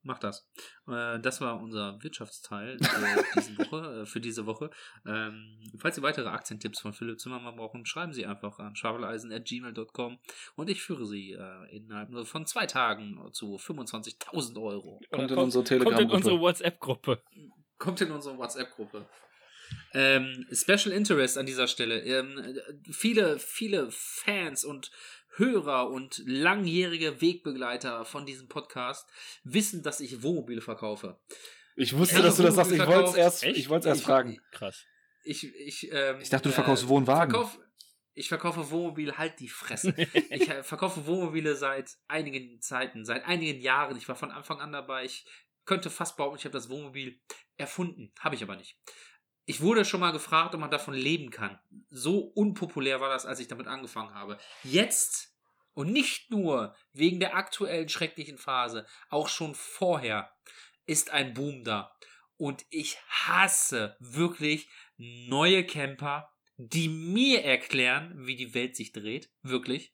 [0.05, 0.47] Mach das.
[0.87, 2.79] Äh, das war unser Wirtschaftsteil äh,
[3.37, 4.71] diese Woche, äh, für diese Woche.
[5.07, 10.19] Ähm, falls Sie weitere Aktientipps von Philipp Zimmermann brauchen, schreiben Sie einfach an schwabeleisen.gmail.com
[10.57, 15.01] und ich führe Sie äh, innerhalb nur von zwei Tagen zu 25.000 Euro.
[15.11, 16.15] Kommt in unsere kommt in Telegram-Gruppe.
[16.15, 17.23] unsere WhatsApp-Gruppe.
[17.79, 19.09] Kommt in unsere WhatsApp-Gruppe.
[19.93, 22.01] Ähm, Special Interest an dieser Stelle.
[22.01, 24.91] Ähm, äh, viele, viele Fans und
[25.37, 29.09] Hörer und langjährige Wegbegleiter von diesem Podcast
[29.43, 31.19] wissen, dass ich Wohnmobile verkaufe.
[31.77, 32.73] Ich wusste, Ja, dass du das sagst.
[32.73, 33.57] Ich wollte es erst, Echt?
[33.59, 34.39] ich wollte erst Ich- fragen.
[34.53, 34.85] Krass.
[35.25, 37.33] Ich, ich, ähm, Ich dachte, du verkaufst Wohnwagen.
[37.33, 37.59] Verkauf,
[38.13, 39.93] ich verkaufe Wohnmobile, halt die Fresse.
[40.31, 43.97] ich äh, verkaufe Wohnmobile seit einigen Zeiten, seit einigen Jahren.
[43.97, 45.05] Ich war von Anfang an dabei.
[45.05, 45.25] Ich
[45.65, 47.19] könnte fast behaupten, ich habe das Wohnmobil
[47.57, 48.13] erfunden.
[48.21, 48.77] Habe ich aber nicht.
[49.47, 51.59] Ich wurde schon mal gefragt, ob man davon leben kann.
[51.91, 54.39] So unpopulär war das, als ich damit angefangen habe.
[54.63, 55.35] Jetzt
[55.75, 60.33] und nicht nur wegen der aktuellen schrecklichen Phase, auch schon vorher
[60.87, 61.95] ist ein Boom da.
[62.37, 69.31] Und ich hasse wirklich neue Camper, die mir erklären, wie die Welt sich dreht.
[69.43, 69.93] Wirklich.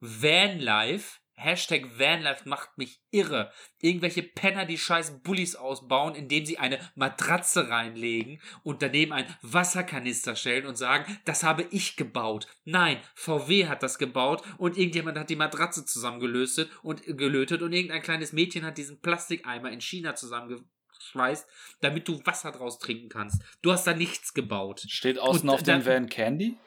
[0.00, 1.18] Vanlife.
[1.38, 3.52] Hashtag Vanlife macht mich irre.
[3.80, 10.34] Irgendwelche Penner, die scheiß Bullies ausbauen, indem sie eine Matratze reinlegen und daneben einen Wasserkanister
[10.34, 12.48] stellen und sagen, das habe ich gebaut.
[12.64, 18.02] Nein, VW hat das gebaut und irgendjemand hat die Matratze zusammengelöstet und gelötet und irgendein
[18.02, 21.46] kleines Mädchen hat diesen Plastikeimer in China zusammengeschweißt,
[21.80, 23.40] damit du Wasser draus trinken kannst.
[23.62, 24.84] Du hast da nichts gebaut.
[24.88, 26.58] Steht außen Und auf dem Van Candy?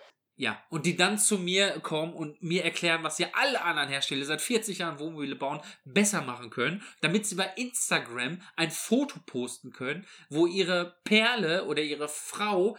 [0.42, 4.26] Ja, und die dann zu mir kommen und mir erklären, was ja alle anderen Hersteller
[4.26, 9.72] seit 40 Jahren Wohnmobile bauen, besser machen können, damit sie bei Instagram ein Foto posten
[9.72, 12.76] können, wo ihre Perle oder ihre Frau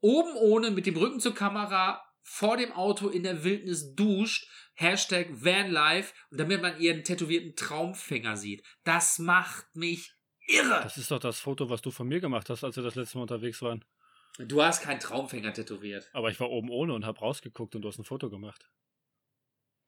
[0.00, 5.28] oben ohne mit dem Rücken zur Kamera vor dem Auto in der Wildnis duscht, Hashtag
[5.30, 8.62] Vanlife, damit man ihren tätowierten Traumfänger sieht.
[8.84, 10.12] Das macht mich
[10.46, 10.80] irre.
[10.82, 13.16] Das ist doch das Foto, was du von mir gemacht hast, als wir das letzte
[13.16, 13.82] Mal unterwegs waren.
[14.38, 16.08] Du hast keinen Traumfänger tätowiert.
[16.12, 18.68] Aber ich war oben ohne und hab rausgeguckt und du hast ein Foto gemacht.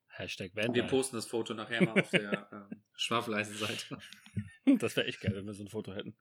[0.09, 0.89] Hashtag Wir Vanlife.
[0.89, 3.99] posten das Foto nachher mal auf der ähm, Schwafeleisenseite.
[4.79, 6.17] Das wäre echt geil, wenn wir so ein Foto hätten.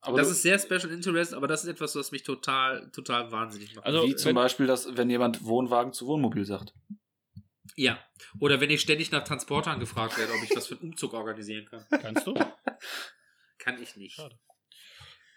[0.00, 3.30] Aber das du- ist sehr Special Interest, aber das ist etwas, was mich total, total
[3.30, 3.86] wahnsinnig macht.
[3.86, 6.74] Also, wie zum wenn- Beispiel, dass, wenn jemand Wohnwagen zu Wohnmobil sagt.
[7.76, 7.98] ja.
[8.40, 11.66] Oder wenn ich ständig nach Transportern gefragt werde, ob ich was für einen Umzug organisieren
[11.66, 11.84] kann.
[12.00, 12.34] Kannst du?
[13.58, 14.16] Kann ich nicht.
[14.16, 14.38] Schade.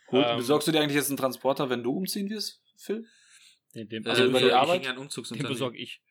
[0.07, 3.05] Gut, Ähm, besorgst du dir eigentlich jetzt einen Transporter, wenn du umziehen wirst, Phil?
[3.75, 4.79] Den, den, Also Äh, über ich- die ich Arbeit?
[4.79, 5.53] hänge an den Umzugsunternehmen.
[5.53, 6.01] besorge ich.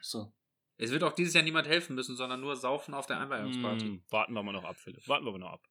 [0.00, 0.32] So.
[0.76, 3.84] Es wird auch dieses Jahr niemand helfen müssen, sondern nur saufen auf der Einweihungsparty.
[3.86, 5.06] Mm, warten wir mal noch ab, Philipp.
[5.08, 5.62] Warten wir mal noch ab.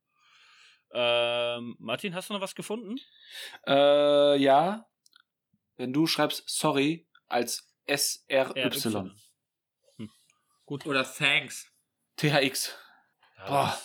[0.96, 2.98] Ähm, Martin, hast du noch was gefunden?
[3.66, 4.88] Äh, ja.
[5.76, 8.54] Wenn du schreibst sorry als SRY.
[8.70, 9.12] RY.
[9.98, 10.12] Hm.
[10.66, 10.86] Gut.
[10.86, 11.72] Oder Thanks.
[12.18, 12.78] THX.
[13.38, 13.82] Ja, Boah.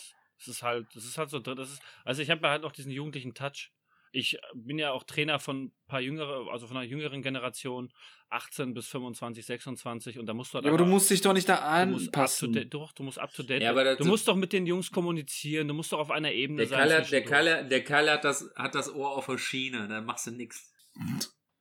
[0.49, 2.91] Ist halt, das ist halt so, das ist, also ich habe ja halt noch diesen
[2.91, 3.71] jugendlichen Touch.
[4.11, 7.93] Ich bin ja auch Trainer von ein paar jüngere, also von einer jüngeren Generation,
[8.31, 11.35] 18 bis 25, 26 und da musst du halt Ja, aber du musst dich doch
[11.35, 12.53] nicht da du musst anpassen.
[12.55, 13.63] date, doch, du musst up to date.
[13.63, 16.59] Ja, aber du musst doch mit den Jungs kommunizieren, du musst doch auf einer Ebene
[16.63, 16.79] Der sein.
[16.79, 17.25] Kalle, hat, der.
[17.25, 20.73] Kalle, der Kalle hat, das, hat das Ohr auf der Schiene, da machst du nix.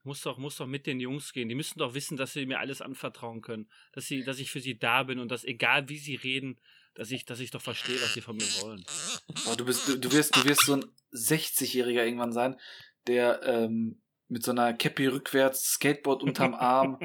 [0.04, 1.50] Muss doch, muss doch mit den Jungs gehen.
[1.50, 3.70] Die müssen doch wissen, dass sie mir alles anvertrauen können.
[3.92, 6.58] Dass sie, dass ich für sie da bin und dass egal wie sie reden,
[6.98, 8.84] dass ich, dass ich doch verstehe, was sie von mir wollen.
[9.46, 12.60] Boah, du, bist, du, du, wirst, du wirst so ein 60-Jähriger irgendwann sein,
[13.06, 17.00] der ähm, mit so einer Cappy rückwärts, Skateboard unterm Arm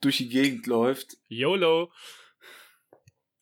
[0.00, 1.16] durch die Gegend läuft.
[1.26, 1.92] YOLO!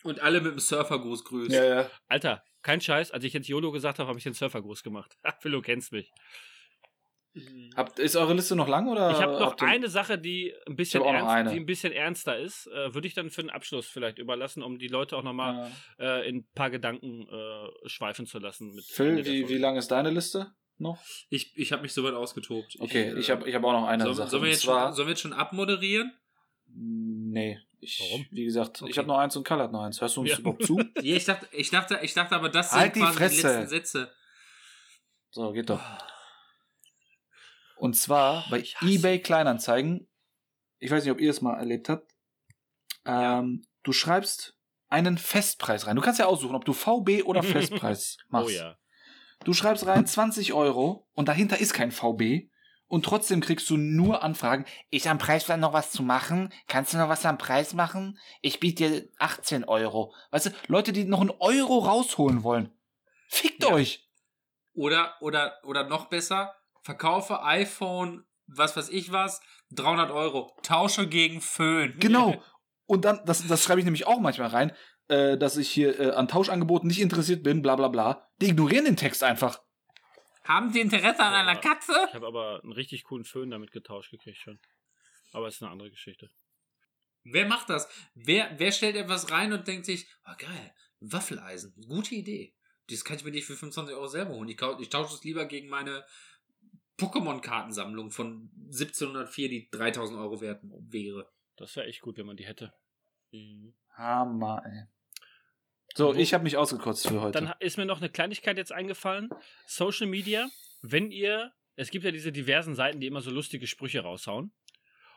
[0.03, 1.53] Und alle mit dem Surfergruß grüßen.
[1.53, 1.91] Ja, ja.
[2.09, 3.11] Alter, kein Scheiß.
[3.11, 5.19] Als ich jetzt YOLO gesagt habe, habe ich den Surfergruß gemacht.
[5.25, 6.11] Ha, Phil, du kennst mich.
[7.76, 9.12] Habt, ist eure Liste noch lang oder?
[9.12, 11.51] Ich habe noch eine Sache, die ein bisschen, ernst, eine.
[11.51, 12.66] die ein bisschen ernster ist.
[12.66, 16.18] Äh, Würde ich dann für den Abschluss vielleicht überlassen, um die Leute auch nochmal Ja.
[16.18, 18.74] äh, in ein paar Gedanken äh, schweifen zu lassen.
[18.74, 20.99] Mit Phil, wie, wie lang ist deine Liste noch?
[21.28, 22.76] Ich, ich habe mich soweit ausgetobt.
[22.81, 24.31] Okay, ich äh, habe ich hab auch noch eine sollen, Sache.
[24.31, 26.12] sollen, wir jetzt zwar, schon, sollen wir jetzt schon abmoderieren?
[26.72, 28.26] nee, ich, Warum?
[28.31, 28.91] wie gesagt, Okay.
[28.91, 30.01] ich habe noch eins und Karl hat noch eins.
[30.01, 30.39] Hörst du uns Ja.
[30.39, 30.78] überhaupt zu?
[31.03, 33.68] Ja, ich dachte, ich dachte, ich dachte aber, das Halt sind die quasi die letzten
[33.68, 34.12] Sätze.
[35.31, 35.81] So, geht doch.
[37.81, 40.07] Und zwar bei Ich eBay Kleinanzeigen.
[40.78, 42.12] Ich weiß nicht, ob ihr es mal erlebt habt.
[43.05, 44.55] Ähm, Du schreibst
[44.89, 45.97] einen Festpreis rein.
[45.97, 48.47] Du kannst ja aussuchen, ob du VB oder Festpreis machst.
[48.49, 48.76] Oh ja.
[49.45, 52.51] Du schreibst rein 20 Euro und dahinter ist kein VB.
[52.89, 54.66] Und trotzdem kriegst du nur Anfragen.
[54.91, 56.53] Ist am Preis vielleicht noch was zu machen?
[56.66, 58.18] Kannst du noch was am Preis machen?
[58.43, 60.12] Ich biete dir 18 Euro.
[60.33, 62.70] Weißt du, Leute, die noch einen Euro rausholen wollen.
[63.28, 63.70] Fickt Ja.
[63.70, 64.11] euch!
[64.74, 70.57] Oder, oder, oder noch besser, verkaufe iPhone, was weiß ich was, 300 Euro.
[70.62, 71.95] Tausche gegen Föhn.
[71.99, 72.43] Genau.
[72.87, 74.72] Und dann, das, das schreibe ich nämlich auch manchmal rein,
[75.07, 78.28] äh, dass ich hier äh, an Tauschangeboten nicht interessiert bin, bla bla bla.
[78.41, 79.61] Die ignorieren den Text einfach.
[80.45, 81.93] Haben Sie Interesse an einer Katze?
[82.09, 84.59] Ich habe aber einen richtig coolen Föhn damit getauscht gekriegt schon.
[85.33, 86.31] Aber ist eine andere Geschichte.
[87.22, 87.89] Wer macht das?
[88.14, 92.55] Wer, wer stellt etwas rein und denkt sich, oh geil, Waffeleisen, gute Idee.
[92.89, 94.49] Das kann ich mir nicht für 25 Euro selber holen.
[94.49, 96.05] Ich, ich tausche es lieber gegen meine
[97.01, 101.28] Pokémon-Kartensammlung von 1704, die 3000 Euro wert wäre.
[101.57, 102.72] Das wäre echt gut, wenn man die hätte.
[103.96, 104.84] Hammer, ey.
[105.94, 107.40] So, ich habe mich ausgekotzt für heute.
[107.40, 109.28] Dann ist mir noch eine Kleinigkeit jetzt eingefallen.
[109.66, 110.48] Social Media,
[110.82, 114.53] wenn ihr, es gibt ja diese diversen Seiten, die immer so lustige Sprüche raushauen.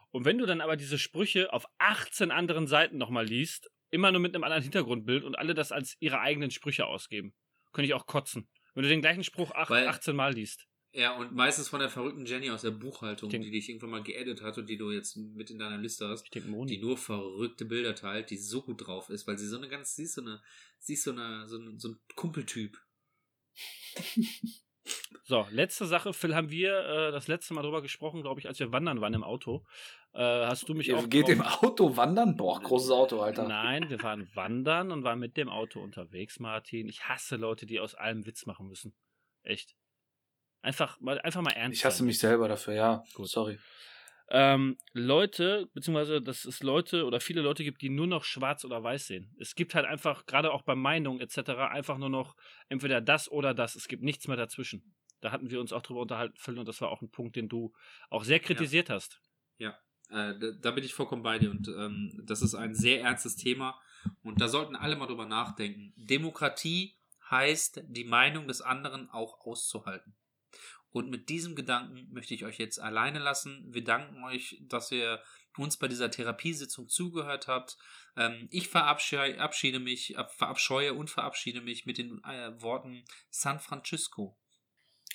[0.10, 4.22] Und wenn du dann aber diese Sprüche auf 18 anderen Seiten nochmal liest, immer nur
[4.22, 7.34] mit einem anderen Hintergrundbild und alle das als ihre eigenen Sprüche ausgeben,
[7.72, 8.50] könnte ich auch kotzen.
[8.74, 10.68] Wenn du den gleichen Spruch acht, Weil- 18 Mal liest.
[10.96, 14.04] Ja, und meistens von der verrückten Jenny aus der Buchhaltung, Denk- die dich irgendwann mal
[14.04, 16.26] geedit hat und die du jetzt mit in deiner Liste hast.
[16.26, 16.78] Ich denke, die Moni.
[16.78, 20.04] nur verrückte Bilder teilt, die so gut drauf ist, weil sie so eine ganz, sie
[20.04, 20.42] ist so eine,
[20.78, 22.78] sie ist so eine, so ein, so ein Kumpeltyp.
[25.26, 28.60] So, letzte Sache, Phil, haben wir äh, das letzte Mal drüber gesprochen, glaube ich, als
[28.60, 29.66] wir wandern waren im Auto.
[30.12, 32.36] Äh, hast du mich Ihr auch geht im Auto wandern?
[32.36, 33.48] Boah, großes Auto, Alter.
[33.48, 36.90] Nein, wir waren wandern und waren mit dem Auto unterwegs, Martin.
[36.90, 38.94] Ich hasse Leute, die aus allem Witz machen müssen.
[39.44, 39.78] Echt.
[40.64, 41.78] Einfach mal, einfach mal ernst.
[41.78, 42.08] Ich hasse sein.
[42.08, 43.04] mich selber dafür, ja.
[43.14, 43.30] Gut.
[43.30, 43.60] Sorry.
[44.30, 48.82] Ähm, Leute, beziehungsweise, dass es Leute oder viele Leute gibt, die nur noch schwarz oder
[48.82, 49.36] weiß sehen.
[49.38, 52.36] Es gibt halt einfach, gerade auch bei Meinung etc., einfach nur noch
[52.70, 53.76] entweder das oder das.
[53.76, 54.96] Es gibt nichts mehr dazwischen.
[55.22, 57.50] Da hatten wir uns auch drüber unterhalten, Phil, und das war auch ein Punkt, den
[57.50, 57.74] du
[58.10, 59.22] auch sehr kritisiert hast.
[60.10, 63.36] Äh, da, da bin ich vollkommen bei dir und ähm, das ist ein sehr ernstes
[63.36, 63.80] Thema
[64.22, 65.94] und da sollten alle mal drüber nachdenken.
[65.96, 66.96] Demokratie
[67.32, 70.16] heißt, die Meinung des anderen auch auszuhalten.
[70.94, 73.66] Und mit diesem Gedanken möchte ich euch jetzt alleine lassen.
[73.74, 75.22] Wir danken euch, dass ihr
[75.58, 77.78] uns bei dieser Therapiesitzung zugehört habt.
[78.16, 84.38] Ähm, ich verabschiede mich, äh, verabscheue und verabschiede mich mit den äh, Worten San Francisco.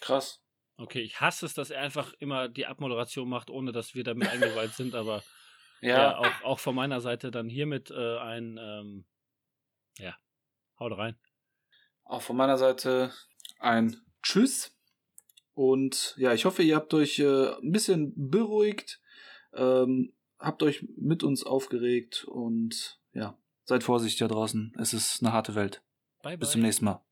[0.01, 0.45] Krass.
[0.77, 4.29] Okay, ich hasse es, dass er einfach immer die Abmoderation macht, ohne dass wir damit
[4.29, 5.25] eingeweiht sind, aber
[5.81, 9.07] Ja, ja, auch, auch von meiner Seite dann hiermit äh, ein, ähm,
[9.99, 10.17] ja,
[10.79, 11.17] haut rein.
[12.05, 13.13] auch von meiner Seite
[13.61, 14.77] ein Tschüss.
[15.59, 19.01] Und ja, ich hoffe, ihr habt euch äh, ein bisschen beruhigt,
[19.55, 24.73] ähm, habt euch mit uns aufgeregt und ja, seid vorsichtig da draußen.
[24.79, 25.83] Es ist eine harte Welt.
[26.23, 26.39] Bye, bye.
[26.39, 27.03] Bis zum nächsten Mal.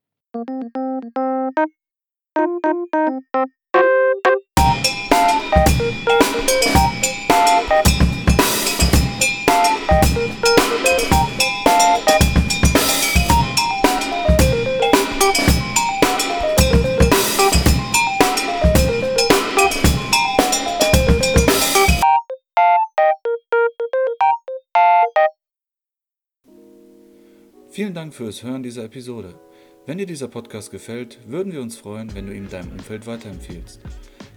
[27.76, 29.38] Vielen Dank fürs Hören dieser Episode.
[29.84, 33.82] Wenn dir dieser Podcast gefällt, würden wir uns freuen, wenn du ihn deinem Umfeld weiterempfiehlst.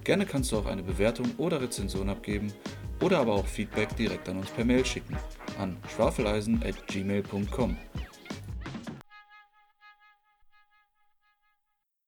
[0.03, 2.51] Gerne kannst du auch eine Bewertung oder Rezension abgeben
[2.99, 5.15] oder aber auch Feedback direkt an uns per Mail schicken
[5.57, 7.77] an schwafeleisen@gmail.com.